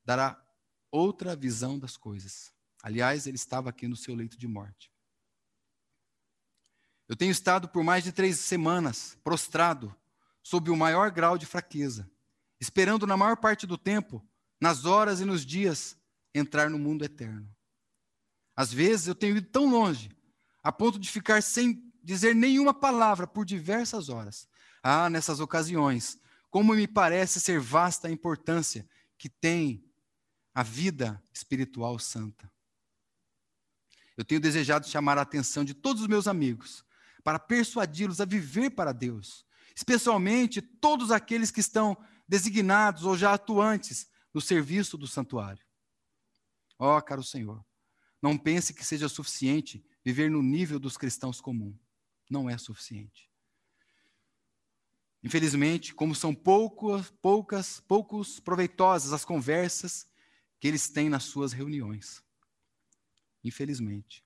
dará 0.03 0.41
outra 0.91 1.35
visão 1.35 1.77
das 1.77 1.95
coisas. 1.97 2.53
Aliás, 2.81 3.27
ele 3.27 3.35
estava 3.35 3.69
aqui 3.69 3.87
no 3.87 3.95
seu 3.95 4.15
leito 4.15 4.37
de 4.37 4.47
morte. 4.47 4.91
Eu 7.09 7.15
tenho 7.15 7.31
estado 7.31 7.67
por 7.67 7.83
mais 7.83 8.03
de 8.03 8.11
três 8.11 8.39
semanas 8.39 9.17
prostrado, 9.23 9.93
sob 10.43 10.69
o 10.69 10.77
maior 10.77 11.09
grau 11.09 11.39
de 11.39 11.45
fraqueza, 11.47 12.07
esperando 12.61 13.07
na 13.07 13.17
maior 13.17 13.35
parte 13.35 13.65
do 13.65 13.79
tempo, 13.79 14.23
nas 14.61 14.85
horas 14.85 15.19
e 15.19 15.25
nos 15.25 15.43
dias, 15.43 15.97
entrar 16.35 16.69
no 16.69 16.77
mundo 16.77 17.03
eterno. 17.03 17.49
Às 18.55 18.71
vezes 18.71 19.07
eu 19.07 19.15
tenho 19.15 19.37
ido 19.37 19.47
tão 19.47 19.67
longe, 19.67 20.11
a 20.61 20.71
ponto 20.71 20.99
de 20.99 21.09
ficar 21.09 21.41
sem 21.41 21.91
dizer 22.03 22.35
nenhuma 22.35 22.75
palavra 22.75 23.25
por 23.25 23.43
diversas 23.43 24.07
horas, 24.07 24.47
ah, 24.83 25.09
nessas 25.09 25.39
ocasiões, 25.39 26.19
como 26.51 26.75
me 26.75 26.87
parece 26.87 27.41
ser 27.41 27.59
vasta 27.59 28.07
a 28.07 28.11
importância 28.11 28.87
que 29.17 29.29
tem 29.29 29.83
a 30.53 30.61
vida 30.61 31.21
espiritual 31.33 31.97
santa. 31.97 32.51
Eu 34.15 34.23
tenho 34.23 34.39
desejado 34.39 34.87
chamar 34.87 35.17
a 35.17 35.21
atenção 35.21 35.65
de 35.65 35.73
todos 35.73 36.03
os 36.03 36.07
meus 36.07 36.27
amigos 36.27 36.87
para 37.23 37.39
persuadi-los 37.39 38.21
a 38.21 38.25
viver 38.25 38.71
para 38.71 38.91
Deus, 38.91 39.45
especialmente 39.75 40.61
todos 40.61 41.11
aqueles 41.11 41.51
que 41.51 41.59
estão 41.59 41.97
designados 42.27 43.03
ou 43.03 43.17
já 43.17 43.33
atuantes 43.33 44.07
no 44.33 44.41
serviço 44.41 44.97
do 44.97 45.07
santuário. 45.07 45.65
Ó, 46.77 46.97
oh, 46.97 47.01
caro 47.01 47.23
Senhor, 47.23 47.65
não 48.21 48.37
pense 48.37 48.73
que 48.73 48.85
seja 48.85 49.09
suficiente 49.09 49.83
viver 50.03 50.29
no 50.29 50.41
nível 50.41 50.79
dos 50.79 50.97
cristãos 50.97 51.41
comuns. 51.41 51.77
Não 52.29 52.49
é 52.49 52.57
suficiente. 52.57 53.29
Infelizmente, 55.23 55.93
como 55.93 56.15
são 56.15 56.33
poucas, 56.33 57.81
poucos 57.81 58.39
proveitosas 58.39 59.11
as 59.11 59.25
conversas 59.25 60.07
que 60.59 60.67
eles 60.67 60.89
têm 60.89 61.09
nas 61.09 61.23
suas 61.23 61.51
reuniões. 61.51 62.23
Infelizmente. 63.43 64.23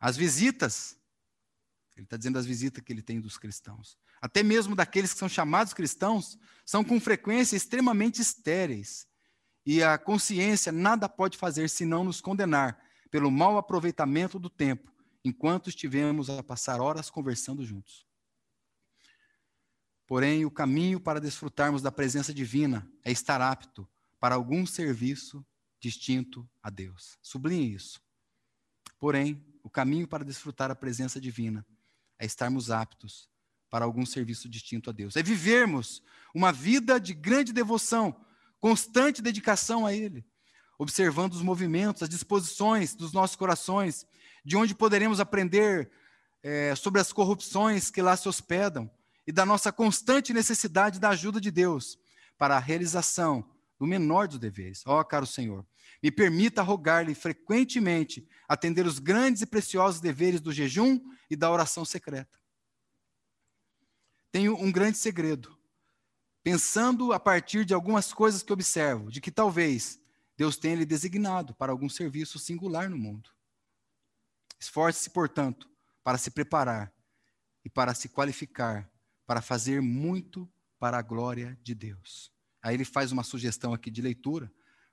As 0.00 0.16
visitas, 0.16 0.98
ele 2.02 2.06
está 2.06 2.16
dizendo 2.16 2.38
as 2.38 2.44
visitas 2.44 2.82
que 2.82 2.92
ele 2.92 3.00
tem 3.00 3.20
dos 3.20 3.38
cristãos, 3.38 3.96
até 4.20 4.42
mesmo 4.42 4.74
daqueles 4.74 5.12
que 5.12 5.18
são 5.18 5.28
chamados 5.28 5.72
cristãos, 5.72 6.36
são 6.66 6.84
com 6.84 7.00
frequência 7.00 7.56
extremamente 7.56 8.20
estéreis. 8.20 9.06
E 9.64 9.82
a 9.82 9.96
consciência 9.96 10.72
nada 10.72 11.08
pode 11.08 11.38
fazer 11.38 11.70
senão 11.70 12.02
nos 12.02 12.20
condenar 12.20 12.78
pelo 13.10 13.30
mau 13.30 13.56
aproveitamento 13.56 14.38
do 14.38 14.50
tempo, 14.50 14.92
enquanto 15.24 15.68
estivemos 15.68 16.28
a 16.28 16.42
passar 16.42 16.80
horas 16.80 17.08
conversando 17.08 17.64
juntos. 17.64 18.04
Porém, 20.04 20.44
o 20.44 20.50
caminho 20.50 20.98
para 20.98 21.20
desfrutarmos 21.20 21.80
da 21.80 21.92
presença 21.92 22.34
divina 22.34 22.86
é 23.04 23.12
estar 23.12 23.40
apto 23.40 23.88
para 24.18 24.34
algum 24.34 24.66
serviço 24.66 25.46
distinto 25.78 26.48
a 26.60 26.68
Deus. 26.68 27.16
Sublinhe 27.22 27.72
isso. 27.72 28.02
Porém, 28.98 29.44
o 29.62 29.70
caminho 29.70 30.08
para 30.08 30.24
desfrutar 30.24 30.70
a 30.70 30.74
presença 30.74 31.20
divina 31.20 31.64
é 32.22 32.24
estarmos 32.24 32.70
aptos 32.70 33.28
para 33.68 33.84
algum 33.84 34.06
serviço 34.06 34.48
distinto 34.48 34.88
a 34.88 34.92
Deus. 34.92 35.16
É 35.16 35.22
vivermos 35.24 36.00
uma 36.32 36.52
vida 36.52 37.00
de 37.00 37.12
grande 37.12 37.52
devoção, 37.52 38.14
constante 38.60 39.20
dedicação 39.20 39.84
a 39.84 39.92
Ele, 39.92 40.24
observando 40.78 41.32
os 41.32 41.42
movimentos, 41.42 42.00
as 42.00 42.08
disposições 42.08 42.94
dos 42.94 43.12
nossos 43.12 43.34
corações, 43.34 44.06
de 44.44 44.56
onde 44.56 44.72
poderemos 44.72 45.18
aprender 45.18 45.90
é, 46.44 46.76
sobre 46.76 47.00
as 47.00 47.12
corrupções 47.12 47.90
que 47.90 48.00
lá 48.00 48.16
se 48.16 48.28
hospedam 48.28 48.88
e 49.26 49.32
da 49.32 49.44
nossa 49.44 49.72
constante 49.72 50.32
necessidade 50.32 51.00
da 51.00 51.08
ajuda 51.08 51.40
de 51.40 51.50
Deus 51.50 51.98
para 52.38 52.56
a 52.56 52.60
realização 52.60 53.44
do 53.82 53.86
menor 53.88 54.28
dos 54.28 54.38
deveres. 54.38 54.84
Ó, 54.86 55.00
oh, 55.00 55.04
caro 55.04 55.26
Senhor, 55.26 55.66
me 56.00 56.08
permita 56.08 56.62
rogar-lhe 56.62 57.16
frequentemente 57.16 58.28
atender 58.46 58.86
os 58.86 59.00
grandes 59.00 59.42
e 59.42 59.46
preciosos 59.46 60.00
deveres 60.00 60.40
do 60.40 60.52
jejum 60.52 61.00
e 61.28 61.34
da 61.34 61.50
oração 61.50 61.84
secreta. 61.84 62.38
Tenho 64.30 64.54
um 64.54 64.70
grande 64.70 64.98
segredo. 64.98 65.58
Pensando 66.44 67.12
a 67.12 67.18
partir 67.18 67.64
de 67.64 67.74
algumas 67.74 68.12
coisas 68.12 68.40
que 68.40 68.52
observo, 68.52 69.10
de 69.10 69.20
que 69.20 69.32
talvez 69.32 70.00
Deus 70.36 70.56
tenha 70.56 70.76
lhe 70.76 70.86
designado 70.86 71.52
para 71.56 71.72
algum 71.72 71.88
serviço 71.88 72.38
singular 72.38 72.88
no 72.88 72.96
mundo. 72.96 73.30
Esforce-se, 74.60 75.10
portanto, 75.10 75.68
para 76.04 76.18
se 76.18 76.30
preparar 76.30 76.94
e 77.64 77.68
para 77.68 77.94
se 77.94 78.08
qualificar 78.08 78.88
para 79.26 79.42
fazer 79.42 79.82
muito 79.82 80.48
para 80.78 80.98
a 80.98 81.02
glória 81.02 81.58
de 81.64 81.74
Deus. 81.74 82.31
Aí 82.62 82.74
ele 82.74 82.84
faz 82.84 83.12
uma 83.12 83.22
sugestão 83.22 83.74
aqui 83.74 83.90
de 83.90 84.00
leitura 84.00 84.52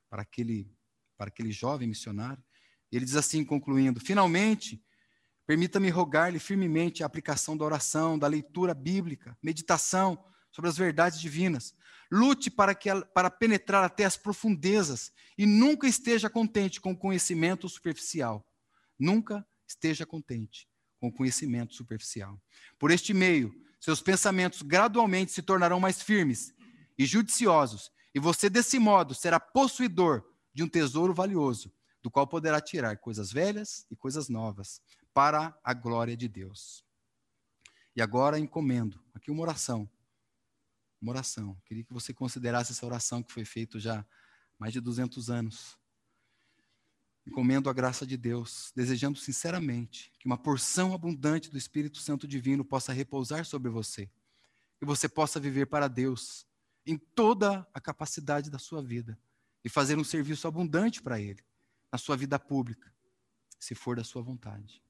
para 0.10 0.24
aquele, 0.24 0.76
para 1.18 1.28
aquele 1.28 1.52
jovem 1.52 1.88
missionário. 1.88 2.44
Ele 2.92 3.06
diz 3.06 3.16
assim, 3.16 3.46
concluindo: 3.46 4.00
Finalmente, 4.00 4.84
Permita-me 5.50 5.90
rogar-lhe 5.90 6.38
firmemente 6.38 7.02
a 7.02 7.08
aplicação 7.08 7.58
da 7.58 7.66
oração, 7.66 8.20
da 8.20 8.28
leitura 8.28 8.72
bíblica, 8.72 9.36
meditação 9.42 10.24
sobre 10.52 10.70
as 10.70 10.78
verdades 10.78 11.20
divinas. 11.20 11.74
Lute 12.12 12.52
para, 12.52 12.76
que, 12.76 12.88
para 13.16 13.32
penetrar 13.32 13.84
até 13.84 14.06
as 14.06 14.16
profundezas 14.16 15.12
e 15.36 15.48
nunca 15.48 15.88
esteja 15.88 16.30
contente 16.30 16.80
com 16.80 16.92
o 16.92 16.96
conhecimento 16.96 17.68
superficial. 17.68 18.48
Nunca 19.00 19.44
esteja 19.68 20.06
contente 20.06 20.70
com 21.00 21.08
o 21.08 21.12
conhecimento 21.12 21.74
superficial. 21.74 22.40
Por 22.78 22.92
este 22.92 23.12
meio, 23.12 23.52
seus 23.80 24.04
pensamentos 24.04 24.62
gradualmente 24.62 25.32
se 25.32 25.42
tornarão 25.42 25.80
mais 25.80 26.00
firmes 26.00 26.54
e 27.00 27.06
judiciosos, 27.06 27.90
e 28.14 28.20
você, 28.20 28.50
desse 28.50 28.78
modo, 28.78 29.16
será 29.16 29.40
possuidor 29.40 30.22
de 30.54 30.62
um 30.62 30.68
tesouro 30.68 31.14
valioso, 31.14 31.74
do 32.04 32.12
qual 32.12 32.28
poderá 32.28 32.60
tirar 32.60 32.98
coisas 32.98 33.32
velhas 33.32 33.86
e 33.90 33.96
coisas 33.96 34.28
novas, 34.28 34.82
para 35.14 35.58
a 35.64 35.74
glória 35.74 36.18
de 36.18 36.28
Deus. 36.28 36.84
E 37.96 38.02
agora 38.02 38.38
encomendo 38.38 39.02
aqui 39.14 39.32
uma 39.32 39.42
oração. 39.42 39.90
Uma 41.02 41.14
oração. 41.14 41.58
Queria 41.66 41.86
que 41.86 41.94
você 41.94 42.14
considerasse 42.14 42.74
essa 42.74 42.86
oração 42.86 43.24
que 43.24 43.32
foi 43.32 43.46
feita 43.46 43.80
já 43.80 44.00
há 44.02 44.06
mais 44.58 44.74
de 44.74 44.82
200 44.82 45.30
anos. 45.30 45.78
Encomendo 47.26 47.70
a 47.70 47.74
graça 47.74 48.06
de 48.06 48.18
Deus, 48.18 48.74
desejando 48.76 49.18
sinceramente 49.18 50.12
que 50.20 50.26
uma 50.26 50.38
porção 50.38 50.94
abundante 50.94 51.50
do 51.50 51.58
Espírito 51.58 52.00
Santo 52.00 52.28
Divino 52.28 52.66
possa 52.66 52.92
repousar 52.92 53.46
sobre 53.46 53.72
você. 53.72 54.10
E 54.82 54.86
você 54.86 55.08
possa 55.08 55.40
viver 55.40 55.66
para 55.68 55.88
Deus 55.88 56.49
em 56.92 56.98
toda 56.98 57.68
a 57.74 57.80
capacidade 57.80 58.50
da 58.50 58.58
sua 58.58 58.82
vida 58.82 59.20
e 59.64 59.70
fazer 59.70 59.98
um 59.98 60.04
serviço 60.04 60.48
abundante 60.48 61.02
para 61.02 61.20
Ele 61.20 61.44
na 61.92 61.98
sua 61.98 62.16
vida 62.16 62.40
pública, 62.40 62.94
se 63.60 63.76
for 63.76 63.98
da 63.98 64.04
sua 64.04 64.22
vontade. 64.22 64.82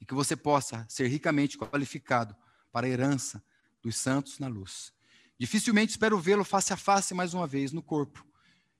E 0.00 0.04
que 0.04 0.14
você 0.14 0.36
possa 0.36 0.86
ser 0.88 1.08
ricamente 1.08 1.58
qualificado 1.58 2.36
para 2.72 2.86
a 2.86 2.90
herança 2.90 3.42
dos 3.82 3.96
santos 3.96 4.38
na 4.38 4.48
luz. 4.48 4.92
Dificilmente 5.38 5.90
espero 5.90 6.18
vê-lo 6.18 6.44
face 6.44 6.72
a 6.72 6.76
face 6.76 7.14
mais 7.14 7.34
uma 7.34 7.46
vez 7.46 7.72
no 7.72 7.82
corpo. 7.82 8.26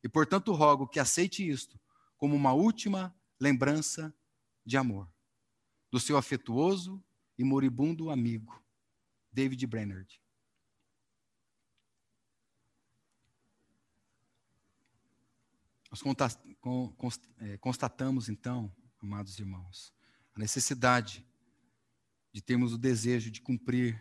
E 0.02 0.08
portanto 0.08 0.52
rogo 0.52 0.88
que 0.88 0.98
aceite 0.98 1.48
isto 1.48 1.78
como 2.16 2.34
uma 2.34 2.52
última 2.52 3.14
lembrança 3.40 4.12
de 4.64 4.76
amor 4.76 5.08
do 5.90 6.00
seu 6.00 6.16
afetuoso 6.16 7.02
e 7.38 7.44
moribundo 7.44 8.10
amigo, 8.10 8.62
David 9.32 9.64
Brainerd. 9.66 10.20
Nós 15.90 16.02
é, 17.38 17.56
constatamos, 17.58 18.28
então, 18.28 18.74
amados 19.00 19.38
irmãos, 19.38 19.92
a 20.34 20.38
necessidade 20.38 21.26
de 22.32 22.42
termos 22.42 22.72
o 22.72 22.78
desejo 22.78 23.30
de 23.30 23.40
cumprir 23.40 24.00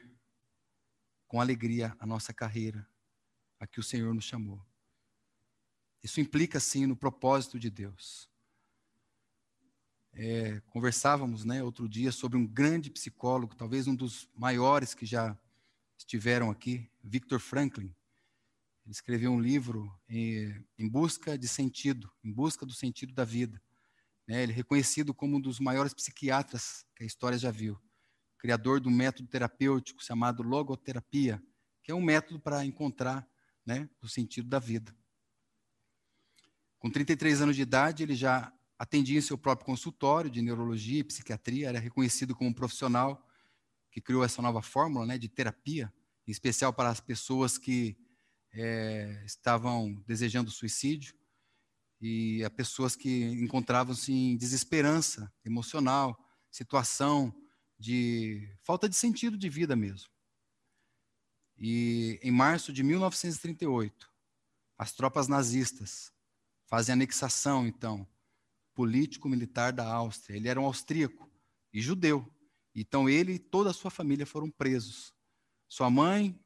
com 1.27 1.39
alegria 1.39 1.95
a 1.99 2.05
nossa 2.05 2.33
carreira, 2.33 2.87
a 3.59 3.65
que 3.65 3.79
o 3.79 3.83
Senhor 3.83 4.13
nos 4.13 4.25
chamou. 4.25 4.61
Isso 6.03 6.21
implica, 6.21 6.59
sim, 6.59 6.85
no 6.85 6.95
propósito 6.95 7.59
de 7.59 7.69
Deus. 7.69 8.29
É, 10.13 10.59
conversávamos 10.67 11.43
né, 11.45 11.63
outro 11.63 11.87
dia 11.87 12.11
sobre 12.11 12.37
um 12.37 12.45
grande 12.45 12.89
psicólogo, 12.89 13.55
talvez 13.55 13.87
um 13.87 13.95
dos 13.95 14.29
maiores 14.35 14.93
que 14.93 15.05
já 15.05 15.37
estiveram 15.97 16.49
aqui, 16.49 16.89
Victor 17.03 17.39
Franklin. 17.39 17.93
Ele 18.87 18.93
escreveu 18.93 19.33
um 19.33 19.39
livro 19.39 19.93
em, 20.07 20.65
em 20.79 20.87
busca 20.87 21.37
de 21.37 21.45
sentido, 21.45 22.09
em 22.23 22.31
busca 22.31 22.65
do 22.65 22.71
sentido 22.71 23.13
da 23.13 23.25
vida. 23.25 23.61
Né? 24.25 24.43
Ele 24.43 24.53
é 24.53 24.55
reconhecido 24.55 25.13
como 25.13 25.35
um 25.35 25.41
dos 25.41 25.59
maiores 25.59 25.93
psiquiatras 25.93 26.85
que 26.95 27.03
a 27.03 27.05
história 27.05 27.37
já 27.37 27.51
viu. 27.51 27.77
Criador 28.37 28.79
do 28.79 28.89
método 28.89 29.27
terapêutico 29.27 30.01
chamado 30.01 30.41
logoterapia, 30.41 31.43
que 31.83 31.91
é 31.91 31.93
um 31.95 32.01
método 32.01 32.39
para 32.39 32.63
encontrar 32.63 33.27
né, 33.65 33.89
o 34.01 34.07
sentido 34.07 34.47
da 34.47 34.57
vida. 34.57 34.95
Com 36.79 36.89
33 36.89 37.41
anos 37.41 37.57
de 37.57 37.63
idade, 37.63 38.03
ele 38.03 38.15
já 38.15 38.53
atendia 38.79 39.17
em 39.17 39.21
seu 39.21 39.37
próprio 39.37 39.65
consultório 39.65 40.31
de 40.31 40.41
neurologia 40.41 41.01
e 41.01 41.03
psiquiatria, 41.03 41.67
era 41.67 41.79
reconhecido 41.79 42.33
como 42.33 42.51
um 42.51 42.53
profissional 42.53 43.21
que 43.91 43.99
criou 43.99 44.23
essa 44.23 44.41
nova 44.41 44.61
fórmula 44.61 45.05
né, 45.05 45.17
de 45.17 45.27
terapia, 45.27 45.93
em 46.25 46.31
especial 46.31 46.71
para 46.71 46.87
as 46.87 47.01
pessoas 47.01 47.57
que 47.57 47.97
é, 48.53 49.23
estavam 49.25 49.93
desejando 50.07 50.51
suicídio 50.51 51.15
e 51.99 52.43
a 52.43 52.49
pessoas 52.49 52.95
que 52.95 53.23
encontravam-se 53.23 54.11
em 54.11 54.37
desesperança 54.37 55.31
emocional, 55.43 56.17
situação 56.51 57.33
de 57.77 58.55
falta 58.63 58.87
de 58.87 58.95
sentido 58.95 59.37
de 59.37 59.49
vida 59.49 59.75
mesmo. 59.75 60.09
E 61.57 62.19
em 62.21 62.31
março 62.31 62.71
de 62.71 62.83
1938, 62.83 64.11
as 64.77 64.93
tropas 64.93 65.27
nazistas 65.27 66.13
fazem 66.67 66.93
anexação, 66.93 67.65
então, 67.65 68.07
político-militar 68.75 69.73
da 69.73 69.91
Áustria. 69.91 70.37
Ele 70.37 70.47
era 70.47 70.61
um 70.61 70.65
austríaco 70.65 71.27
e 71.73 71.81
judeu. 71.81 72.31
Então 72.75 73.09
ele 73.09 73.33
e 73.33 73.39
toda 73.39 73.71
a 73.71 73.73
sua 73.73 73.89
família 73.89 74.25
foram 74.25 74.51
presos. 74.51 75.11
Sua 75.67 75.89
mãe 75.89 76.39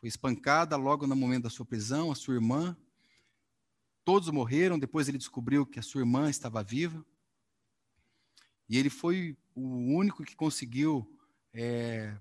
foi 0.00 0.08
espancada 0.08 0.76
logo 0.76 1.06
no 1.06 1.16
momento 1.16 1.44
da 1.44 1.50
sua 1.50 1.66
prisão, 1.66 2.10
a 2.10 2.14
sua 2.14 2.34
irmã. 2.34 2.76
Todos 4.04 4.30
morreram, 4.30 4.78
depois 4.78 5.08
ele 5.08 5.18
descobriu 5.18 5.66
que 5.66 5.78
a 5.78 5.82
sua 5.82 6.00
irmã 6.00 6.30
estava 6.30 6.62
viva. 6.62 7.04
E 8.68 8.78
ele 8.78 8.90
foi 8.90 9.36
o 9.54 9.94
único 9.94 10.24
que 10.24 10.36
conseguiu, 10.36 11.06
é, 11.52 12.16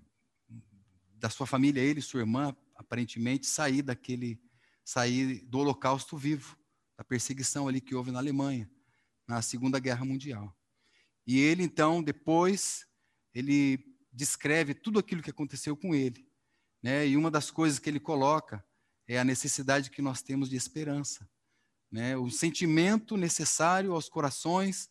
da 1.15 1.29
sua 1.29 1.45
família, 1.45 1.81
ele 1.81 1.99
e 1.99 2.03
sua 2.03 2.21
irmã, 2.21 2.55
aparentemente, 2.75 3.45
sair 3.45 3.81
daquele, 3.81 4.41
sair 4.83 5.45
do 5.45 5.59
holocausto 5.59 6.17
vivo, 6.17 6.57
da 6.97 7.03
perseguição 7.03 7.67
ali 7.67 7.79
que 7.79 7.93
houve 7.93 8.11
na 8.11 8.19
Alemanha, 8.19 8.69
na 9.27 9.41
Segunda 9.41 9.79
Guerra 9.79 10.03
Mundial. 10.03 10.55
E 11.27 11.39
ele, 11.39 11.61
então, 11.61 12.01
depois, 12.01 12.87
ele 13.33 13.79
descreve 14.11 14.73
tudo 14.73 14.97
aquilo 14.97 15.21
que 15.21 15.29
aconteceu 15.29 15.77
com 15.77 15.93
ele. 15.93 16.26
Né? 16.81 17.07
E 17.07 17.17
uma 17.17 17.31
das 17.31 17.51
coisas 17.51 17.79
que 17.79 17.89
ele 17.89 17.99
coloca 17.99 18.63
é 19.07 19.19
a 19.19 19.23
necessidade 19.23 19.89
que 19.89 20.01
nós 20.01 20.21
temos 20.21 20.49
de 20.49 20.55
esperança. 20.55 21.27
Né? 21.91 22.17
O 22.17 22.29
sentimento 22.29 23.15
necessário 23.15 23.93
aos 23.93 24.09
corações 24.09 24.89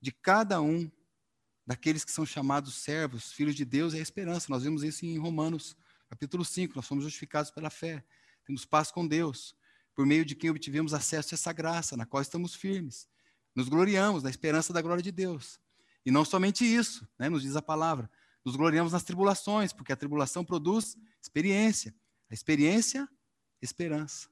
de 0.00 0.12
cada 0.12 0.60
um 0.60 0.90
daqueles 1.66 2.04
que 2.04 2.12
são 2.12 2.24
chamados 2.24 2.76
servos, 2.76 3.32
filhos 3.32 3.54
de 3.54 3.64
Deus, 3.64 3.94
é 3.94 3.98
a 3.98 4.02
esperança. 4.02 4.46
Nós 4.48 4.62
vemos 4.62 4.82
isso 4.82 5.04
em 5.04 5.18
Romanos, 5.18 5.76
capítulo 6.08 6.44
5. 6.44 6.74
Nós 6.76 6.86
somos 6.86 7.04
justificados 7.04 7.50
pela 7.50 7.68
fé. 7.68 8.04
Temos 8.46 8.64
paz 8.64 8.90
com 8.90 9.06
Deus, 9.06 9.54
por 9.94 10.06
meio 10.06 10.24
de 10.24 10.34
quem 10.34 10.48
obtivemos 10.48 10.94
acesso 10.94 11.34
a 11.34 11.36
essa 11.36 11.52
graça, 11.52 11.96
na 11.96 12.06
qual 12.06 12.22
estamos 12.22 12.54
firmes. 12.54 13.06
Nos 13.54 13.68
gloriamos 13.68 14.22
na 14.22 14.30
esperança 14.30 14.72
da 14.72 14.80
glória 14.80 15.02
de 15.02 15.12
Deus. 15.12 15.60
E 16.06 16.10
não 16.10 16.24
somente 16.24 16.64
isso, 16.64 17.06
né, 17.18 17.28
nos 17.28 17.42
diz 17.42 17.56
a 17.56 17.60
palavra, 17.60 18.10
nos 18.44 18.56
gloriamos 18.56 18.92
nas 18.92 19.02
tribulações, 19.02 19.72
porque 19.72 19.92
a 19.92 19.96
tribulação 19.96 20.44
produz 20.44 20.96
experiência. 21.20 21.94
A 22.30 22.34
experiência, 22.34 23.08
esperança. 23.60 24.28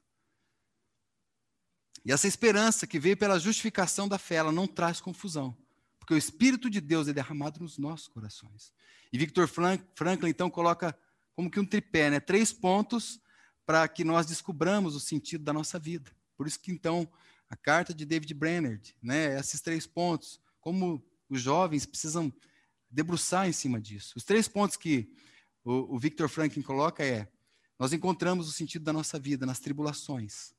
E 2.05 2.11
essa 2.11 2.27
esperança 2.27 2.87
que 2.87 2.99
veio 2.99 3.17
pela 3.17 3.39
justificação 3.39 4.07
da 4.07 4.17
fé, 4.17 4.35
ela 4.35 4.51
não 4.51 4.65
traz 4.65 5.01
confusão, 5.01 5.57
porque 5.99 6.13
o 6.13 6.17
Espírito 6.17 6.69
de 6.69 6.79
Deus 6.79 7.07
é 7.07 7.13
derramado 7.13 7.59
nos 7.59 7.77
nossos 7.77 8.07
corações. 8.07 8.71
E 9.11 9.17
Victor 9.17 9.47
Franklin, 9.47 10.29
então, 10.29 10.49
coloca 10.49 10.97
como 11.35 11.51
que 11.51 11.59
um 11.59 11.65
tripé, 11.65 12.09
né? 12.09 12.19
três 12.19 12.53
pontos 12.53 13.19
para 13.65 13.87
que 13.87 14.03
nós 14.03 14.25
descubramos 14.25 14.95
o 14.95 14.99
sentido 14.99 15.43
da 15.43 15.51
nossa 15.51 15.77
vida. 15.77 16.09
Por 16.37 16.47
isso 16.47 16.59
que, 16.59 16.71
então, 16.71 17.11
a 17.49 17.55
carta 17.55 17.93
de 17.93 18.05
David 18.05 18.33
Brainerd, 18.33 18.95
né? 19.01 19.37
esses 19.37 19.59
três 19.59 19.85
pontos, 19.85 20.39
como 20.61 21.05
os 21.29 21.41
jovens 21.41 21.85
precisam 21.85 22.33
debruçar 22.97 23.47
em 23.47 23.51
cima 23.51 23.79
disso. 23.79 24.13
Os 24.17 24.23
três 24.23 24.47
pontos 24.47 24.75
que 24.75 25.07
o, 25.63 25.95
o 25.95 25.99
Victor 25.99 26.27
Franklin 26.27 26.63
coloca 26.63 27.05
é: 27.05 27.31
nós 27.77 27.93
encontramos 27.93 28.49
o 28.49 28.51
sentido 28.51 28.83
da 28.83 28.91
nossa 28.91 29.19
vida 29.19 29.45
nas 29.45 29.59
tribulações, 29.59 30.51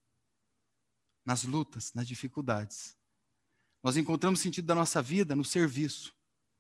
nas 1.26 1.42
lutas, 1.42 1.92
nas 1.94 2.06
dificuldades. 2.06 2.96
Nós 3.82 3.96
encontramos 3.96 4.38
o 4.38 4.42
sentido 4.42 4.66
da 4.66 4.74
nossa 4.76 5.02
vida 5.02 5.34
no 5.34 5.44
serviço, 5.44 6.14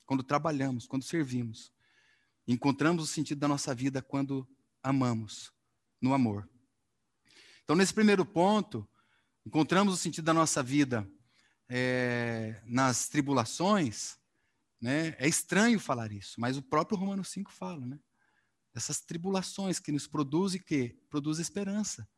quando 0.04 0.24
trabalhamos, 0.24 0.84
quando 0.84 1.04
servimos. 1.04 1.72
Encontramos 2.44 3.04
o 3.04 3.06
sentido 3.06 3.38
da 3.38 3.46
nossa 3.46 3.72
vida 3.72 4.02
quando 4.02 4.48
amamos, 4.82 5.52
no 6.00 6.12
amor. 6.12 6.48
Então, 7.62 7.76
nesse 7.76 7.94
primeiro 7.94 8.26
ponto, 8.26 8.88
encontramos 9.46 9.94
o 9.94 9.96
sentido 9.96 10.24
da 10.24 10.34
nossa 10.34 10.60
vida 10.60 11.08
é, 11.68 12.60
nas 12.66 13.08
tribulações, 13.08 14.18
né? 14.80 15.16
É 15.18 15.28
estranho 15.28 15.80
falar 15.80 16.12
isso, 16.12 16.40
mas 16.40 16.56
o 16.56 16.62
próprio 16.62 16.98
Romanos 16.98 17.28
5 17.28 17.52
fala, 17.52 17.84
né? 17.84 17.98
Essas 18.74 19.00
tribulações 19.00 19.80
que 19.80 19.90
nos 19.90 20.06
produzem 20.06 20.60
que 20.60 20.96
produz 21.10 21.38
esperança. 21.38 22.08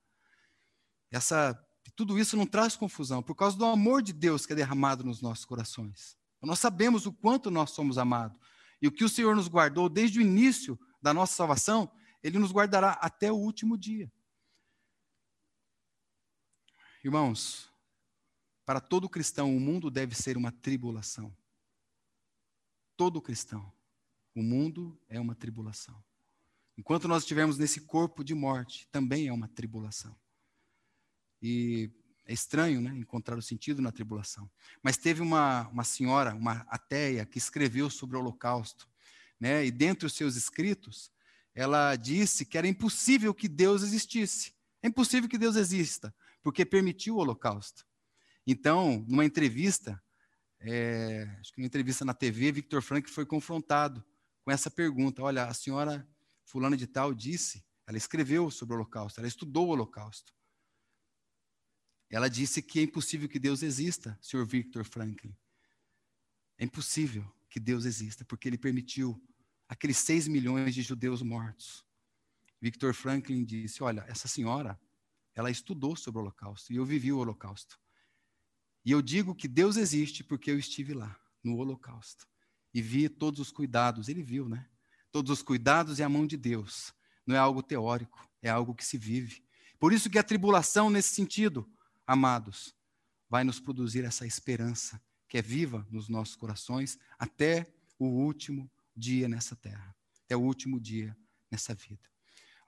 Essa 1.11 1.59
tudo 1.97 2.19
isso 2.19 2.37
não 2.37 2.47
traz 2.47 2.77
confusão 2.77 3.23
por 3.23 3.35
causa 3.35 3.57
do 3.57 3.65
amor 3.65 4.03
de 4.03 4.13
Deus 4.13 4.47
que 4.47 4.53
é 4.53 4.57
derramado 4.57 5.05
nos 5.05 5.21
nossos 5.21 5.45
corações. 5.45 6.17
Nós 6.43 6.59
sabemos 6.59 7.07
o 7.07 7.13
quanto 7.13 7.51
nós 7.51 7.71
somos 7.71 7.99
amados. 7.99 8.39
E 8.81 8.89
o 8.89 8.93
que 8.93 9.05
o 9.05 9.09
Senhor 9.09 9.37
nos 9.37 9.49
guardou 9.49 9.89
desde 9.89 10.19
o 10.19 10.23
início 10.23 10.79
da 11.03 11.13
nossa 11.13 11.35
salvação, 11.35 11.91
Ele 12.23 12.39
nos 12.39 12.53
guardará 12.53 12.93
até 12.93 13.31
o 13.31 13.37
último 13.37 13.77
dia. 13.77 14.11
Irmãos, 17.05 17.71
para 18.65 18.81
todo 18.81 19.09
cristão, 19.09 19.55
o 19.55 19.61
mundo 19.61 19.91
deve 19.91 20.15
ser 20.15 20.37
uma 20.37 20.53
tribulação. 20.53 21.35
Todo 23.01 23.23
cristão, 23.23 23.73
o 24.37 24.43
mundo 24.43 24.95
é 25.09 25.19
uma 25.19 25.35
tribulação. 25.35 26.05
Enquanto 26.77 27.09
nós 27.09 27.23
estivermos 27.23 27.57
nesse 27.57 27.81
corpo 27.81 28.23
de 28.23 28.35
morte, 28.35 28.87
também 28.93 29.27
é 29.27 29.33
uma 29.33 29.49
tribulação. 29.49 30.15
E 31.41 31.91
é 32.27 32.35
estranho 32.35 32.79
né, 32.79 32.91
encontrar 32.91 33.39
o 33.39 33.43
sentido 33.43 33.81
na 33.81 33.91
tribulação. 33.91 34.51
Mas 34.83 34.99
teve 34.99 35.23
uma, 35.23 35.67
uma 35.69 35.83
senhora, 35.83 36.35
uma 36.35 36.67
ateia, 36.69 37.25
que 37.25 37.39
escreveu 37.39 37.89
sobre 37.89 38.19
o 38.19 38.21
Holocausto. 38.21 38.87
Né, 39.41 39.65
e 39.65 39.71
dentre 39.71 40.05
os 40.05 40.13
seus 40.13 40.37
escritos, 40.37 41.11
ela 41.55 41.97
disse 41.97 42.45
que 42.45 42.59
era 42.59 42.69
impossível 42.69 43.33
que 43.33 43.49
Deus 43.49 43.83
existisse. 43.83 44.53
É 44.83 44.89
impossível 44.89 45.27
que 45.27 45.39
Deus 45.39 45.57
exista, 45.57 46.15
porque 46.43 46.67
permitiu 46.67 47.17
o 47.17 47.21
Holocausto. 47.21 47.87
Então, 48.47 49.03
numa 49.09 49.25
entrevista, 49.25 49.99
é, 50.61 51.23
acho 51.41 51.53
que 51.53 51.61
numa 51.61 51.67
entrevista 51.67 52.05
na 52.05 52.13
TV, 52.13 52.53
Victor 52.53 52.83
Frank 52.83 53.09
foi 53.09 53.25
confrontado 53.25 54.05
com 54.43 54.51
essa 54.51 54.71
pergunta: 54.71 55.23
Olha, 55.23 55.45
a 55.45 55.55
senhora 55.55 56.07
Fulana 56.45 56.77
de 56.77 56.87
Tal 56.87 57.15
disse, 57.15 57.65
ela 57.87 57.97
escreveu 57.97 58.51
sobre 58.51 58.75
o 58.75 58.77
Holocausto, 58.77 59.21
ela 59.21 59.29
estudou 59.29 59.69
o 59.69 59.71
Holocausto. 59.71 60.35
Ela 62.11 62.29
disse 62.29 62.61
que 62.61 62.81
é 62.81 62.83
impossível 62.83 63.29
que 63.29 63.39
Deus 63.39 63.63
exista, 63.63 64.19
Sr. 64.21 64.45
Victor 64.45 64.85
Franklin. 64.85 65.35
É 66.59 66.65
impossível 66.65 67.25
que 67.49 67.61
Deus 67.61 67.85
exista, 67.85 68.25
porque 68.25 68.49
ele 68.49 68.59
permitiu 68.59 69.21
aqueles 69.69 69.97
seis 69.97 70.29
milhões 70.29 70.75
de 70.75 70.83
judeus 70.83 71.23
mortos. 71.23 71.85
Victor 72.61 72.93
Franklin 72.93 73.45
disse: 73.45 73.83
Olha, 73.83 74.05
essa 74.09 74.29
senhora, 74.29 74.79
ela 75.35 75.51
estudou 75.51 75.97
sobre 75.97 76.19
o 76.19 76.23
Holocausto, 76.23 76.71
e 76.73 76.77
eu 76.77 76.85
vivi 76.85 77.13
o 77.13 77.19
Holocausto. 77.19 77.80
E 78.85 78.93
eu 78.93 79.03
digo 79.03 79.35
que 79.35 79.49
Deus 79.49 79.77
existe 79.77 80.25
porque 80.25 80.51
eu 80.51 80.59
estive 80.59 80.95
lá, 80.95 81.19
no 81.43 81.57
Holocausto, 81.57 82.27
e 82.73 82.81
vi 82.81 83.09
todos 83.09 83.41
os 83.41 83.51
cuidados. 83.51 84.09
Ele 84.09 84.23
viu, 84.23 84.49
né? 84.49 84.69
Todos 85.13 85.31
os 85.31 85.43
cuidados 85.43 85.99
e 85.99 86.03
a 86.03 86.09
mão 86.09 86.27
de 86.27 86.37
Deus. 86.37 86.95
Não 87.27 87.35
é 87.35 87.39
algo 87.39 87.63
teórico, 87.63 88.29
é 88.43 88.49
algo 88.49 88.75
que 88.75 88.85
se 88.85 88.97
vive. 88.97 89.45
Por 89.79 89.93
isso 89.93 90.11
que 90.11 90.19
a 90.19 90.23
tribulação, 90.23 90.91
nesse 90.91 91.15
sentido, 91.15 91.69
amados, 92.07 92.75
vai 93.29 93.45
nos 93.45 93.61
produzir 93.61 94.05
essa 94.05 94.27
esperança 94.27 95.01
que 95.29 95.39
é 95.39 95.43
viva 95.43 95.87
nos 95.91 96.09
nossos 96.09 96.35
corações 96.35 96.99
até 97.19 97.73
o 97.99 98.07
último 98.07 98.71
dia 98.97 99.29
nessa 99.29 99.55
terra, 99.55 99.95
até 100.25 100.37
o 100.37 100.41
último 100.41 100.81
dia 100.81 101.17
nessa 101.51 101.75
vida. 101.75 102.11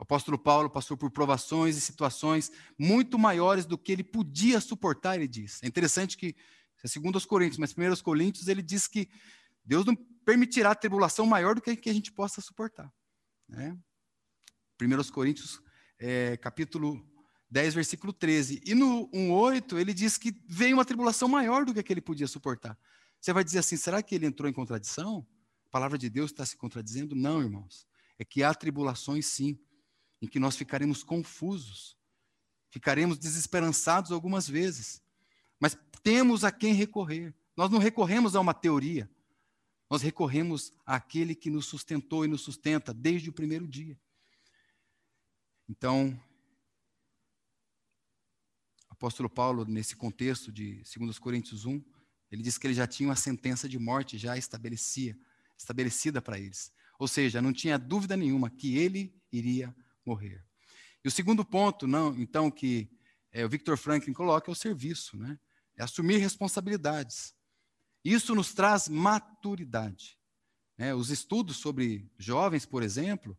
O 0.03 0.05
apóstolo 0.05 0.37
Paulo 0.37 0.69
passou 0.69 0.97
por 0.97 1.13
provações 1.13 1.77
e 1.77 1.81
situações 1.81 2.51
muito 2.77 3.17
maiores 3.17 3.65
do 3.65 3.79
que 3.79 3.93
ele 3.93 4.03
podia 4.03 4.61
suportar, 4.61 5.15
ele 5.15 5.29
diz. 5.29 5.63
É 5.63 5.69
interessante 5.69 6.17
que, 6.17 6.35
é 6.83 6.89
segundo 6.89 7.15
os 7.15 7.25
Coríntios, 7.25 7.57
mas 7.57 7.73
primeiro 7.73 7.95
os 7.95 8.03
Coríntios, 8.03 8.49
ele 8.49 8.63
diz 8.63 8.89
que 8.89 9.09
Deus 9.65 9.87
não 9.87 9.95
permitirá 10.25 10.75
tribulação 10.75 11.25
maior 11.25 11.55
do 11.55 11.63
que, 11.63 11.89
a 11.89 11.93
gente 11.93 12.11
possa 12.11 12.41
suportar. 12.41 12.93
Né? 13.49 13.79
1 14.83 15.13
Coríntios, 15.13 15.63
é, 16.01 16.37
capítulo 16.37 17.01
10, 17.49 17.75
versículo 17.75 18.13
13. 18.13 18.61
E 18.67 18.75
no 18.75 19.09
1,8, 19.13 19.79
ele 19.79 19.95
diz 19.95 20.19
que 20.19 20.35
veio 20.49 20.75
uma 20.75 20.85
tribulação 20.85 21.29
maior 21.29 21.65
do 21.65 21.73
que, 21.73 21.81
que 21.81 21.93
ele 21.93 22.01
podia 22.01 22.27
suportar. 22.27 22.77
Você 23.21 23.33
vai 23.33 23.45
dizer 23.45 23.61
assim: 23.61 23.77
será 23.77 24.03
que 24.03 24.17
ele 24.17 24.27
entrou 24.27 24.51
em 24.51 24.53
contradição? 24.53 25.25
A 25.67 25.71
palavra 25.71 25.97
de 25.97 26.11
Deus 26.11 26.33
está 26.33 26.45
se 26.45 26.57
contradizendo? 26.57 27.15
Não, 27.15 27.41
irmãos. 27.41 27.87
É 28.19 28.25
que 28.25 28.43
há 28.43 28.53
tribulações, 28.53 29.27
sim, 29.27 29.57
em 30.23 30.29
que 30.29 30.39
nós 30.39 30.57
ficaremos 30.57 31.03
confusos, 31.03 31.99
ficaremos 32.71 33.19
desesperançados 33.19 34.13
algumas 34.13 34.49
vezes, 34.49 35.03
mas 35.59 35.77
temos 36.01 36.45
a 36.45 36.53
quem 36.53 36.73
recorrer. 36.73 37.35
Nós 37.57 37.69
não 37.71 37.81
recorremos 37.81 38.37
a 38.37 38.41
uma 38.41 38.55
teoria, 38.55 39.11
nós 39.91 40.01
recorremos 40.01 40.73
àquele 40.87 41.35
que 41.35 41.51
nos 41.51 41.67
sustentou 41.67 42.25
e 42.25 42.29
nos 42.29 42.43
sustenta 42.43 42.95
desde 42.95 43.29
o 43.29 43.33
primeiro 43.33 43.67
dia. 43.67 43.99
Então, 45.69 46.19
apóstolo 48.89 49.29
Paulo, 49.29 49.65
nesse 49.65 49.97
contexto 49.97 50.53
de 50.53 50.83
2 50.97 51.19
Coríntios 51.19 51.67
1, 51.67 51.83
ele 52.31 52.43
diz 52.43 52.57
que 52.57 52.67
ele 52.67 52.75
já 52.75 52.87
tinha 52.87 53.09
uma 53.09 53.17
sentença 53.17 53.69
de 53.69 53.79
morte 53.79 54.17
já 54.17 54.39
estabelecia, 54.39 55.19
estabelecida 55.59 56.23
para 56.23 56.39
eles. 56.39 56.73
Ou 56.99 57.09
seja, 57.09 57.43
não 57.43 57.53
tinha 57.53 57.79
dúvida 57.79 58.17
nenhuma 58.17 58.49
que 58.49 58.79
ele 58.79 59.21
iria 59.31 59.75
morrer. 60.05 60.45
E 61.05 61.09
o 61.09 61.11
segundo 61.11 61.45
ponto, 61.45 61.87
não, 61.87 62.15
então, 62.19 62.51
que 62.51 62.91
é, 63.33 63.45
o 63.45 63.49
Victor 63.49 63.77
Franklin 63.77 64.13
coloca 64.13 64.51
é 64.51 64.53
o 64.53 64.57
serviço, 64.57 65.17
né? 65.17 65.39
É 65.77 65.83
assumir 65.83 66.19
responsabilidades. 66.19 67.35
Isso 68.05 68.35
nos 68.35 68.53
traz 68.53 68.89
maturidade. 68.89 70.19
Né? 70.77 70.95
Os 70.95 71.11
estudos 71.11 71.57
sobre 71.57 72.11
jovens, 72.19 72.67
por 72.67 72.83
exemplo, 72.83 73.39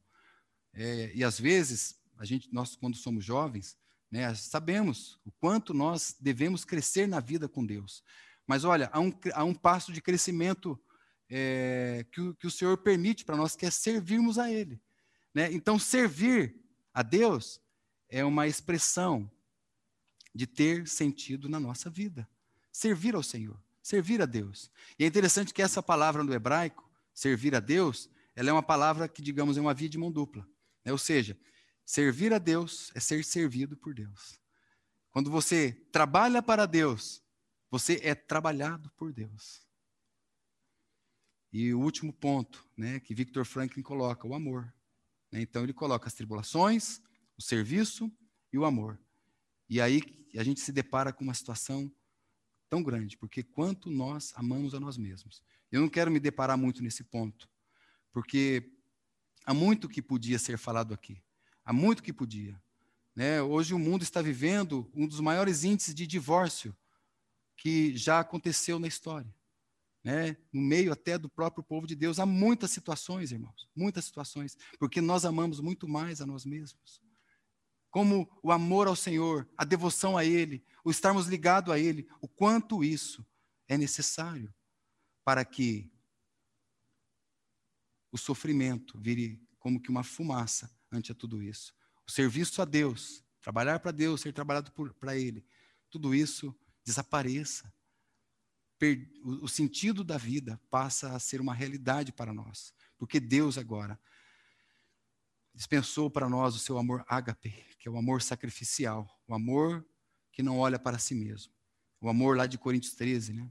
é, 0.74 1.11
e 1.14 1.24
às 1.24 1.39
vezes, 1.39 2.01
a 2.18 2.26
gente, 2.26 2.51
nós, 2.51 2.76
quando 2.76 2.97
somos 2.97 3.24
jovens, 3.24 3.78
né? 4.14 4.34
Sabemos 4.36 5.20
o 5.26 5.32
quanto 5.32 5.74
nós 5.74 6.16
devemos 6.20 6.64
crescer 6.64 7.07
na 7.07 7.20
vida 7.20 7.49
com 7.49 7.66
Deus. 7.66 8.03
Mas 8.45 8.64
olha, 8.64 8.88
há 8.93 8.99
um, 8.99 9.11
há 9.34 9.43
um 9.43 9.55
passo 9.55 9.91
de 9.91 10.01
crescimento 10.01 10.80
é, 11.28 12.05
que, 12.11 12.22
o, 12.22 12.36
que 12.36 12.45
o 12.45 12.51
Senhor 12.51 12.78
permite 12.78 13.26
para 13.26 13.36
nós, 13.36 13.55
que 13.55 13.66
é 13.66 13.72
servirmos 13.72 14.38
a 14.38 14.51
Ele. 14.51 14.80
Né? 15.34 15.52
Então, 15.52 15.80
servir 15.80 16.56
a 16.94 17.02
Deus 17.02 17.62
é 18.10 18.24
uma 18.24 18.48
expressão 18.48 19.30
de 20.34 20.46
ter 20.46 20.88
sentido 20.88 21.50
na 21.50 21.60
nossa 21.60 21.90
vida. 21.90 22.28
Servir 22.72 23.16
ao 23.16 23.24
Senhor, 23.24 23.62
servir 23.82 24.22
a 24.22 24.26
Deus. 24.26 24.72
E 24.98 25.04
é 25.04 25.08
interessante 25.08 25.54
que 25.54 25.62
essa 25.62 25.82
palavra 25.82 26.24
no 26.24 26.34
hebraico, 26.34 26.90
servir 27.14 27.56
a 27.56 27.60
Deus, 27.60 28.10
ela 28.36 28.50
é 28.50 28.54
uma 28.54 28.64
palavra 28.64 29.08
que, 29.08 29.22
digamos, 29.22 29.58
é 29.58 29.62
uma 29.62 29.74
via 29.74 29.90
de 29.90 29.98
mão 29.98 30.12
dupla. 30.12 30.48
Né? 30.84 30.92
Ou 30.92 30.98
seja, 30.98 31.38
Servir 31.86 32.34
a 32.34 32.38
Deus 32.38 32.92
é 32.96 33.00
ser 33.00 33.24
servido 33.24 33.76
por 33.76 33.94
Deus. 33.94 34.40
Quando 35.12 35.30
você 35.30 35.74
trabalha 35.92 36.42
para 36.42 36.66
Deus, 36.66 37.22
você 37.70 38.00
é 38.04 38.16
trabalhado 38.16 38.90
por 38.92 39.12
Deus. 39.12 39.68
E 41.52 41.74
o 41.74 41.80
último 41.80 42.12
ponto, 42.12 42.68
né, 42.76 43.00
que 43.00 43.14
Victor 43.14 43.46
Franklin 43.46 43.84
coloca, 43.84 44.28
o 44.28 44.34
amor. 44.34 44.74
Né? 45.34 45.42
Então 45.42 45.64
ele 45.64 45.74
coloca 45.74 46.08
as 46.08 46.14
tribulações, 46.14 47.02
o 47.36 47.42
serviço 47.42 48.10
e 48.54 48.58
o 48.58 48.66
amor. 48.66 49.00
E 49.68 49.82
aí 49.82 50.00
a 50.38 50.44
gente 50.44 50.62
se 50.62 50.72
depara 50.72 51.12
com 51.12 51.24
uma 51.24 51.34
situação 51.34 51.92
tão 52.70 52.84
grande, 52.84 53.18
porque 53.18 53.42
quanto 53.42 53.90
nós 53.90 54.32
amamos 54.36 54.76
a 54.76 54.80
nós 54.80 54.96
mesmos. 54.96 55.42
Eu 55.72 55.82
não 55.82 55.90
quero 55.90 56.12
me 56.12 56.20
deparar 56.20 56.56
muito 56.56 56.84
nesse 56.84 57.04
ponto, 57.04 57.50
porque 58.12 58.72
há 59.44 59.54
muito 59.54 59.90
que 59.90 60.04
podia 60.04 60.38
ser 60.38 60.58
falado 60.58 60.94
aqui. 60.94 61.20
Há 61.66 61.74
muito 61.74 62.04
que 62.04 62.14
podia. 62.14 62.62
Né? 63.16 63.42
Hoje 63.42 63.74
o 63.74 63.80
mundo 63.80 64.04
está 64.04 64.22
vivendo 64.22 64.90
um 64.94 65.08
dos 65.08 65.20
maiores 65.20 65.64
índices 65.64 65.96
de 65.96 66.06
divórcio 66.06 66.76
que 67.58 67.98
já 67.98 68.20
aconteceu 68.20 68.78
na 68.78 68.88
história. 68.88 69.34
Né? 70.04 70.36
No 70.51 70.62
meio 70.62 70.91
até 70.91 71.18
do 71.18 71.30
próprio 71.30 71.64
povo 71.64 71.88
de 71.88 71.95
Deus, 71.95 72.20
há 72.20 72.26
muitas 72.26 72.72
situações, 72.72 73.32
irmãos, 73.32 73.70
muitas 73.76 74.06
situações, 74.06 74.58
porque 74.78 74.99
nós 74.99 75.24
amamos 75.24 75.60
muito 75.60 75.88
mais 75.88 76.20
a 76.20 76.26
nós 76.26 76.45
mesmos. 76.45 77.01
Como 77.89 78.30
o 78.41 78.51
amor 78.51 78.88
ao 78.88 78.95
Senhor, 78.95 79.47
a 79.58 79.64
devoção 79.64 80.18
a 80.18 80.26
Ele, 80.26 80.66
o 80.84 80.91
estarmos 80.91 81.28
ligados 81.28 81.74
a 81.74 81.80
Ele, 81.80 82.08
o 82.20 82.28
quanto 82.28 82.84
isso 82.84 83.26
é 83.68 83.78
necessário 83.78 84.54
para 85.24 85.45
que 85.45 85.89
o 88.12 88.18
sofrimento 88.18 88.99
vire 88.99 89.41
como 89.58 89.82
que 89.82 89.89
uma 89.89 90.04
fumaça 90.04 90.70
ante 90.91 91.12
a 91.12 91.16
tudo 91.16 91.41
isso. 91.41 91.74
O 92.06 92.12
serviço 92.12 92.62
a 92.62 92.66
Deus, 92.66 93.24
trabalhar 93.41 93.80
para 93.80 93.91
Deus, 93.91 94.22
ser 94.22 94.34
trabalhado 94.34 94.72
para 94.99 95.18
Ele, 95.18 95.45
tudo 95.89 96.14
isso 96.14 96.56
desapareça. 96.86 97.73
O 99.42 99.48
sentido 99.48 100.04
da 100.04 100.18
vida 100.18 100.60
passa 100.70 101.16
a 101.16 101.20
ser 101.20 101.40
uma 101.40 101.54
realidade 101.54 102.12
para 102.12 102.34
nós, 102.34 102.74
porque 102.98 103.20
Deus 103.20 103.58
agora 103.58 104.00
dispensou 105.54 106.10
para 106.10 106.28
nós 106.28 106.56
o 106.56 106.60
seu 106.60 106.78
amor 106.78 107.06
ágape, 107.08 107.52
que 107.80 107.88
é 107.88 107.92
o 107.92 107.98
amor 107.98 108.22
sacrificial, 108.22 109.08
o 109.28 109.34
amor 109.34 109.86
que 110.32 110.42
não 110.42 110.58
olha 110.58 110.80
para 110.80 110.98
si 110.98 111.14
mesmo. 111.14 111.54
O 112.02 112.10
amor 112.10 112.36
lá 112.36 112.46
de 112.46 112.58
Coríntios 112.58 112.96
13, 112.96 113.34
né? 113.34 113.50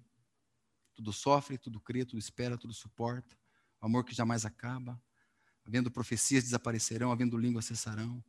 Tudo 0.94 1.12
sofre, 1.12 1.56
tudo 1.56 1.80
crê, 1.80 2.04
tudo 2.04 2.18
espera, 2.18 2.58
tudo 2.58 2.74
suporta. 2.74 3.34
O 3.80 3.86
amor 3.86 4.04
que 4.04 4.14
jamais 4.14 4.44
acaba. 4.44 5.00
Havendo 5.64 5.90
profecias 5.90 6.44
desaparecerão, 6.44 7.12
havendo 7.12 7.38
línguas 7.38 7.64
cessarão. 7.64 8.22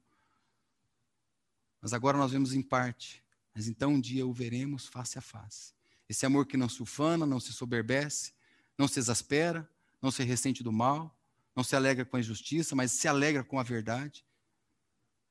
Mas 1.81 1.91
agora 1.91 2.17
nós 2.17 2.31
vemos 2.31 2.53
em 2.53 2.61
parte, 2.61 3.21
mas 3.53 3.67
então 3.67 3.95
um 3.95 3.99
dia 3.99 4.25
o 4.25 4.31
veremos 4.31 4.87
face 4.87 5.17
a 5.17 5.21
face. 5.21 5.73
Esse 6.09 6.25
amor 6.25 6.45
que 6.45 6.57
não 6.57 6.69
se 6.69 6.81
ufana, 6.81 7.25
não 7.25 7.39
se 7.39 7.53
soberbece, 7.53 8.33
não 8.77 8.87
se 8.87 8.99
exaspera, 8.99 9.69
não 10.01 10.11
se 10.11 10.23
ressente 10.23 10.63
do 10.63 10.71
mal, 10.71 11.17
não 11.55 11.63
se 11.63 11.75
alegra 11.75 12.03
com 12.03 12.17
a 12.17 12.19
injustiça, 12.19 12.75
mas 12.75 12.91
se 12.91 13.07
alegra 13.07 13.43
com 13.43 13.59
a 13.59 13.63
verdade. 13.63 14.25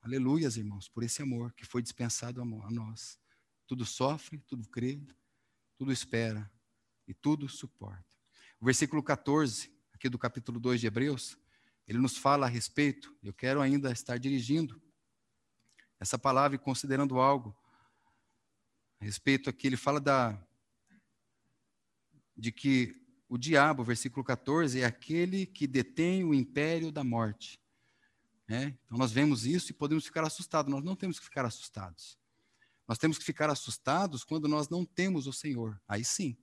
Aleluias, 0.01 0.57
irmãos, 0.57 0.89
por 0.89 1.03
esse 1.03 1.23
amor 1.23 1.53
que 1.53 1.65
foi 1.65 1.83
dispensado 1.83 2.41
a 2.41 2.71
nós. 2.71 3.19
Tudo 3.67 3.85
sofre, 3.85 4.39
tudo 4.47 4.69
crê, 4.69 5.01
tudo 5.77 5.93
espera 5.93 6.51
e 7.07 7.15
tudo 7.15 7.49
suporta. 7.49 8.05
O 8.61 8.65
versículo 8.65 9.03
14, 9.03 9.73
aqui 9.93 10.09
do 10.09 10.19
capítulo 10.19 10.59
2 10.59 10.81
de 10.81 10.87
Hebreus, 10.87 11.37
ele 11.87 11.99
nos 11.99 12.17
fala 12.17 12.47
a 12.47 12.49
respeito, 12.49 13.15
eu 13.23 13.33
quero 13.33 13.61
ainda 13.61 13.91
estar 13.91 14.19
dirigindo 14.19 14.81
essa 15.99 16.19
palavra 16.19 16.57
e 16.57 16.59
considerando 16.59 17.21
algo 17.21 17.57
a 19.01 19.05
respeito 19.05 19.51
aqui, 19.51 19.67
ele 19.67 19.77
fala 19.77 20.01
da 20.01 20.41
de 22.43 22.51
que 22.51 23.01
o 23.29 23.39
diabo, 23.39 23.85
versículo 23.85 24.25
14, 24.25 24.81
é 24.81 24.85
aquele 24.85 25.47
que 25.47 25.65
detém 25.65 26.25
o 26.25 26.35
império 26.35 26.91
da 26.91 27.05
morte. 27.05 27.63
É? 28.49 28.65
Então 28.85 28.99
nós 28.99 29.13
vemos 29.13 29.47
isso 29.47 29.71
e 29.71 29.73
podemos 29.73 30.05
ficar 30.05 30.25
assustados. 30.25 30.69
Nós 30.69 30.83
não 30.83 30.97
temos 30.97 31.21
que 31.21 31.25
ficar 31.25 31.45
assustados. 31.45 32.19
Nós 32.89 32.99
temos 32.99 33.17
que 33.17 33.25
ficar 33.25 33.49
assustados 33.49 34.25
quando 34.25 34.49
nós 34.49 34.69
não 34.69 34.85
temos 34.85 35.29
o 35.29 35.33
Senhor. 35.33 35.81
Aí 35.87 36.05
sim. 36.05 36.37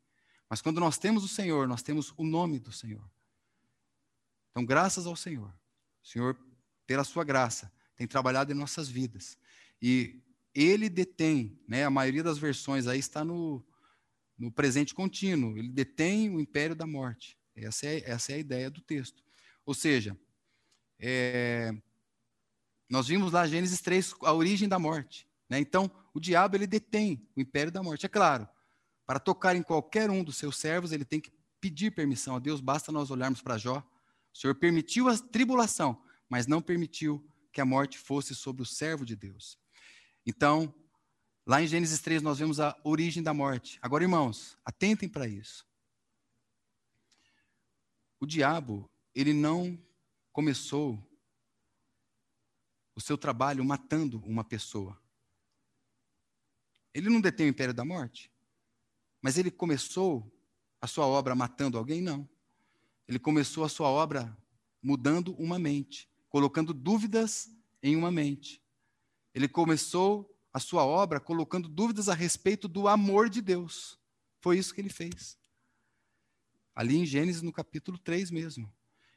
Mas 0.50 0.62
quando 0.62 0.80
nós 0.80 0.98
temos 0.98 1.22
o 1.26 1.28
Senhor, 1.28 1.68
nós 1.68 1.84
temos 1.84 2.14
o 2.16 2.24
nome 2.24 2.60
do 2.60 2.72
Senhor. 2.72 3.04
Então, 4.52 4.66
graças 4.66 5.06
ao 5.06 5.18
Senhor. 5.18 5.54
O 6.02 6.08
Senhor, 6.08 6.40
pela 6.88 7.04
sua 7.04 7.26
graça, 7.26 7.70
tem 7.98 8.08
trabalhado 8.08 8.54
em 8.54 8.56
nossas 8.56 8.88
vidas. 8.88 9.38
E 9.82 10.24
ele 10.56 10.88
detém, 10.88 11.62
né, 11.68 11.84
a 11.84 11.90
maioria 11.90 12.24
das 12.24 12.38
versões 12.38 12.88
aí 12.88 13.00
está 13.00 13.26
no, 13.26 13.62
no 14.40 14.52
presente 14.52 14.96
contínuo. 14.96 15.58
Ele 15.58 15.70
detém 15.70 16.30
o 16.30 16.40
império 16.40 16.76
da 16.76 16.88
morte. 16.88 17.38
Essa 17.56 17.86
é, 17.86 18.10
essa 18.10 18.32
é 18.32 18.36
a 18.36 18.40
ideia 18.40 18.70
do 18.70 18.82
texto. 18.82 19.22
Ou 19.66 19.74
seja, 19.74 20.18
é, 20.98 21.72
nós 22.90 23.08
vimos 23.08 23.32
lá 23.34 23.46
Gênesis 23.46 23.82
3 23.82 24.16
a 24.24 24.34
origem 24.34 24.68
da 24.68 24.80
morte. 24.80 25.28
Né? 25.50 25.60
Então, 25.60 25.92
o 26.14 26.20
diabo 26.20 26.56
ele 26.56 26.66
detém 26.66 27.28
o 27.36 27.42
império 27.42 27.72
da 27.72 27.84
morte. 27.84 28.06
É 28.06 28.10
claro, 28.10 28.48
para 29.06 29.20
tocar 29.20 29.56
em 29.56 29.62
qualquer 29.62 30.10
um 30.10 30.24
dos 30.24 30.38
seus 30.38 30.58
servos, 30.58 30.92
ele 30.92 31.06
tem 31.06 31.20
que 31.20 31.32
pedir 31.60 31.92
permissão 31.92 32.36
a 32.36 32.40
Deus. 32.40 32.62
Basta 32.62 32.92
nós 32.92 33.12
olharmos 33.12 33.42
para 33.42 33.58
Jó. 33.58 33.84
O 34.34 34.38
Senhor 34.38 34.56
permitiu 34.56 35.10
a 35.10 35.18
tribulação, 35.18 36.02
mas 36.30 36.48
não 36.48 36.62
permitiu 36.62 37.24
que 37.52 37.60
a 37.60 37.66
morte 37.66 37.98
fosse 37.98 38.34
sobre 38.34 38.62
o 38.62 38.66
servo 38.66 39.06
de 39.06 39.16
Deus. 39.16 39.58
Então, 40.26 40.74
Lá 41.50 41.64
em 41.64 41.68
Gênesis 41.68 42.00
3 42.00 42.22
nós 42.22 42.38
vemos 42.38 42.60
a 42.60 42.80
origem 42.84 43.24
da 43.24 43.34
morte. 43.34 43.80
Agora, 43.82 44.04
irmãos, 44.04 44.56
atentem 44.64 45.10
para 45.10 45.28
isso. 45.28 45.66
O 48.20 48.26
diabo, 48.28 48.88
ele 49.16 49.34
não 49.34 49.76
começou 50.32 51.04
o 52.94 53.02
seu 53.02 53.18
trabalho 53.18 53.66
matando 53.66 54.20
uma 54.28 54.44
pessoa. 54.44 54.96
Ele 56.94 57.10
não 57.10 57.20
detém 57.20 57.48
o 57.48 57.50
império 57.50 57.74
da 57.74 57.84
morte. 57.84 58.32
Mas 59.20 59.36
ele 59.36 59.50
começou 59.50 60.32
a 60.80 60.86
sua 60.86 61.08
obra 61.08 61.34
matando 61.34 61.80
alguém? 61.80 62.00
Não. 62.00 62.30
Ele 63.08 63.18
começou 63.18 63.64
a 63.64 63.70
sua 63.70 63.90
obra 63.90 64.38
mudando 64.84 65.34
uma 65.40 65.58
mente, 65.58 66.08
colocando 66.30 66.76
dúvidas 66.76 67.50
em 67.82 67.96
uma 67.96 68.12
mente. 68.12 68.62
Ele 69.34 69.48
começou 69.48 70.32
a 70.54 70.60
sua 70.60 70.86
obra 70.86 71.20
colocando 71.20 71.70
dúvidas 71.70 72.10
a 72.10 72.14
respeito 72.14 72.68
do 72.68 72.88
amor 72.88 73.30
de 73.30 73.42
Deus. 73.42 74.00
Foi 74.42 74.58
isso 74.58 74.74
que 74.74 74.82
ele 74.82 74.90
fez. 74.90 75.38
Ali 76.74 76.98
em 76.98 77.06
Gênesis, 77.06 77.42
no 77.42 77.52
capítulo 77.52 77.98
3 77.98 78.32
mesmo. 78.32 78.72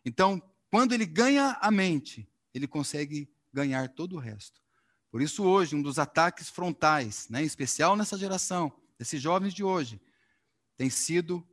Então, 0.05 0.43
quando 0.71 0.93
ele 0.93 1.07
ganha 1.07 1.59
a 1.61 1.71
mente, 1.71 2.29
ele 2.53 2.67
consegue 2.67 3.31
ganhar 3.53 3.89
todo 3.89 4.17
o 4.17 4.19
resto. 4.19 4.61
Por 5.11 5.23
isso, 5.23 5.45
hoje, 5.45 5.77
um 5.77 5.83
dos 5.83 5.99
ataques 5.99 6.49
frontais, 6.49 7.29
né, 7.29 7.43
em 7.43 7.47
especial 7.47 7.97
nessa 7.97 8.19
geração, 8.19 8.73
desses 8.99 9.21
jovens 9.21 9.55
de 9.55 9.63
hoje, 9.63 10.01
tem 10.77 10.91
sido 10.91 11.47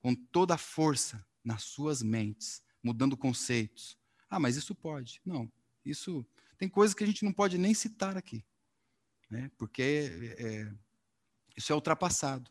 com 0.00 0.14
toda 0.14 0.54
a 0.54 0.58
força 0.58 1.24
nas 1.42 1.62
suas 1.64 2.02
mentes, 2.02 2.62
mudando 2.82 3.16
conceitos. 3.16 3.98
Ah, 4.28 4.40
mas 4.40 4.56
isso 4.56 4.74
pode. 4.74 5.20
Não, 5.24 5.50
isso. 5.84 6.26
Tem 6.58 6.68
coisas 6.68 6.94
que 6.94 7.04
a 7.04 7.06
gente 7.06 7.24
não 7.24 7.32
pode 7.32 7.58
nem 7.58 7.74
citar 7.74 8.16
aqui 8.16 8.44
né? 9.30 9.50
porque 9.56 9.82
é, 9.82 10.44
é, 10.44 10.74
isso 11.56 11.72
é 11.72 11.74
ultrapassado. 11.74 12.50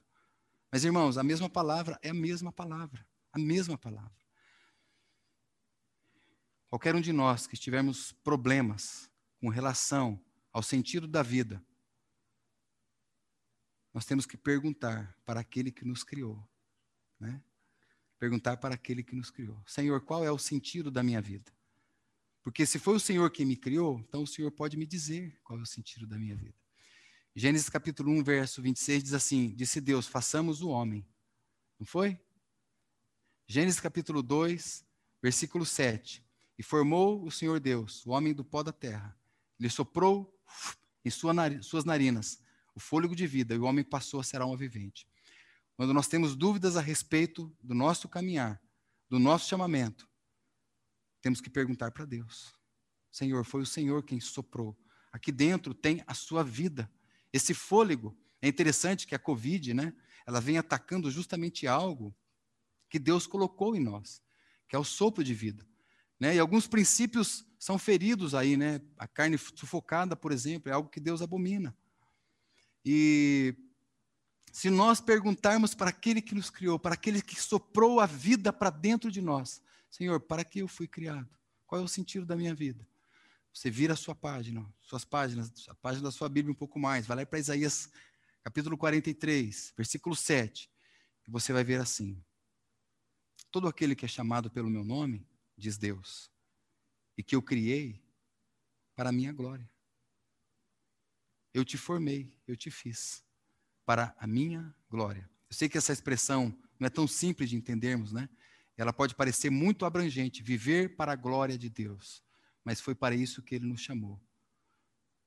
Mas, 0.72 0.84
irmãos, 0.84 1.18
a 1.18 1.24
mesma 1.24 1.50
palavra 1.50 2.00
é 2.02 2.10
a 2.10 2.14
mesma 2.14 2.52
palavra. 2.52 3.06
A 3.32 3.40
mesma 3.40 3.78
palavra. 3.78 4.12
Qualquer 6.68 6.96
um 6.96 7.02
de 7.02 7.14
nós 7.14 7.46
que 7.46 7.56
tivermos 7.56 8.12
problemas 8.24 9.08
com 9.40 9.50
relação 9.50 10.20
ao 10.52 10.64
sentido 10.64 11.08
da 11.08 11.22
vida, 11.22 11.64
nós 13.94 14.06
temos 14.06 14.26
que 14.26 14.36
perguntar 14.36 15.16
para 15.24 15.40
aquele 15.40 15.72
que 15.72 15.86
nos 15.86 16.04
criou. 16.04 16.44
Né? 17.20 17.40
Perguntar 18.18 18.58
para 18.58 18.74
aquele 18.74 19.04
que 19.04 19.16
nos 19.16 19.30
criou: 19.30 19.62
Senhor, 19.68 20.02
qual 20.02 20.26
é 20.26 20.32
o 20.32 20.40
sentido 20.40 20.90
da 20.90 21.04
minha 21.04 21.22
vida? 21.22 21.52
Porque 22.42 22.66
se 22.66 22.80
foi 22.80 22.96
o 22.96 23.00
Senhor 23.00 23.30
quem 23.30 23.46
me 23.46 23.56
criou, 23.56 24.00
então 24.00 24.24
o 24.24 24.28
Senhor 24.28 24.52
pode 24.52 24.76
me 24.76 24.88
dizer 24.88 25.40
qual 25.44 25.60
é 25.60 25.62
o 25.62 25.68
sentido 25.68 26.08
da 26.08 26.18
minha 26.18 26.36
vida. 26.36 26.63
Gênesis 27.36 27.68
capítulo 27.68 28.12
1, 28.12 28.24
verso 28.24 28.62
26 28.62 29.04
diz 29.04 29.14
assim: 29.14 29.56
Disse 29.56 29.82
Deus: 29.82 30.06
façamos 30.06 30.62
o 30.62 30.70
homem. 30.70 31.04
Não 31.80 31.86
foi? 31.86 32.20
Gênesis 33.48 33.80
capítulo 33.80 34.22
2, 34.22 34.86
versículo 35.22 35.66
7. 35.66 36.24
E 36.60 36.62
formou 36.62 37.26
o 37.26 37.32
Senhor 37.32 37.60
Deus, 37.60 38.06
o 38.06 38.12
homem 38.12 38.34
do 38.34 38.46
pó 38.46 38.62
da 38.62 38.72
terra. 38.72 39.18
Ele 39.60 39.70
soprou 39.70 40.40
em 41.04 41.10
sua 41.10 41.34
suas 41.64 41.84
narinas 41.84 42.40
o 42.76 42.80
fôlego 42.80 43.16
de 43.16 43.26
vida, 43.26 43.56
e 43.56 43.58
o 43.58 43.64
homem 43.64 43.84
passou 43.84 44.20
a 44.20 44.24
ser 44.24 44.40
alma 44.40 44.56
vivente. 44.56 45.08
Quando 45.76 45.92
nós 45.92 46.08
temos 46.08 46.36
dúvidas 46.36 46.78
a 46.78 46.82
respeito 46.82 47.52
do 47.64 47.74
nosso 47.74 48.08
caminhar, 48.08 48.62
do 49.10 49.18
nosso 49.18 49.50
chamamento, 49.50 50.08
temos 51.20 51.42
que 51.42 51.50
perguntar 51.50 51.90
para 51.90 52.06
Deus: 52.06 52.54
Senhor, 53.12 53.44
foi 53.44 53.64
o 53.64 53.66
Senhor 53.66 54.04
quem 54.04 54.20
soprou. 54.20 54.78
Aqui 55.12 55.32
dentro 55.32 55.74
tem 55.74 56.04
a 56.06 56.14
sua 56.14 56.44
vida. 56.44 56.92
Esse 57.34 57.54
fôlego, 57.54 58.16
é 58.42 58.48
interessante 58.48 59.08
que 59.08 59.16
a 59.16 59.20
Covid, 59.20 59.74
né, 59.74 59.94
ela 60.26 60.40
vem 60.40 60.58
atacando 60.58 61.10
justamente 61.10 61.68
algo 61.68 62.16
que 62.90 63.00
Deus 63.00 63.26
colocou 63.26 63.76
em 63.76 63.80
nós, 63.80 64.22
que 64.70 64.76
é 64.76 64.80
o 64.80 64.84
sopro 64.84 65.24
de 65.24 65.34
vida. 65.34 65.68
Né? 66.20 66.36
E 66.36 66.40
alguns 66.40 66.68
princípios 66.68 67.46
são 67.58 67.80
feridos 67.80 68.36
aí, 68.36 68.56
né? 68.56 68.82
A 68.98 69.08
carne 69.08 69.38
sufocada, 69.38 70.16
por 70.16 70.32
exemplo, 70.32 70.70
é 70.70 70.74
algo 70.74 70.90
que 70.90 71.00
Deus 71.00 71.22
abomina. 71.22 71.76
E 72.86 73.56
se 74.52 74.70
nós 74.70 75.02
perguntarmos 75.02 75.74
para 75.74 75.90
aquele 75.90 76.22
que 76.22 76.36
nos 76.36 76.50
criou, 76.50 76.78
para 76.78 76.94
aquele 76.94 77.22
que 77.22 77.42
soprou 77.42 78.00
a 78.00 78.06
vida 78.06 78.54
para 78.54 78.70
dentro 78.70 79.10
de 79.10 79.22
nós, 79.22 79.62
Senhor, 79.90 80.20
para 80.20 80.44
que 80.44 80.60
eu 80.60 80.68
fui 80.68 80.88
criado? 80.88 81.30
Qual 81.66 81.82
é 81.82 81.84
o 81.84 81.88
sentido 81.88 82.26
da 82.26 82.36
minha 82.36 82.54
vida? 82.54 82.88
Você 83.54 83.70
vira 83.70 83.94
a 83.94 83.96
sua 83.96 84.16
página, 84.16 84.68
suas 84.82 85.06
páginas, 85.06 85.54
a 85.70 85.76
página 85.76 86.06
da 86.06 86.12
sua 86.12 86.28
Bíblia 86.28 86.52
um 86.52 86.58
pouco 86.58 86.80
mais. 86.80 87.06
Vai 87.06 87.18
lá 87.18 87.26
para 87.26 87.38
Isaías 87.38 87.88
capítulo 88.42 88.76
43, 88.76 89.74
versículo 89.78 90.16
7. 90.16 90.70
E 91.28 91.32
você 91.32 91.54
vai 91.54 91.64
ver 91.64 91.80
assim: 91.80 92.20
Todo 93.52 93.68
aquele 93.68 93.96
que 93.96 94.06
é 94.06 94.08
chamado 94.08 94.50
pelo 94.50 94.72
meu 94.72 94.84
nome, 94.84 95.28
diz 95.56 95.78
Deus, 95.78 96.32
e 97.16 97.22
que 97.22 97.36
eu 97.36 97.44
criei 97.44 98.04
para 98.96 99.10
a 99.10 99.14
minha 99.14 99.32
glória. 99.32 99.70
Eu 101.54 101.64
te 101.64 101.78
formei, 101.78 102.36
eu 102.48 102.58
te 102.58 102.72
fiz 102.72 103.24
para 103.86 104.16
a 104.18 104.26
minha 104.26 104.76
glória. 104.90 105.30
Eu 105.48 105.56
sei 105.56 105.70
que 105.70 105.78
essa 105.78 105.94
expressão 105.94 106.58
não 106.80 106.88
é 106.88 106.90
tão 106.90 107.08
simples 107.08 107.52
de 107.52 107.56
entendermos, 107.56 108.12
né? 108.12 108.28
Ela 108.76 108.92
pode 108.92 109.14
parecer 109.14 109.52
muito 109.52 109.86
abrangente, 109.86 110.42
viver 110.42 110.96
para 110.96 111.12
a 111.12 111.16
glória 111.16 111.56
de 111.56 111.70
Deus 111.70 112.24
mas 112.64 112.80
foi 112.80 112.96
para 112.96 113.16
isso 113.16 113.42
que 113.42 113.56
ele 113.56 113.66
nos 113.66 113.82
chamou. 113.82 114.22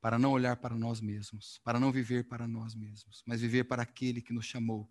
Para 0.01 0.19
não 0.19 0.33
olhar 0.33 0.57
para 0.57 0.77
nós 0.77 1.01
mesmos, 1.01 1.59
para 1.65 1.81
não 1.81 1.91
viver 1.91 2.25
para 2.25 2.47
nós 2.47 2.75
mesmos, 2.75 3.23
mas 3.27 3.41
viver 3.41 3.65
para 3.65 3.83
aquele 3.83 4.23
que 4.23 4.33
nos 4.33 4.47
chamou. 4.47 4.91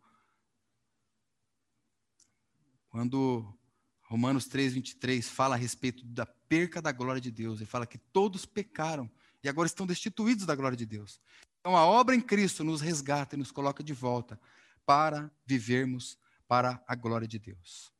Quando 2.89 3.57
Romanos 4.03 4.45
3, 4.45 4.73
23 4.73 5.27
fala 5.27 5.55
a 5.55 5.57
respeito 5.57 6.05
da 6.05 6.25
perca 6.25 6.81
da 6.81 6.91
glória 6.91 7.21
de 7.21 7.31
Deus, 7.31 7.59
ele 7.59 7.69
fala 7.69 7.87
que 7.87 7.97
todos 7.97 8.45
pecaram 8.45 9.09
e 9.43 9.49
agora 9.49 9.67
estão 9.67 9.85
destituídos 9.85 10.45
da 10.45 10.55
glória 10.55 10.77
de 10.77 10.85
Deus. 10.85 11.19
Então 11.59 11.75
a 11.75 11.85
obra 11.85 12.15
em 12.15 12.21
Cristo 12.21 12.63
nos 12.63 12.81
resgata 12.81 13.35
e 13.35 13.39
nos 13.39 13.51
coloca 13.51 13.83
de 13.83 13.93
volta 13.93 14.39
para 14.85 15.31
vivermos 15.45 16.17
para 16.47 16.83
a 16.87 16.95
glória 16.95 17.27
de 17.27 17.39
Deus. 17.39 17.91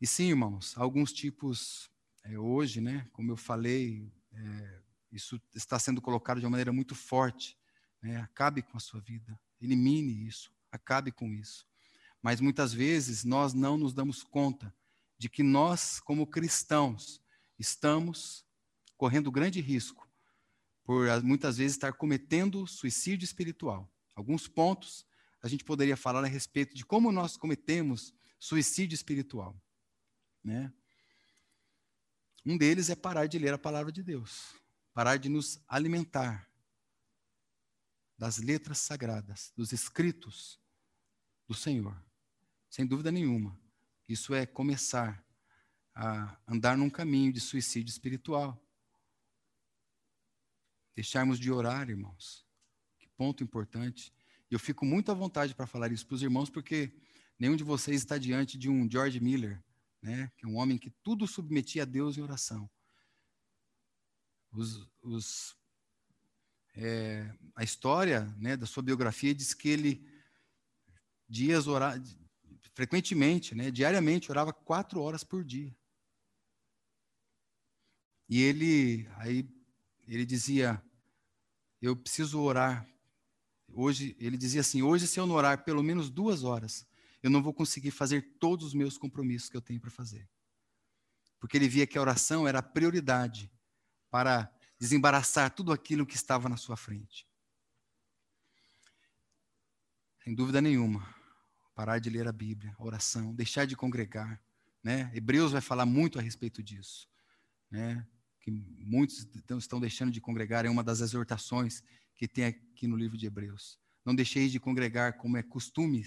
E 0.00 0.06
sim, 0.06 0.28
irmãos, 0.28 0.76
alguns 0.76 1.12
tipos 1.12 1.90
é, 2.28 2.38
hoje, 2.38 2.80
né, 2.80 3.08
como 3.12 3.32
eu 3.32 3.36
falei, 3.36 4.12
é, 4.32 4.80
isso 5.10 5.40
está 5.54 5.78
sendo 5.78 6.00
colocado 6.00 6.40
de 6.40 6.46
uma 6.46 6.50
maneira 6.50 6.72
muito 6.72 6.94
forte. 6.94 7.56
Né, 8.02 8.16
acabe 8.18 8.62
com 8.62 8.76
a 8.76 8.80
sua 8.80 9.00
vida, 9.00 9.38
elimine 9.60 10.26
isso, 10.26 10.52
acabe 10.70 11.10
com 11.10 11.32
isso. 11.32 11.66
Mas 12.22 12.40
muitas 12.40 12.72
vezes 12.72 13.24
nós 13.24 13.54
não 13.54 13.76
nos 13.76 13.92
damos 13.94 14.22
conta 14.22 14.72
de 15.16 15.28
que 15.28 15.42
nós, 15.42 15.98
como 16.00 16.26
cristãos, 16.26 17.20
estamos 17.58 18.46
correndo 18.96 19.32
grande 19.32 19.60
risco 19.60 20.08
por 20.84 21.06
muitas 21.22 21.56
vezes 21.58 21.76
estar 21.76 21.92
cometendo 21.92 22.66
suicídio 22.66 23.24
espiritual. 23.24 23.90
Alguns 24.14 24.46
pontos 24.46 25.06
a 25.42 25.48
gente 25.48 25.64
poderia 25.64 25.96
falar 25.96 26.24
a 26.24 26.28
respeito 26.28 26.74
de 26.74 26.84
como 26.84 27.10
nós 27.10 27.36
cometemos 27.36 28.14
suicídio 28.38 28.94
espiritual, 28.94 29.60
né? 30.42 30.72
Um 32.50 32.56
deles 32.56 32.88
é 32.88 32.96
parar 32.96 33.26
de 33.26 33.38
ler 33.38 33.52
a 33.52 33.58
palavra 33.58 33.92
de 33.92 34.02
Deus, 34.02 34.54
parar 34.94 35.18
de 35.18 35.28
nos 35.28 35.60
alimentar 35.68 36.48
das 38.16 38.38
letras 38.38 38.78
sagradas, 38.78 39.52
dos 39.54 39.70
escritos 39.70 40.58
do 41.46 41.52
Senhor. 41.52 41.94
Sem 42.70 42.86
dúvida 42.86 43.12
nenhuma. 43.12 43.54
Isso 44.08 44.34
é 44.34 44.46
começar 44.46 45.22
a 45.94 46.38
andar 46.48 46.74
num 46.74 46.88
caminho 46.88 47.30
de 47.30 47.38
suicídio 47.38 47.90
espiritual. 47.90 48.58
Deixarmos 50.94 51.38
de 51.38 51.52
orar, 51.52 51.90
irmãos. 51.90 52.46
Que 52.98 53.10
ponto 53.10 53.44
importante. 53.44 54.10
Eu 54.50 54.58
fico 54.58 54.86
muito 54.86 55.12
à 55.12 55.14
vontade 55.14 55.54
para 55.54 55.66
falar 55.66 55.92
isso 55.92 56.06
para 56.06 56.14
os 56.14 56.22
irmãos, 56.22 56.48
porque 56.48 56.98
nenhum 57.38 57.56
de 57.56 57.62
vocês 57.62 58.00
está 58.00 58.16
diante 58.16 58.56
de 58.56 58.70
um 58.70 58.90
George 58.90 59.20
Miller, 59.20 59.62
né, 60.02 60.30
que 60.36 60.46
é 60.46 60.48
um 60.48 60.56
homem 60.56 60.78
que 60.78 60.90
tudo 61.02 61.26
submetia 61.26 61.82
a 61.82 61.86
Deus 61.86 62.16
em 62.16 62.22
oração. 62.22 62.68
Os, 64.52 64.88
os, 65.02 65.56
é, 66.74 67.34
a 67.54 67.64
história 67.64 68.24
né, 68.38 68.56
da 68.56 68.66
sua 68.66 68.82
biografia 68.82 69.34
diz 69.34 69.52
que 69.52 69.68
ele 69.68 70.08
dias 71.28 71.66
orava, 71.66 72.02
frequentemente, 72.72 73.54
né, 73.54 73.70
diariamente, 73.70 74.30
orava 74.30 74.52
quatro 74.52 75.00
horas 75.00 75.24
por 75.24 75.44
dia. 75.44 75.76
E 78.28 78.42
ele, 78.42 79.08
aí, 79.16 79.48
ele 80.06 80.24
dizia, 80.24 80.82
eu 81.80 81.96
preciso 81.96 82.40
orar. 82.40 82.88
Hoje, 83.72 84.16
ele 84.18 84.36
dizia 84.36 84.60
assim, 84.60 84.82
hoje 84.82 85.06
se 85.06 85.18
eu 85.18 85.26
não 85.26 85.34
orar 85.34 85.64
pelo 85.64 85.82
menos 85.82 86.08
duas 86.10 86.44
horas, 86.44 86.86
eu 87.22 87.30
não 87.30 87.42
vou 87.42 87.52
conseguir 87.52 87.90
fazer 87.90 88.22
todos 88.38 88.66
os 88.66 88.74
meus 88.74 88.96
compromissos 88.96 89.48
que 89.48 89.56
eu 89.56 89.62
tenho 89.62 89.80
para 89.80 89.90
fazer. 89.90 90.28
Porque 91.40 91.56
ele 91.56 91.68
via 91.68 91.86
que 91.86 91.98
a 91.98 92.00
oração 92.00 92.46
era 92.46 92.58
a 92.58 92.62
prioridade 92.62 93.50
para 94.10 94.52
desembaraçar 94.78 95.50
tudo 95.54 95.72
aquilo 95.72 96.06
que 96.06 96.14
estava 96.14 96.48
na 96.48 96.56
sua 96.56 96.76
frente. 96.76 97.26
Sem 100.22 100.34
dúvida 100.34 100.60
nenhuma, 100.60 101.14
parar 101.74 101.98
de 101.98 102.10
ler 102.10 102.28
a 102.28 102.32
Bíblia, 102.32 102.74
a 102.78 102.84
oração, 102.84 103.34
deixar 103.34 103.66
de 103.66 103.76
congregar, 103.76 104.40
né? 104.82 105.10
Hebreus 105.14 105.52
vai 105.52 105.60
falar 105.60 105.86
muito 105.86 106.18
a 106.18 106.22
respeito 106.22 106.62
disso, 106.62 107.08
né? 107.70 108.06
Que 108.40 108.50
muitos 108.50 109.26
estão 109.58 109.80
deixando 109.80 110.12
de 110.12 110.20
congregar 110.20 110.64
é 110.64 110.70
uma 110.70 110.84
das 110.84 111.00
exortações 111.00 111.82
que 112.14 112.28
tem 112.28 112.44
aqui 112.44 112.86
no 112.86 112.96
livro 112.96 113.16
de 113.16 113.26
Hebreus. 113.26 113.78
Não 114.04 114.14
deixeis 114.14 114.50
de 114.50 114.60
congregar 114.60 115.16
como 115.18 115.36
é 115.36 115.42
costume 115.42 116.04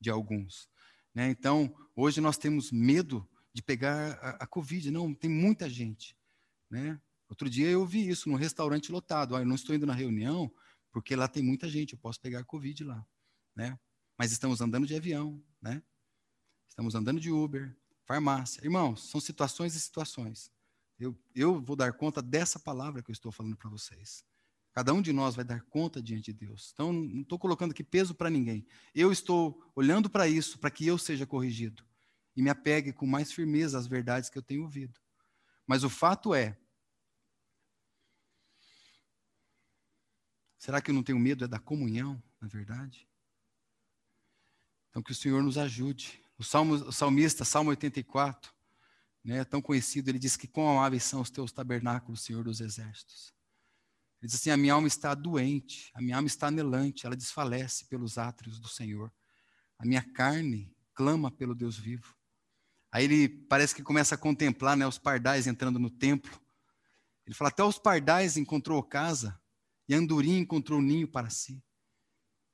de 0.00 0.10
alguns. 0.10 0.68
Né? 1.14 1.30
Então, 1.30 1.74
hoje 1.94 2.20
nós 2.20 2.38
temos 2.38 2.70
medo 2.70 3.28
de 3.52 3.62
pegar 3.62 4.12
a, 4.22 4.44
a 4.44 4.46
Covid. 4.46 4.90
Não, 4.90 5.14
tem 5.14 5.30
muita 5.30 5.68
gente. 5.68 6.16
Né? 6.70 7.00
Outro 7.28 7.48
dia 7.48 7.68
eu 7.68 7.84
vi 7.84 8.08
isso 8.08 8.28
num 8.28 8.36
restaurante 8.36 8.92
lotado. 8.92 9.34
Ah, 9.34 9.40
eu 9.40 9.46
não 9.46 9.56
estou 9.56 9.74
indo 9.74 9.86
na 9.86 9.94
reunião 9.94 10.52
porque 10.90 11.14
lá 11.14 11.28
tem 11.28 11.42
muita 11.42 11.68
gente, 11.68 11.92
eu 11.92 11.98
posso 11.98 12.20
pegar 12.20 12.44
Covid 12.44 12.84
lá. 12.84 13.06
Né? 13.54 13.78
Mas 14.18 14.32
estamos 14.32 14.60
andando 14.60 14.86
de 14.86 14.94
avião, 14.96 15.42
né? 15.60 15.82
estamos 16.68 16.94
andando 16.94 17.20
de 17.20 17.30
Uber, 17.30 17.76
farmácia. 18.06 18.60
Irmãos, 18.64 19.10
são 19.10 19.20
situações 19.20 19.74
e 19.74 19.80
situações. 19.80 20.50
Eu, 20.98 21.16
eu 21.34 21.60
vou 21.60 21.76
dar 21.76 21.92
conta 21.92 22.20
dessa 22.20 22.58
palavra 22.58 23.02
que 23.02 23.10
eu 23.10 23.12
estou 23.12 23.30
falando 23.30 23.56
para 23.56 23.70
vocês. 23.70 24.24
Cada 24.78 24.94
um 24.94 25.02
de 25.02 25.12
nós 25.12 25.34
vai 25.34 25.44
dar 25.44 25.60
conta 25.62 26.00
diante 26.00 26.32
de 26.32 26.46
Deus. 26.46 26.70
Então, 26.72 26.92
não 26.92 27.22
estou 27.22 27.36
colocando 27.36 27.72
aqui 27.72 27.82
peso 27.82 28.14
para 28.14 28.30
ninguém. 28.30 28.64
Eu 28.94 29.10
estou 29.10 29.60
olhando 29.74 30.08
para 30.08 30.28
isso, 30.28 30.56
para 30.56 30.70
que 30.70 30.86
eu 30.86 30.96
seja 30.96 31.26
corrigido. 31.26 31.84
E 32.36 32.40
me 32.40 32.48
apegue 32.48 32.92
com 32.92 33.04
mais 33.04 33.32
firmeza 33.32 33.76
às 33.76 33.88
verdades 33.88 34.30
que 34.30 34.38
eu 34.38 34.42
tenho 34.42 34.62
ouvido. 34.62 35.00
Mas 35.66 35.82
o 35.82 35.90
fato 35.90 36.32
é. 36.32 36.56
Será 40.60 40.80
que 40.80 40.92
eu 40.92 40.94
não 40.94 41.02
tenho 41.02 41.18
medo? 41.18 41.44
É 41.44 41.48
da 41.48 41.58
comunhão, 41.58 42.22
na 42.40 42.46
verdade? 42.46 43.08
Então, 44.90 45.02
que 45.02 45.10
o 45.10 45.16
Senhor 45.16 45.42
nos 45.42 45.58
ajude. 45.58 46.22
O, 46.38 46.44
Salmo, 46.44 46.74
o 46.74 46.92
salmista, 46.92 47.44
Salmo 47.44 47.70
84, 47.70 48.54
né, 49.24 49.44
tão 49.44 49.60
conhecido, 49.60 50.08
ele 50.08 50.20
diz 50.20 50.36
que 50.36 50.46
quão 50.46 50.70
amáveis 50.70 51.02
são 51.02 51.20
os 51.20 51.30
teus 51.30 51.50
tabernáculos, 51.50 52.22
Senhor 52.22 52.44
dos 52.44 52.60
exércitos. 52.60 53.36
Ele 54.20 54.28
diz 54.28 54.34
assim: 54.34 54.50
a 54.50 54.56
minha 54.56 54.74
alma 54.74 54.88
está 54.88 55.14
doente, 55.14 55.90
a 55.94 56.00
minha 56.00 56.16
alma 56.16 56.26
está 56.26 56.48
anelante, 56.48 57.06
ela 57.06 57.16
desfalece 57.16 57.84
pelos 57.86 58.18
átrios 58.18 58.58
do 58.58 58.68
Senhor. 58.68 59.12
A 59.78 59.86
minha 59.86 60.02
carne 60.02 60.74
clama 60.92 61.30
pelo 61.30 61.54
Deus 61.54 61.78
vivo. 61.78 62.16
Aí 62.90 63.04
ele 63.04 63.28
parece 63.28 63.74
que 63.74 63.82
começa 63.82 64.14
a 64.14 64.18
contemplar 64.18 64.76
né, 64.76 64.86
os 64.86 64.98
pardais 64.98 65.46
entrando 65.46 65.78
no 65.78 65.90
templo. 65.90 66.40
Ele 67.26 67.34
fala: 67.34 67.50
até 67.50 67.62
os 67.62 67.78
pardais 67.78 68.36
encontrou 68.36 68.82
casa, 68.82 69.40
e 69.88 69.94
andorinha 69.94 70.38
encontrou 70.38 70.82
ninho 70.82 71.06
para 71.06 71.30
si. 71.30 71.62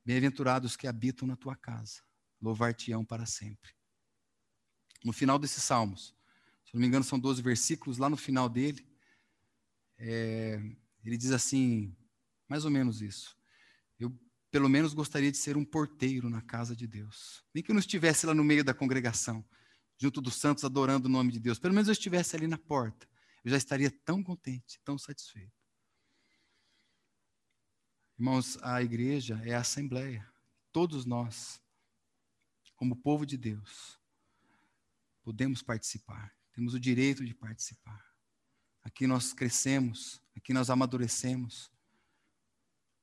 Bem-aventurados 0.04 0.76
que 0.76 0.86
habitam 0.86 1.26
na 1.26 1.34
tua 1.34 1.56
casa, 1.56 2.02
louvar-te-ão 2.40 3.04
para 3.04 3.24
sempre. 3.24 3.72
No 5.02 5.12
final 5.12 5.38
desses 5.38 5.62
salmos, 5.62 6.14
se 6.64 6.74
não 6.74 6.80
me 6.80 6.86
engano, 6.86 7.04
são 7.04 7.18
12 7.18 7.40
versículos, 7.40 7.96
lá 7.96 8.10
no 8.10 8.16
final 8.16 8.48
dele, 8.48 8.86
é, 9.96 10.60
ele 11.04 11.16
diz 11.16 11.30
assim, 11.30 11.94
mais 12.48 12.64
ou 12.64 12.70
menos 12.70 13.02
isso. 13.02 13.36
Eu, 13.98 14.16
pelo 14.50 14.68
menos, 14.68 14.94
gostaria 14.94 15.30
de 15.30 15.38
ser 15.38 15.56
um 15.56 15.64
porteiro 15.64 16.30
na 16.30 16.40
casa 16.42 16.74
de 16.74 16.86
Deus. 16.86 17.44
Nem 17.52 17.62
que 17.62 17.70
eu 17.70 17.74
não 17.74 17.80
estivesse 17.80 18.26
lá 18.26 18.34
no 18.34 18.44
meio 18.44 18.64
da 18.64 18.72
congregação, 18.72 19.44
junto 19.98 20.20
dos 20.20 20.36
santos, 20.36 20.64
adorando 20.64 21.08
o 21.08 21.10
nome 21.10 21.32
de 21.32 21.40
Deus. 21.40 21.58
Pelo 21.58 21.74
menos 21.74 21.88
eu 21.88 21.92
estivesse 21.92 22.36
ali 22.36 22.46
na 22.46 22.58
porta. 22.58 23.08
Eu 23.44 23.50
já 23.50 23.56
estaria 23.56 23.90
tão 23.90 24.22
contente, 24.22 24.80
tão 24.84 24.96
satisfeito. 24.96 25.52
Irmãos, 28.18 28.56
a 28.62 28.82
igreja 28.82 29.40
é 29.44 29.54
a 29.54 29.60
assembleia. 29.60 30.26
Todos 30.72 31.04
nós, 31.04 31.60
como 32.76 32.96
povo 32.96 33.26
de 33.26 33.36
Deus, 33.36 34.00
podemos 35.22 35.62
participar. 35.62 36.34
Temos 36.52 36.74
o 36.74 36.80
direito 36.80 37.24
de 37.24 37.34
participar. 37.34 38.02
Aqui 38.82 39.06
nós 39.06 39.32
crescemos, 39.32 40.22
aqui 40.36 40.52
nós 40.52 40.70
amadurecemos. 40.70 41.70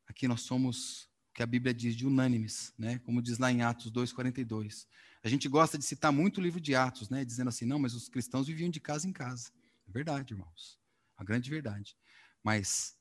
Aqui 0.08 0.28
nós 0.28 0.42
somos, 0.42 1.04
o 1.30 1.34
que 1.34 1.44
a 1.44 1.46
Bíblia 1.46 1.74
diz, 1.74 1.96
de 1.96 2.06
unânimes, 2.06 2.74
né? 2.78 3.00
Como 3.00 3.22
diz 3.22 3.38
lá 3.38 3.52
em 3.52 3.62
Atos 3.62 3.90
2:42. 3.92 4.88
A 5.24 5.30
gente 5.30 5.48
gosta 5.48 5.78
de 5.78 5.86
citar 5.86 6.12
muito 6.12 6.40
o 6.40 6.42
livro 6.42 6.60
de 6.60 6.76
Atos, 6.76 7.10
né, 7.10 7.24
dizendo 7.24 7.48
assim: 7.50 7.66
"Não, 7.66 7.80
mas 7.80 7.94
os 7.94 8.10
cristãos 8.10 8.48
viviam 8.48 8.70
de 8.70 8.80
casa 8.80 9.08
em 9.08 9.14
casa". 9.14 9.52
É 9.88 9.92
verdade, 9.92 10.34
irmãos. 10.34 10.80
A 11.18 11.24
grande 11.24 11.50
verdade. 11.50 11.96
Mas 12.44 12.98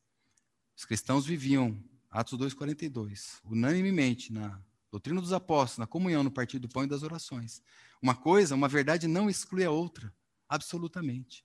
os 0.77 0.85
cristãos 0.85 1.27
viviam 1.27 1.83
Atos 2.11 2.39
2:42, 2.39 3.41
unanimemente 3.45 4.33
na 4.33 4.63
doutrina 4.91 5.21
dos 5.21 5.33
apóstolos, 5.33 5.79
na 5.79 5.87
comunhão, 5.87 6.23
no 6.23 6.31
partido 6.31 6.63
do 6.63 6.73
pão 6.73 6.85
e 6.85 6.87
das 6.87 7.03
orações. 7.03 7.63
Uma 8.03 8.15
coisa, 8.15 8.55
uma 8.55 8.69
verdade 8.69 9.07
não 9.07 9.31
exclui 9.31 9.65
a 9.65 9.71
outra, 9.71 10.15
absolutamente. 10.49 11.45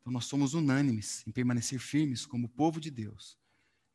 Então 0.00 0.12
nós 0.12 0.24
somos 0.24 0.54
unânimes 0.54 1.26
em 1.26 1.32
permanecer 1.32 1.78
firmes 1.78 2.24
como 2.24 2.48
povo 2.48 2.80
de 2.80 2.90
Deus, 2.90 3.38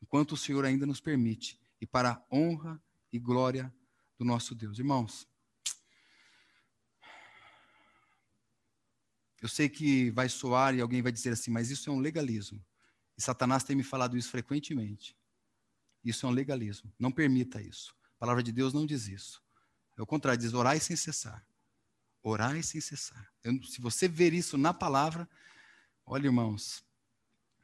enquanto 0.02 0.34
o 0.34 0.38
Senhor 0.38 0.66
ainda 0.66 0.86
nos 0.86 1.00
permite, 1.00 1.60
e 1.80 1.86
para 1.86 2.12
a 2.12 2.24
honra 2.32 2.82
e 3.12 3.20
glória 3.20 3.74
do 4.18 4.26
nosso 4.26 4.56
Deus. 4.56 4.80
Irmãos, 4.80 5.28
eu 9.42 9.50
sei 9.50 9.68
que 9.68 10.10
vai 10.12 10.30
soar 10.30 10.74
e 10.74 10.82
alguém 10.82 11.02
vai 11.02 11.12
dizer 11.12 11.32
assim, 11.32 11.52
mas 11.52 11.70
isso 11.70 11.90
é 11.90 11.94
um 11.94 12.00
legalismo. 12.00 12.64
E 13.18 13.22
Satanás 13.22 13.64
tem 13.64 13.76
me 13.76 13.84
falado 13.84 14.18
isso 14.18 14.30
frequentemente. 14.30 15.18
Isso 16.04 16.26
é 16.26 16.30
um 16.30 16.32
legalismo. 16.32 16.92
Não 16.98 17.12
permita 17.12 17.62
isso. 17.62 17.96
A 18.16 18.20
palavra 18.20 18.42
de 18.42 18.52
Deus 18.52 18.74
não 18.74 18.86
diz 18.86 19.08
isso. 19.08 19.44
É 19.98 20.02
o 20.02 20.06
contrário, 20.06 20.40
diz 20.40 20.54
orai 20.54 20.80
sem 20.80 20.96
cessar. 20.96 21.46
Orai 22.22 22.64
sem 22.64 22.80
cessar. 22.80 23.32
Eu, 23.44 23.62
se 23.64 23.82
você 23.82 24.08
ver 24.08 24.34
isso 24.34 24.58
na 24.58 24.74
palavra, 24.74 25.30
Olha, 26.06 26.26
irmãos, 26.26 26.84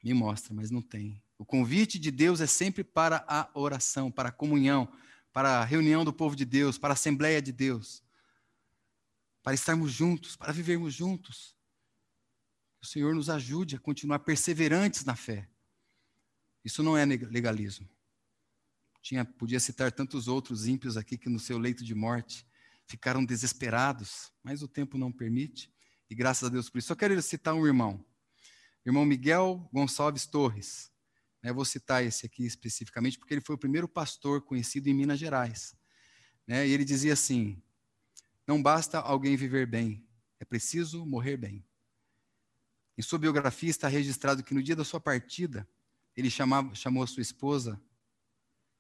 me 0.04 0.14
mostra, 0.14 0.54
mas 0.54 0.72
não 0.72 0.82
tem. 0.82 1.22
O 1.38 1.46
convite 1.46 2.00
de 2.00 2.12
Deus 2.12 2.42
é 2.42 2.48
sempre 2.48 2.84
para 2.84 3.24
a 3.28 3.50
oração, 3.54 4.12
para 4.12 4.30
a 4.30 4.32
comunhão, 4.32 4.92
para 5.32 5.60
a 5.60 5.66
reunião 5.66 6.04
do 6.04 6.14
povo 6.14 6.36
de 6.36 6.46
Deus, 6.46 6.78
para 6.78 6.92
a 6.92 6.94
Assembleia 6.94 7.42
de 7.42 7.52
Deus, 7.52 8.04
para 9.44 9.54
estarmos 9.54 9.92
juntos, 9.92 10.36
para 10.36 10.52
vivermos 10.52 10.94
juntos. 10.94 11.56
O 12.82 12.86
Senhor 12.86 13.14
nos 13.14 13.30
ajude 13.30 13.76
a 13.76 13.80
continuar 13.80 14.20
perseverantes 14.20 15.04
na 15.06 15.16
fé. 15.16 15.50
Isso 16.64 16.82
não 16.84 16.98
é 16.98 17.06
legalismo. 17.06 17.90
Tinha, 19.02 19.24
podia 19.24 19.60
citar 19.60 19.92
tantos 19.92 20.28
outros 20.28 20.68
ímpios 20.68 20.98
aqui 20.98 21.18
que 21.18 21.30
no 21.30 21.40
seu 21.40 21.58
leito 21.58 21.84
de 21.84 21.96
morte 21.96 22.46
ficaram 22.86 23.24
desesperados, 23.24 24.32
mas 24.44 24.62
o 24.62 24.68
tempo 24.68 24.98
não 24.98 25.12
permite, 25.12 25.72
e 26.10 26.16
graças 26.16 26.44
a 26.44 26.52
Deus 26.52 26.70
por 26.70 26.80
isso. 26.80 26.88
Só 26.88 26.96
quero 26.96 27.22
citar 27.22 27.54
um 27.54 27.66
irmão, 27.66 28.04
irmão 28.90 29.06
Miguel 29.06 29.70
Gonçalves 29.72 30.26
Torres. 30.26 30.92
Eu 31.42 31.56
vou 31.56 31.64
citar 31.64 32.04
esse 32.04 32.26
aqui 32.26 32.46
especificamente, 32.46 33.18
porque 33.18 33.34
ele 33.34 33.42
foi 33.42 33.56
o 33.56 33.60
primeiro 33.60 33.88
pastor 33.88 34.42
conhecido 34.42 34.90
em 34.90 34.94
Minas 34.94 35.20
Gerais. 35.20 35.76
Né? 36.46 36.68
E 36.68 36.72
ele 36.72 36.84
dizia 36.84 37.14
assim: 37.14 37.62
não 38.46 38.62
basta 38.62 39.00
alguém 39.00 39.38
viver 39.38 39.66
bem, 39.66 40.06
é 40.40 40.44
preciso 40.44 41.06
morrer 41.06 41.38
bem. 41.38 41.66
Em 42.98 43.02
sua 43.02 43.20
biografia 43.20 43.70
está 43.70 43.88
registrado 43.88 44.44
que 44.44 44.54
no 44.54 44.62
dia 44.62 44.76
da 44.76 44.84
sua 44.84 45.00
partida, 45.00 45.70
ele 46.16 46.30
chamava, 46.30 46.76
chamou 46.76 47.04
a 47.04 47.08
sua 47.08 47.22
esposa 47.22 47.82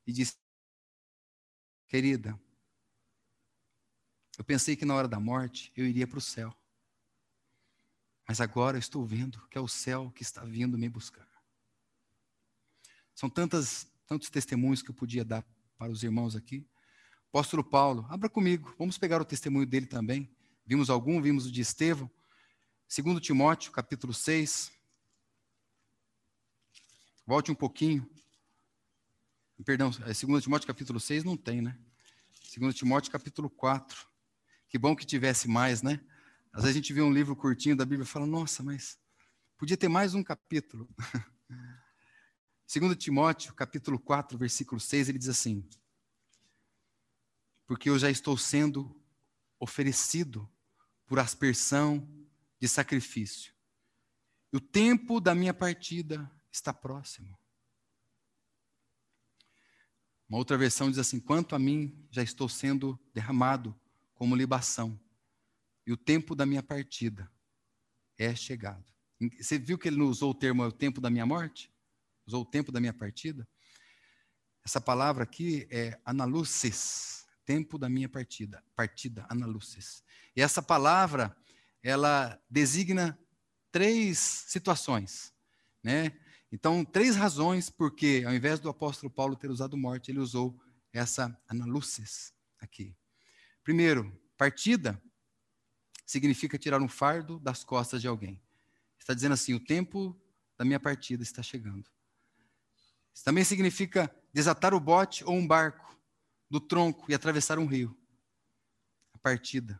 e 0.05 0.11
disse: 0.11 0.35
Querida, 1.87 2.37
eu 4.37 4.43
pensei 4.43 4.75
que 4.75 4.85
na 4.85 4.95
hora 4.95 5.07
da 5.07 5.19
morte 5.19 5.71
eu 5.75 5.85
iria 5.85 6.07
para 6.07 6.17
o 6.17 6.21
céu. 6.21 6.58
Mas 8.29 8.39
agora 8.39 8.77
eu 8.77 8.79
estou 8.79 9.03
vendo 9.03 9.41
que 9.47 9.57
é 9.57 9.61
o 9.61 9.67
céu 9.67 10.11
que 10.11 10.21
está 10.21 10.45
vindo 10.45 10.77
me 10.77 10.87
buscar. 10.87 11.27
São 13.15 13.27
tantas, 13.27 13.91
tantos 14.05 14.29
testemunhos 14.29 14.83
que 14.83 14.91
eu 14.91 14.93
podia 14.93 15.25
dar 15.25 15.43
para 15.79 15.91
os 15.91 16.03
irmãos 16.03 16.35
aqui. 16.35 16.63
Apóstolo 17.29 17.63
Paulo, 17.63 18.05
abra 18.07 18.29
comigo, 18.29 18.75
vamos 18.77 18.99
pegar 18.99 19.19
o 19.19 19.25
testemunho 19.25 19.65
dele 19.65 19.87
também. 19.87 20.29
Vimos 20.63 20.91
algum, 20.91 21.19
vimos 21.19 21.47
o 21.47 21.51
de 21.51 21.61
Estevão. 21.61 22.07
Segundo 22.87 23.19
Timóteo, 23.19 23.71
capítulo 23.71 24.13
6. 24.13 24.71
Volte 27.25 27.51
um 27.51 27.55
pouquinho. 27.55 28.07
Perdão, 29.65 29.89
é 30.01 30.13
2 30.13 30.43
Timóteo 30.43 30.67
capítulo 30.67 30.99
6 30.99 31.23
não 31.23 31.35
tem, 31.35 31.63
né? 31.63 31.79
2 32.55 32.75
Timóteo 32.75 33.11
capítulo 33.11 33.49
4. 33.49 34.07
Que 34.67 34.77
bom 34.77 34.95
que 34.95 35.03
tivesse 35.03 35.47
mais, 35.47 35.81
né? 35.81 35.99
Às 36.51 36.63
vezes 36.63 36.75
a 36.75 36.79
gente 36.79 36.93
vê 36.93 37.01
um 37.01 37.13
livro 37.13 37.35
curtinho 37.35 37.75
da 37.75 37.85
Bíblia 37.85 38.03
e 38.03 38.07
fala, 38.07 38.25
nossa, 38.25 38.63
mas 38.63 38.99
podia 39.57 39.77
ter 39.77 39.87
mais 39.87 40.13
um 40.13 40.23
capítulo. 40.23 40.89
2 42.71 42.95
Timóteo, 42.97 43.53
capítulo 43.55 43.99
4, 43.99 44.37
versículo 44.37 44.79
6, 44.79 45.09
ele 45.09 45.17
diz 45.17 45.27
assim: 45.27 45.67
Porque 47.65 47.89
eu 47.89 47.97
já 47.97 48.11
estou 48.11 48.37
sendo 48.37 48.95
oferecido 49.59 50.47
por 51.07 51.17
aspersão 51.17 52.07
de 52.59 52.67
sacrifício. 52.67 53.53
E 54.53 54.57
o 54.57 54.59
tempo 54.59 55.19
da 55.19 55.33
minha 55.33 55.53
partida 55.53 56.31
está 56.51 56.71
próximo. 56.71 57.35
Uma 60.27 60.37
outra 60.37 60.55
versão 60.55 60.91
diz 60.91 60.99
assim: 60.99 61.19
Quanto 61.19 61.55
a 61.55 61.59
mim, 61.59 62.07
já 62.11 62.21
estou 62.21 62.47
sendo 62.47 62.99
derramado 63.11 63.75
como 64.13 64.35
libação, 64.35 64.99
e 65.89 65.91
o 65.91 65.97
tempo 65.97 66.35
da 66.35 66.45
minha 66.45 66.61
partida 66.61 67.27
é 68.15 68.35
chegado. 68.35 68.85
Você 69.41 69.57
viu 69.57 69.75
que 69.75 69.87
ele 69.87 69.97
não 69.97 70.05
usou 70.05 70.29
o 70.29 70.35
termo 70.35 70.63
o 70.63 70.71
tempo 70.71 71.01
da 71.01 71.09
minha 71.09 71.25
morte? 71.25 71.73
Usou 72.27 72.43
o 72.43 72.45
tempo 72.45 72.71
da 72.71 72.79
minha 72.79 72.93
partida? 72.93 73.47
Essa 74.63 74.79
palavra 74.79 75.23
aqui 75.23 75.67
é 75.71 75.99
analuces, 76.05 77.25
tempo 77.43 77.75
da 77.79 77.89
minha 77.89 78.07
partida, 78.07 78.63
partida, 78.75 79.25
analuces. 79.31 80.03
E 80.35 80.41
essa 80.43 80.61
palavra, 80.61 81.35
ela 81.81 82.39
designa 82.47 83.17
três 83.71 84.19
situações, 84.19 85.33
né? 85.83 86.15
Então, 86.51 86.85
três 86.85 87.15
razões 87.15 87.67
porque, 87.67 88.23
ao 88.27 88.35
invés 88.35 88.59
do 88.59 88.69
apóstolo 88.69 89.11
Paulo 89.11 89.35
ter 89.35 89.49
usado 89.49 89.75
morte, 89.75 90.11
ele 90.11 90.19
usou 90.19 90.55
essa 90.93 91.35
analuces 91.47 92.31
aqui. 92.59 92.95
Primeiro, 93.63 94.15
partida 94.37 95.01
significa 96.09 96.57
tirar 96.57 96.81
um 96.81 96.87
fardo 96.87 97.39
das 97.39 97.63
costas 97.63 98.01
de 98.01 98.07
alguém. 98.07 98.41
Está 98.97 99.13
dizendo 99.13 99.33
assim: 99.33 99.53
o 99.53 99.59
tempo 99.59 100.19
da 100.57 100.65
minha 100.65 100.79
partida 100.79 101.21
está 101.21 101.43
chegando. 101.43 101.87
Isso 103.13 103.23
também 103.23 103.43
significa 103.43 104.11
desatar 104.33 104.73
o 104.73 104.79
bote 104.79 105.23
ou 105.23 105.35
um 105.35 105.45
barco 105.45 105.95
do 106.49 106.59
tronco 106.59 107.05
e 107.11 107.13
atravessar 107.13 107.59
um 107.59 107.67
rio. 107.67 107.95
A 109.13 109.19
partida. 109.19 109.79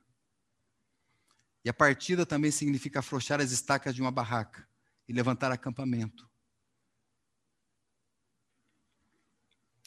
E 1.66 1.70
a 1.70 1.74
partida 1.74 2.28
também 2.28 2.52
significa 2.52 3.00
afrouxar 3.00 3.42
as 3.42 3.50
estacas 3.50 3.96
de 3.96 4.02
uma 4.02 4.12
barraca 4.12 4.70
e 5.08 5.14
levantar 5.14 5.52
acampamento. 5.52 6.30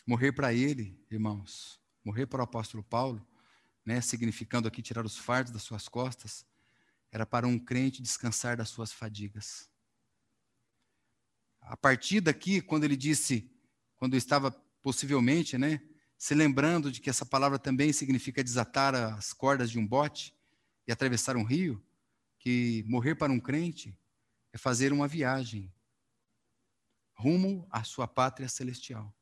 Morrer 0.04 0.32
para 0.32 0.52
ele, 0.52 1.00
irmãos, 1.08 1.80
morrer 2.04 2.26
para 2.26 2.40
o 2.40 2.44
apóstolo 2.44 2.82
Paulo, 2.82 3.24
né, 3.84 4.00
significando 4.00 4.68
aqui 4.68 4.80
tirar 4.80 5.04
os 5.04 5.16
fardos 5.16 5.52
das 5.52 5.62
suas 5.62 5.88
costas, 5.88 6.46
era 7.10 7.26
para 7.26 7.46
um 7.46 7.58
crente 7.58 8.00
descansar 8.00 8.56
das 8.56 8.68
suas 8.68 8.92
fadigas. 8.92 9.68
A 11.60 11.76
partir 11.76 12.20
daqui, 12.20 12.60
quando 12.60 12.84
ele 12.84 12.96
disse, 12.96 13.50
quando 13.96 14.16
estava 14.16 14.50
possivelmente, 14.82 15.58
né, 15.58 15.80
se 16.16 16.34
lembrando 16.34 16.90
de 16.90 17.00
que 17.00 17.10
essa 17.10 17.26
palavra 17.26 17.58
também 17.58 17.92
significa 17.92 18.42
desatar 18.42 18.94
as 18.94 19.32
cordas 19.32 19.70
de 19.70 19.78
um 19.78 19.86
bote 19.86 20.34
e 20.86 20.92
atravessar 20.92 21.36
um 21.36 21.44
rio, 21.44 21.84
que 22.38 22.84
morrer 22.88 23.14
para 23.14 23.32
um 23.32 23.38
crente 23.38 23.96
é 24.52 24.58
fazer 24.58 24.92
uma 24.92 25.06
viagem 25.06 25.72
rumo 27.14 27.66
à 27.70 27.84
sua 27.84 28.08
pátria 28.08 28.48
celestial 28.48 29.14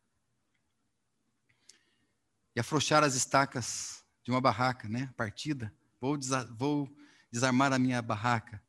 e 2.56 2.61
afrouxar 2.61 3.04
as 3.04 3.14
estacas 3.14 4.04
de 4.23 4.31
uma 4.31 4.41
barraca, 4.41 4.89
né? 4.89 5.12
Partida. 5.16 5.75
Vou, 6.01 6.16
desa 6.16 6.45
vou 6.57 6.89
desarmar 7.31 7.73
a 7.73 7.79
minha 7.79 8.01
barraca. 8.03 8.62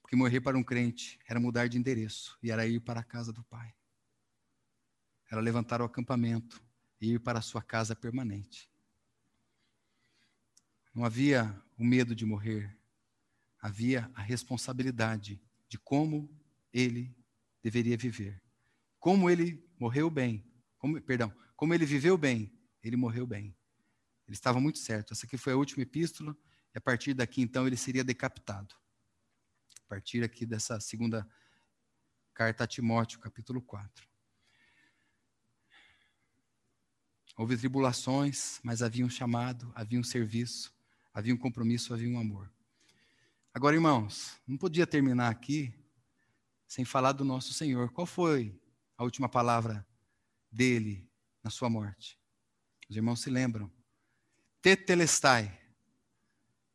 Porque 0.00 0.16
morrer 0.16 0.40
para 0.40 0.58
um 0.58 0.64
crente 0.64 1.20
era 1.28 1.38
mudar 1.38 1.68
de 1.68 1.78
endereço 1.78 2.36
e 2.42 2.50
era 2.50 2.66
ir 2.66 2.80
para 2.80 3.00
a 3.00 3.04
casa 3.04 3.32
do 3.32 3.44
Pai. 3.44 3.72
Era 5.30 5.40
levantar 5.40 5.80
o 5.80 5.84
acampamento 5.84 6.60
e 7.00 7.12
ir 7.12 7.20
para 7.20 7.38
a 7.38 7.42
sua 7.42 7.62
casa 7.62 7.94
permanente. 7.94 8.68
Não 10.92 11.04
havia 11.04 11.56
o 11.78 11.84
medo 11.84 12.14
de 12.14 12.26
morrer, 12.26 12.76
havia 13.60 14.10
a 14.14 14.20
responsabilidade 14.20 15.40
de 15.68 15.78
como 15.78 16.28
ele 16.72 17.14
deveria 17.62 17.96
viver. 17.96 18.42
Como 18.98 19.30
ele 19.30 19.64
morreu 19.78 20.10
bem, 20.10 20.44
como, 20.76 21.00
perdão, 21.00 21.32
como 21.56 21.72
ele 21.72 21.86
viveu 21.86 22.18
bem, 22.18 22.52
ele 22.82 22.96
morreu 22.96 23.26
bem. 23.26 23.56
Ele 24.30 24.36
estava 24.36 24.60
muito 24.60 24.78
certo. 24.78 25.12
Essa 25.12 25.26
aqui 25.26 25.36
foi 25.36 25.52
a 25.52 25.56
última 25.56 25.82
epístola, 25.82 26.36
e 26.72 26.78
a 26.78 26.80
partir 26.80 27.14
daqui, 27.14 27.42
então, 27.42 27.66
ele 27.66 27.76
seria 27.76 28.04
decapitado. 28.04 28.74
A 29.84 29.88
partir 29.88 30.22
aqui 30.22 30.46
dessa 30.46 30.78
segunda 30.78 31.28
carta 32.32 32.62
a 32.62 32.66
Timóteo, 32.66 33.18
capítulo 33.18 33.60
4. 33.60 34.08
Houve 37.36 37.56
tribulações, 37.56 38.60
mas 38.62 38.82
havia 38.82 39.04
um 39.04 39.10
chamado, 39.10 39.72
havia 39.74 39.98
um 39.98 40.04
serviço, 40.04 40.72
havia 41.12 41.34
um 41.34 41.36
compromisso, 41.36 41.92
havia 41.92 42.08
um 42.08 42.18
amor. 42.18 42.48
Agora, 43.52 43.74
irmãos, 43.74 44.38
não 44.46 44.56
podia 44.56 44.86
terminar 44.86 45.28
aqui 45.28 45.74
sem 46.68 46.84
falar 46.84 47.12
do 47.12 47.24
nosso 47.24 47.52
Senhor. 47.52 47.90
Qual 47.90 48.06
foi 48.06 48.56
a 48.96 49.02
última 49.02 49.28
palavra 49.28 49.84
dele 50.52 51.08
na 51.42 51.50
sua 51.50 51.70
morte. 51.70 52.18
Os 52.88 52.96
irmãos 52.96 53.20
se 53.20 53.30
lembram. 53.30 53.72
Tetelestai. 54.62 55.58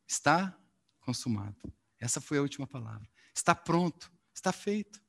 Está 0.07 0.57
consumado. 1.01 1.55
Essa 1.99 2.21
foi 2.21 2.37
a 2.37 2.41
última 2.41 2.67
palavra. 2.67 3.07
Está 3.33 3.55
pronto, 3.55 4.11
está 4.33 4.51
feito. 4.51 5.01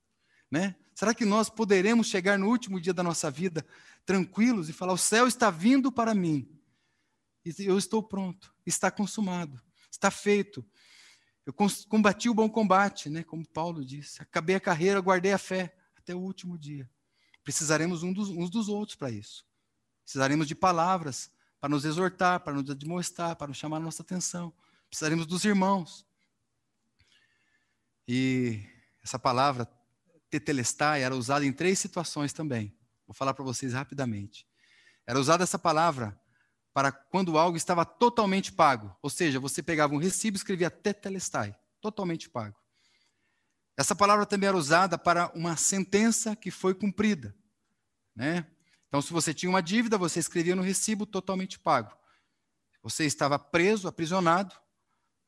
Né? 0.51 0.77
Será 0.95 1.15
que 1.15 1.25
nós 1.25 1.51
poderemos 1.51 2.07
chegar 2.07 2.39
no 2.39 2.49
último 2.49 2.81
dia 2.81 2.95
da 2.95 3.03
nossa 3.03 3.31
vida 3.31 3.67
tranquilos 4.05 4.69
e 4.69 4.73
falar: 4.73 4.93
o 4.93 4.99
céu 4.99 5.27
está 5.27 5.51
vindo 5.51 5.91
para 5.91 6.15
mim, 6.15 6.49
eu 7.59 7.77
estou 7.77 8.03
pronto, 8.03 8.55
está 8.65 8.91
consumado, 8.91 9.61
está 9.91 10.11
feito. 10.11 10.65
Eu 11.45 11.53
combati 11.89 12.29
o 12.29 12.35
bom 12.35 12.49
combate, 12.49 13.09
né? 13.09 13.23
como 13.23 13.47
Paulo 13.47 13.85
disse. 13.85 14.21
Acabei 14.21 14.57
a 14.57 14.61
carreira, 14.61 15.01
guardei 15.01 15.33
a 15.33 15.39
fé 15.39 15.77
até 15.97 16.13
o 16.13 16.19
último 16.19 16.59
dia. 16.59 16.91
Precisaremos 17.45 18.01
dos, 18.01 18.31
uns 18.31 18.51
dos 18.51 18.69
outros 18.69 18.97
para 18.97 19.11
isso. 19.13 19.47
Precisaremos 20.03 20.49
de 20.49 20.57
palavras 20.57 21.31
para 21.61 21.69
nos 21.69 21.85
exortar, 21.85 22.41
para 22.41 22.53
nos 22.53 22.65
demonstrar, 22.77 23.37
para 23.37 23.49
nos 23.49 23.57
chamar 23.57 23.79
a 23.79 23.81
nossa 23.81 24.03
atenção. 24.03 24.53
Precisaremos 24.89 25.27
dos 25.27 25.45
irmãos. 25.45 26.07
E 28.07 28.65
essa 29.03 29.19
palavra, 29.19 29.69
tetelestai, 30.31 31.03
era 31.03 31.15
usada 31.15 31.45
em 31.45 31.53
três 31.53 31.79
situações 31.79 32.33
também. 32.33 32.77
Vou 33.07 33.15
falar 33.15 33.35
para 33.35 33.45
vocês 33.45 33.73
rapidamente. 33.73 34.47
Era 35.07 35.19
usada 35.19 35.45
essa 35.45 35.59
palavra 35.59 36.19
para 36.73 36.93
quando 36.93 37.39
algo 37.39 37.57
estava 37.57 37.85
totalmente 37.85 38.53
pago. 38.53 38.95
Ou 39.01 39.09
seja, 39.09 39.41
você 39.41 39.63
pegava 39.63 39.95
um 39.95 39.99
recibo 39.99 40.37
e 40.37 40.39
escrevia 40.39 40.71
tetelestai, 40.71 41.57
totalmente 41.81 42.29
pago. 42.29 42.57
Essa 43.77 43.95
palavra 43.95 44.27
também 44.27 44.49
era 44.49 44.57
usada 44.57 44.97
para 44.99 45.31
uma 45.35 45.57
sentença 45.57 46.35
que 46.35 46.51
foi 46.51 46.75
cumprida. 46.75 47.35
Né? 48.15 48.47
Então, 48.89 49.03
se 49.03 49.13
você 49.13 49.35
tinha 49.35 49.51
uma 49.51 49.63
dívida, 49.63 49.99
você 49.99 50.19
escrevia 50.19 50.55
no 50.57 50.63
recibo 50.63 51.05
totalmente 51.05 51.59
pago. 51.59 51.97
Você 52.83 53.05
estava 53.05 53.39
preso, 53.39 53.89
aprisionado, 53.89 54.55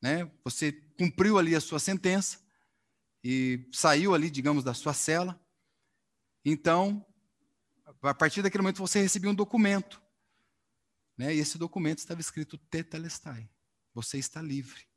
né? 0.01 0.31
Você 0.43 0.71
cumpriu 0.97 1.37
ali 1.37 1.55
a 1.55 1.61
sua 1.61 1.79
sentença 1.79 2.39
e 3.23 3.67
saiu 3.71 4.13
ali, 4.13 4.29
digamos, 4.29 4.63
da 4.63 4.73
sua 4.73 4.93
cela. 4.93 5.39
Então, 6.43 7.05
a 8.01 8.13
partir 8.13 8.41
daquele 8.41 8.61
momento 8.61 8.77
você 8.77 9.01
recebia 9.01 9.29
um 9.29 9.35
documento, 9.35 10.01
né? 11.17 11.35
E 11.35 11.39
esse 11.39 11.57
documento 11.57 11.99
estava 11.99 12.21
escrito 12.21 12.57
Tetelestai. 12.57 13.49
Você 13.93 14.17
está 14.17 14.41
livre. 14.41 14.87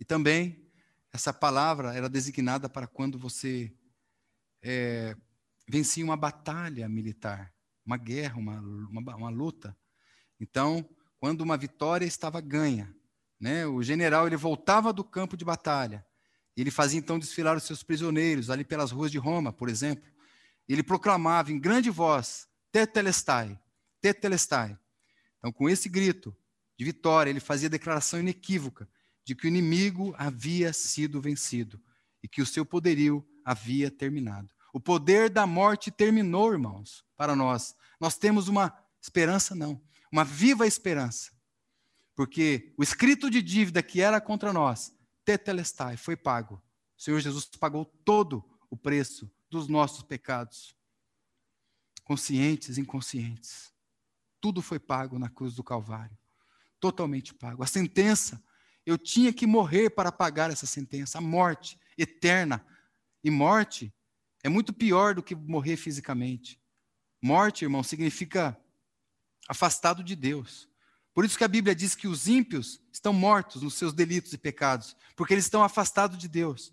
E 0.00 0.04
também 0.04 0.68
essa 1.12 1.32
palavra 1.32 1.94
era 1.94 2.08
designada 2.08 2.68
para 2.68 2.88
quando 2.88 3.18
você 3.18 3.72
é, 4.60 5.16
vencia 5.68 6.04
uma 6.04 6.16
batalha 6.16 6.88
militar, 6.88 7.52
uma 7.84 7.96
guerra, 7.96 8.36
uma, 8.36 8.60
uma, 8.60 9.16
uma 9.16 9.30
luta. 9.30 9.76
Então, 10.40 10.88
quando 11.18 11.40
uma 11.40 11.56
vitória 11.56 12.04
estava 12.04 12.40
ganha, 12.40 12.94
né, 13.40 13.66
o 13.66 13.82
general 13.82 14.26
ele 14.26 14.36
voltava 14.36 14.92
do 14.92 15.04
campo 15.04 15.36
de 15.36 15.44
batalha, 15.44 16.04
ele 16.56 16.70
fazia 16.70 16.98
então 16.98 17.18
desfilar 17.18 17.56
os 17.56 17.62
seus 17.64 17.82
prisioneiros 17.82 18.50
ali 18.50 18.64
pelas 18.64 18.90
ruas 18.90 19.10
de 19.10 19.18
Roma, 19.18 19.52
por 19.52 19.68
exemplo. 19.68 20.10
Ele 20.68 20.82
proclamava 20.82 21.50
em 21.50 21.58
grande 21.58 21.90
voz: 21.90 22.46
Tetelestai, 22.70 23.58
Tetelestai. 24.00 24.78
Então, 25.38 25.52
com 25.52 25.68
esse 25.68 25.88
grito 25.88 26.36
de 26.78 26.84
vitória, 26.84 27.30
ele 27.30 27.40
fazia 27.40 27.68
declaração 27.68 28.20
inequívoca 28.20 28.88
de 29.24 29.34
que 29.34 29.46
o 29.46 29.48
inimigo 29.48 30.14
havia 30.18 30.72
sido 30.72 31.20
vencido 31.20 31.80
e 32.22 32.28
que 32.28 32.42
o 32.42 32.46
seu 32.46 32.64
poderio 32.64 33.26
havia 33.44 33.90
terminado. 33.90 34.52
O 34.72 34.80
poder 34.80 35.28
da 35.28 35.46
morte 35.46 35.90
terminou, 35.90 36.52
irmãos, 36.52 37.04
para 37.16 37.36
nós. 37.36 37.76
Nós 38.00 38.16
temos 38.16 38.48
uma 38.48 38.76
esperança, 39.00 39.54
não, 39.54 39.80
uma 40.10 40.24
viva 40.24 40.66
esperança. 40.66 41.30
Porque 42.14 42.72
o 42.76 42.82
escrito 42.82 43.30
de 43.30 43.42
dívida 43.42 43.82
que 43.82 44.00
era 44.00 44.20
contra 44.20 44.52
nós, 44.52 44.96
tetelestai, 45.24 45.96
foi 45.96 46.16
pago. 46.16 46.62
O 46.96 47.02
Senhor 47.02 47.20
Jesus 47.20 47.44
pagou 47.44 47.84
todo 47.84 48.44
o 48.70 48.76
preço 48.76 49.30
dos 49.50 49.68
nossos 49.68 50.02
pecados, 50.02 50.74
conscientes 52.04 52.78
e 52.78 52.80
inconscientes. 52.80 53.72
Tudo 54.40 54.62
foi 54.62 54.78
pago 54.78 55.18
na 55.18 55.28
cruz 55.28 55.54
do 55.54 55.62
Calvário, 55.62 56.16
totalmente 56.80 57.34
pago. 57.34 57.62
A 57.62 57.66
sentença, 57.66 58.42
eu 58.84 58.96
tinha 58.96 59.32
que 59.32 59.46
morrer 59.46 59.90
para 59.90 60.10
pagar 60.10 60.50
essa 60.50 60.66
sentença, 60.66 61.18
a 61.18 61.20
morte 61.20 61.78
eterna. 61.96 62.64
E 63.24 63.30
morte 63.30 63.94
é 64.42 64.48
muito 64.48 64.72
pior 64.72 65.14
do 65.14 65.22
que 65.22 65.34
morrer 65.34 65.76
fisicamente. 65.76 66.60
Morte, 67.22 67.64
irmão, 67.64 67.82
significa 67.82 68.58
afastado 69.48 70.02
de 70.02 70.16
Deus. 70.16 70.68
Por 71.14 71.24
isso 71.24 71.36
que 71.36 71.44
a 71.44 71.48
Bíblia 71.48 71.74
diz 71.74 71.94
que 71.94 72.08
os 72.08 72.26
ímpios 72.26 72.80
estão 72.92 73.12
mortos 73.12 73.62
nos 73.62 73.74
seus 73.74 73.92
delitos 73.92 74.32
e 74.32 74.38
pecados, 74.38 74.96
porque 75.14 75.34
eles 75.34 75.44
estão 75.44 75.62
afastados 75.62 76.18
de 76.18 76.26
Deus. 76.26 76.72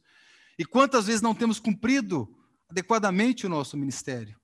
E 0.57 0.65
quantas 0.65 1.07
vezes 1.07 1.21
não 1.21 1.35
temos 1.35 1.59
cumprido 1.59 2.35
adequadamente 2.69 3.45
o 3.45 3.49
nosso 3.49 3.77
ministério 3.77 4.39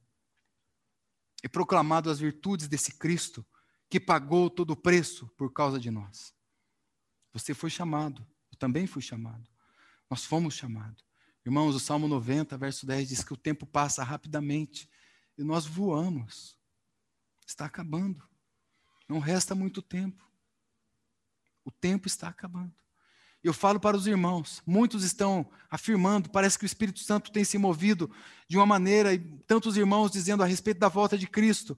e 1.43 1.49
proclamado 1.49 2.10
as 2.10 2.19
virtudes 2.19 2.68
desse 2.68 2.97
Cristo 2.97 3.45
que 3.89 3.99
pagou 3.99 4.49
todo 4.49 4.72
o 4.72 4.77
preço 4.77 5.27
por 5.38 5.52
causa 5.52 5.80
de 5.80 5.89
nós? 5.89 6.34
Você 7.34 7.53
foi 7.53 7.69
chamado, 7.69 8.26
eu 8.52 8.57
também 8.57 8.85
fui 8.88 9.02
chamado. 9.02 9.49
Nós 10.10 10.26
fomos 10.26 10.53
chamados. 10.53 11.05
Irmãos, 11.45 11.76
o 11.76 11.80
Salmo 11.80 12.07
90, 12.07 12.57
verso 12.57 12.88
10 12.88 13.07
diz 13.07 13.23
que 13.23 13.31
o 13.31 13.38
tempo 13.38 13.67
passa 13.67 14.03
rapidamente 14.03 14.89
e 15.38 15.43
nós 15.43 15.63
voamos. 15.63 16.57
Está 17.45 17.65
acabando. 17.65 18.27
Não 19.07 19.19
resta 19.19 19.53
muito 19.53 19.80
tempo. 19.80 20.27
O 21.63 21.69
tempo 21.69 22.07
está 22.07 22.30
acabando. 22.30 22.73
Eu 23.43 23.53
falo 23.53 23.80
para 23.80 23.95
os 23.95 24.07
irmãos, 24.07 24.63
muitos 24.65 25.03
estão 25.03 25.47
afirmando, 25.69 26.31
parece 26.31 26.57
que 26.57 26.65
o 26.65 26.67
Espírito 26.67 27.01
Santo 27.01 27.31
tem 27.31 27.43
se 27.43 27.59
movido 27.59 28.09
de 28.47 28.57
uma 28.57 28.65
maneira, 28.65 29.13
e 29.13 29.19
tantos 29.19 29.77
irmãos 29.77 30.11
dizendo 30.11 30.41
a 30.41 30.47
respeito 30.47 30.80
da 30.80 30.88
volta 30.88 31.15
de 31.15 31.27
Cristo. 31.27 31.77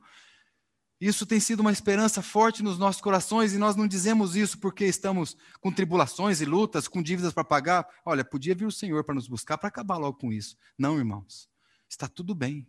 Isso 1.00 1.28
tem 1.28 1.40
sido 1.40 1.60
uma 1.60 1.72
esperança 1.72 2.24
forte 2.24 2.64
nos 2.64 2.80
nossos 2.80 3.02
corações 3.02 3.54
e 3.54 3.58
nós 3.60 3.76
não 3.76 3.88
dizemos 3.88 4.36
isso 4.36 4.58
porque 4.58 4.86
estamos 4.86 5.38
com 5.60 5.72
tribulações 5.72 6.42
e 6.42 6.46
lutas, 6.46 6.88
com 6.88 7.04
dívidas 7.04 7.34
para 7.34 7.44
pagar. 7.44 7.88
Olha, 8.04 8.26
podia 8.26 8.56
vir 8.56 8.66
o 8.66 8.72
Senhor 8.72 9.04
para 9.04 9.14
nos 9.14 9.28
buscar 9.28 9.60
para 9.60 9.70
acabar 9.70 9.98
logo 9.98 10.18
com 10.18 10.34
isso. 10.34 10.58
Não, 10.78 10.98
irmãos. 10.98 11.48
Está 11.88 12.08
tudo 12.08 12.34
bem. 12.34 12.68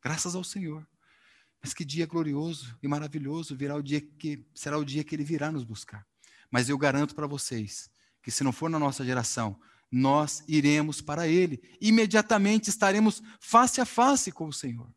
Graças 0.00 0.36
ao 0.36 0.44
Senhor. 0.44 0.86
Mas 1.60 1.74
que 1.74 1.84
dia 1.84 2.06
glorioso 2.06 2.78
e 2.80 2.86
maravilhoso 2.86 3.56
virá 3.56 3.74
o 3.74 3.82
dia 3.82 4.00
que 4.00 4.46
será 4.54 4.78
o 4.78 4.84
dia 4.84 5.02
que 5.02 5.16
ele 5.16 5.24
virá 5.24 5.50
nos 5.50 5.64
buscar. 5.64 6.06
Mas 6.48 6.68
eu 6.68 6.78
garanto 6.78 7.14
para 7.14 7.26
vocês 7.26 7.90
que 8.22 8.30
se 8.30 8.44
não 8.44 8.52
for 8.52 8.70
na 8.70 8.78
nossa 8.78 9.04
geração, 9.04 9.58
nós 9.90 10.44
iremos 10.46 11.00
para 11.00 11.26
ele. 11.26 11.60
Imediatamente 11.80 12.70
estaremos 12.70 13.20
face 13.40 13.80
a 13.80 13.84
face 13.84 14.30
com 14.30 14.46
o 14.46 14.52
Senhor. 14.52 14.88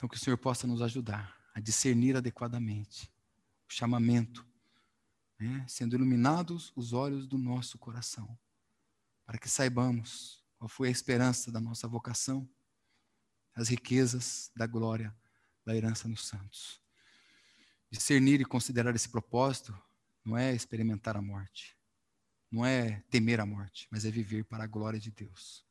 Então, 0.00 0.08
que 0.08 0.16
o 0.16 0.18
Senhor 0.18 0.38
possa 0.38 0.66
nos 0.66 0.80
ajudar 0.80 1.38
a 1.54 1.60
discernir 1.60 2.16
adequadamente 2.16 3.12
o 3.68 3.70
chamamento, 3.70 4.48
né? 5.38 5.62
sendo 5.68 5.94
iluminados 5.94 6.72
os 6.74 6.94
olhos 6.94 7.26
do 7.26 7.36
nosso 7.36 7.76
coração, 7.76 8.26
para 9.26 9.36
que 9.36 9.46
saibamos 9.46 10.42
qual 10.56 10.70
foi 10.70 10.88
a 10.88 10.90
esperança 10.90 11.52
da 11.52 11.60
nossa 11.60 11.86
vocação, 11.86 12.48
as 13.54 13.68
riquezas 13.68 14.50
da 14.56 14.66
glória 14.66 15.14
da 15.66 15.76
herança 15.76 16.08
nos 16.08 16.26
santos. 16.26 16.80
Discernir 17.90 18.40
e 18.40 18.44
considerar 18.46 18.96
esse 18.96 19.10
propósito 19.10 19.78
não 20.24 20.34
é 20.34 20.54
experimentar 20.54 21.14
a 21.14 21.20
morte, 21.20 21.76
não 22.50 22.64
é 22.64 23.04
temer 23.10 23.38
a 23.38 23.44
morte, 23.44 23.86
mas 23.90 24.06
é 24.06 24.10
viver 24.10 24.46
para 24.46 24.64
a 24.64 24.66
glória 24.66 24.98
de 24.98 25.10
Deus. 25.10 25.62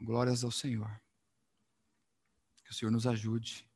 Glórias 0.00 0.44
ao 0.44 0.52
Senhor. 0.52 1.02
Que 2.72 2.76
o 2.76 2.78
Senhor 2.78 2.90
nos 2.90 3.06
ajude. 3.06 3.68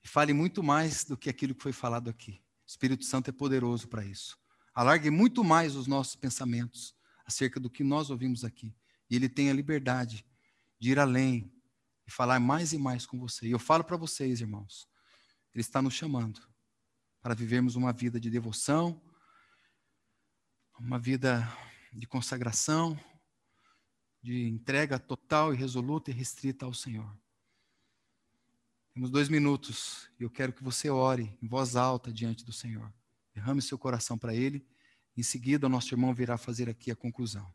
E 0.00 0.06
fale 0.06 0.32
muito 0.32 0.62
mais 0.62 1.02
do 1.02 1.16
que 1.16 1.28
aquilo 1.28 1.56
que 1.56 1.62
foi 1.62 1.72
falado 1.72 2.08
aqui. 2.08 2.40
O 2.64 2.68
Espírito 2.68 3.04
Santo 3.04 3.30
é 3.30 3.32
poderoso 3.32 3.88
para 3.88 4.04
isso. 4.04 4.38
Alargue 4.72 5.10
muito 5.10 5.42
mais 5.42 5.74
os 5.74 5.88
nossos 5.88 6.14
pensamentos 6.14 6.94
acerca 7.26 7.58
do 7.58 7.68
que 7.68 7.82
nós 7.82 8.08
ouvimos 8.08 8.44
aqui. 8.44 8.72
E 9.10 9.16
Ele 9.16 9.28
tem 9.28 9.50
a 9.50 9.52
liberdade 9.52 10.24
de 10.78 10.92
ir 10.92 11.00
além 11.00 11.52
e 12.06 12.10
falar 12.12 12.38
mais 12.38 12.72
e 12.72 12.78
mais 12.78 13.04
com 13.04 13.18
você. 13.18 13.48
E 13.48 13.50
eu 13.50 13.58
falo 13.58 13.82
para 13.82 13.96
vocês, 13.96 14.40
irmãos, 14.40 14.88
Ele 15.52 15.62
está 15.62 15.82
nos 15.82 15.94
chamando 15.94 16.40
para 17.20 17.34
vivermos 17.34 17.74
uma 17.74 17.92
vida 17.92 18.20
de 18.20 18.30
devoção, 18.30 19.02
uma 20.78 21.00
vida 21.00 21.42
de 21.92 22.06
consagração, 22.06 22.96
de 24.22 24.46
entrega 24.46 24.96
total 24.96 25.52
e 25.52 25.56
resoluta 25.56 26.12
e 26.12 26.14
restrita 26.14 26.64
ao 26.66 26.72
Senhor. 26.72 27.12
Temos 28.96 29.10
dois 29.10 29.28
minutos 29.28 30.08
e 30.18 30.22
eu 30.22 30.30
quero 30.30 30.54
que 30.54 30.64
você 30.64 30.88
ore 30.88 31.36
em 31.42 31.46
voz 31.46 31.76
alta 31.76 32.10
diante 32.10 32.42
do 32.46 32.50
Senhor. 32.50 32.90
Derrame 33.34 33.60
seu 33.60 33.76
coração 33.76 34.16
para 34.16 34.34
Ele. 34.34 34.66
Em 35.14 35.22
seguida, 35.22 35.66
o 35.66 35.68
nosso 35.68 35.92
irmão 35.92 36.14
virá 36.14 36.38
fazer 36.38 36.66
aqui 36.66 36.90
a 36.90 36.96
conclusão. 36.96 37.46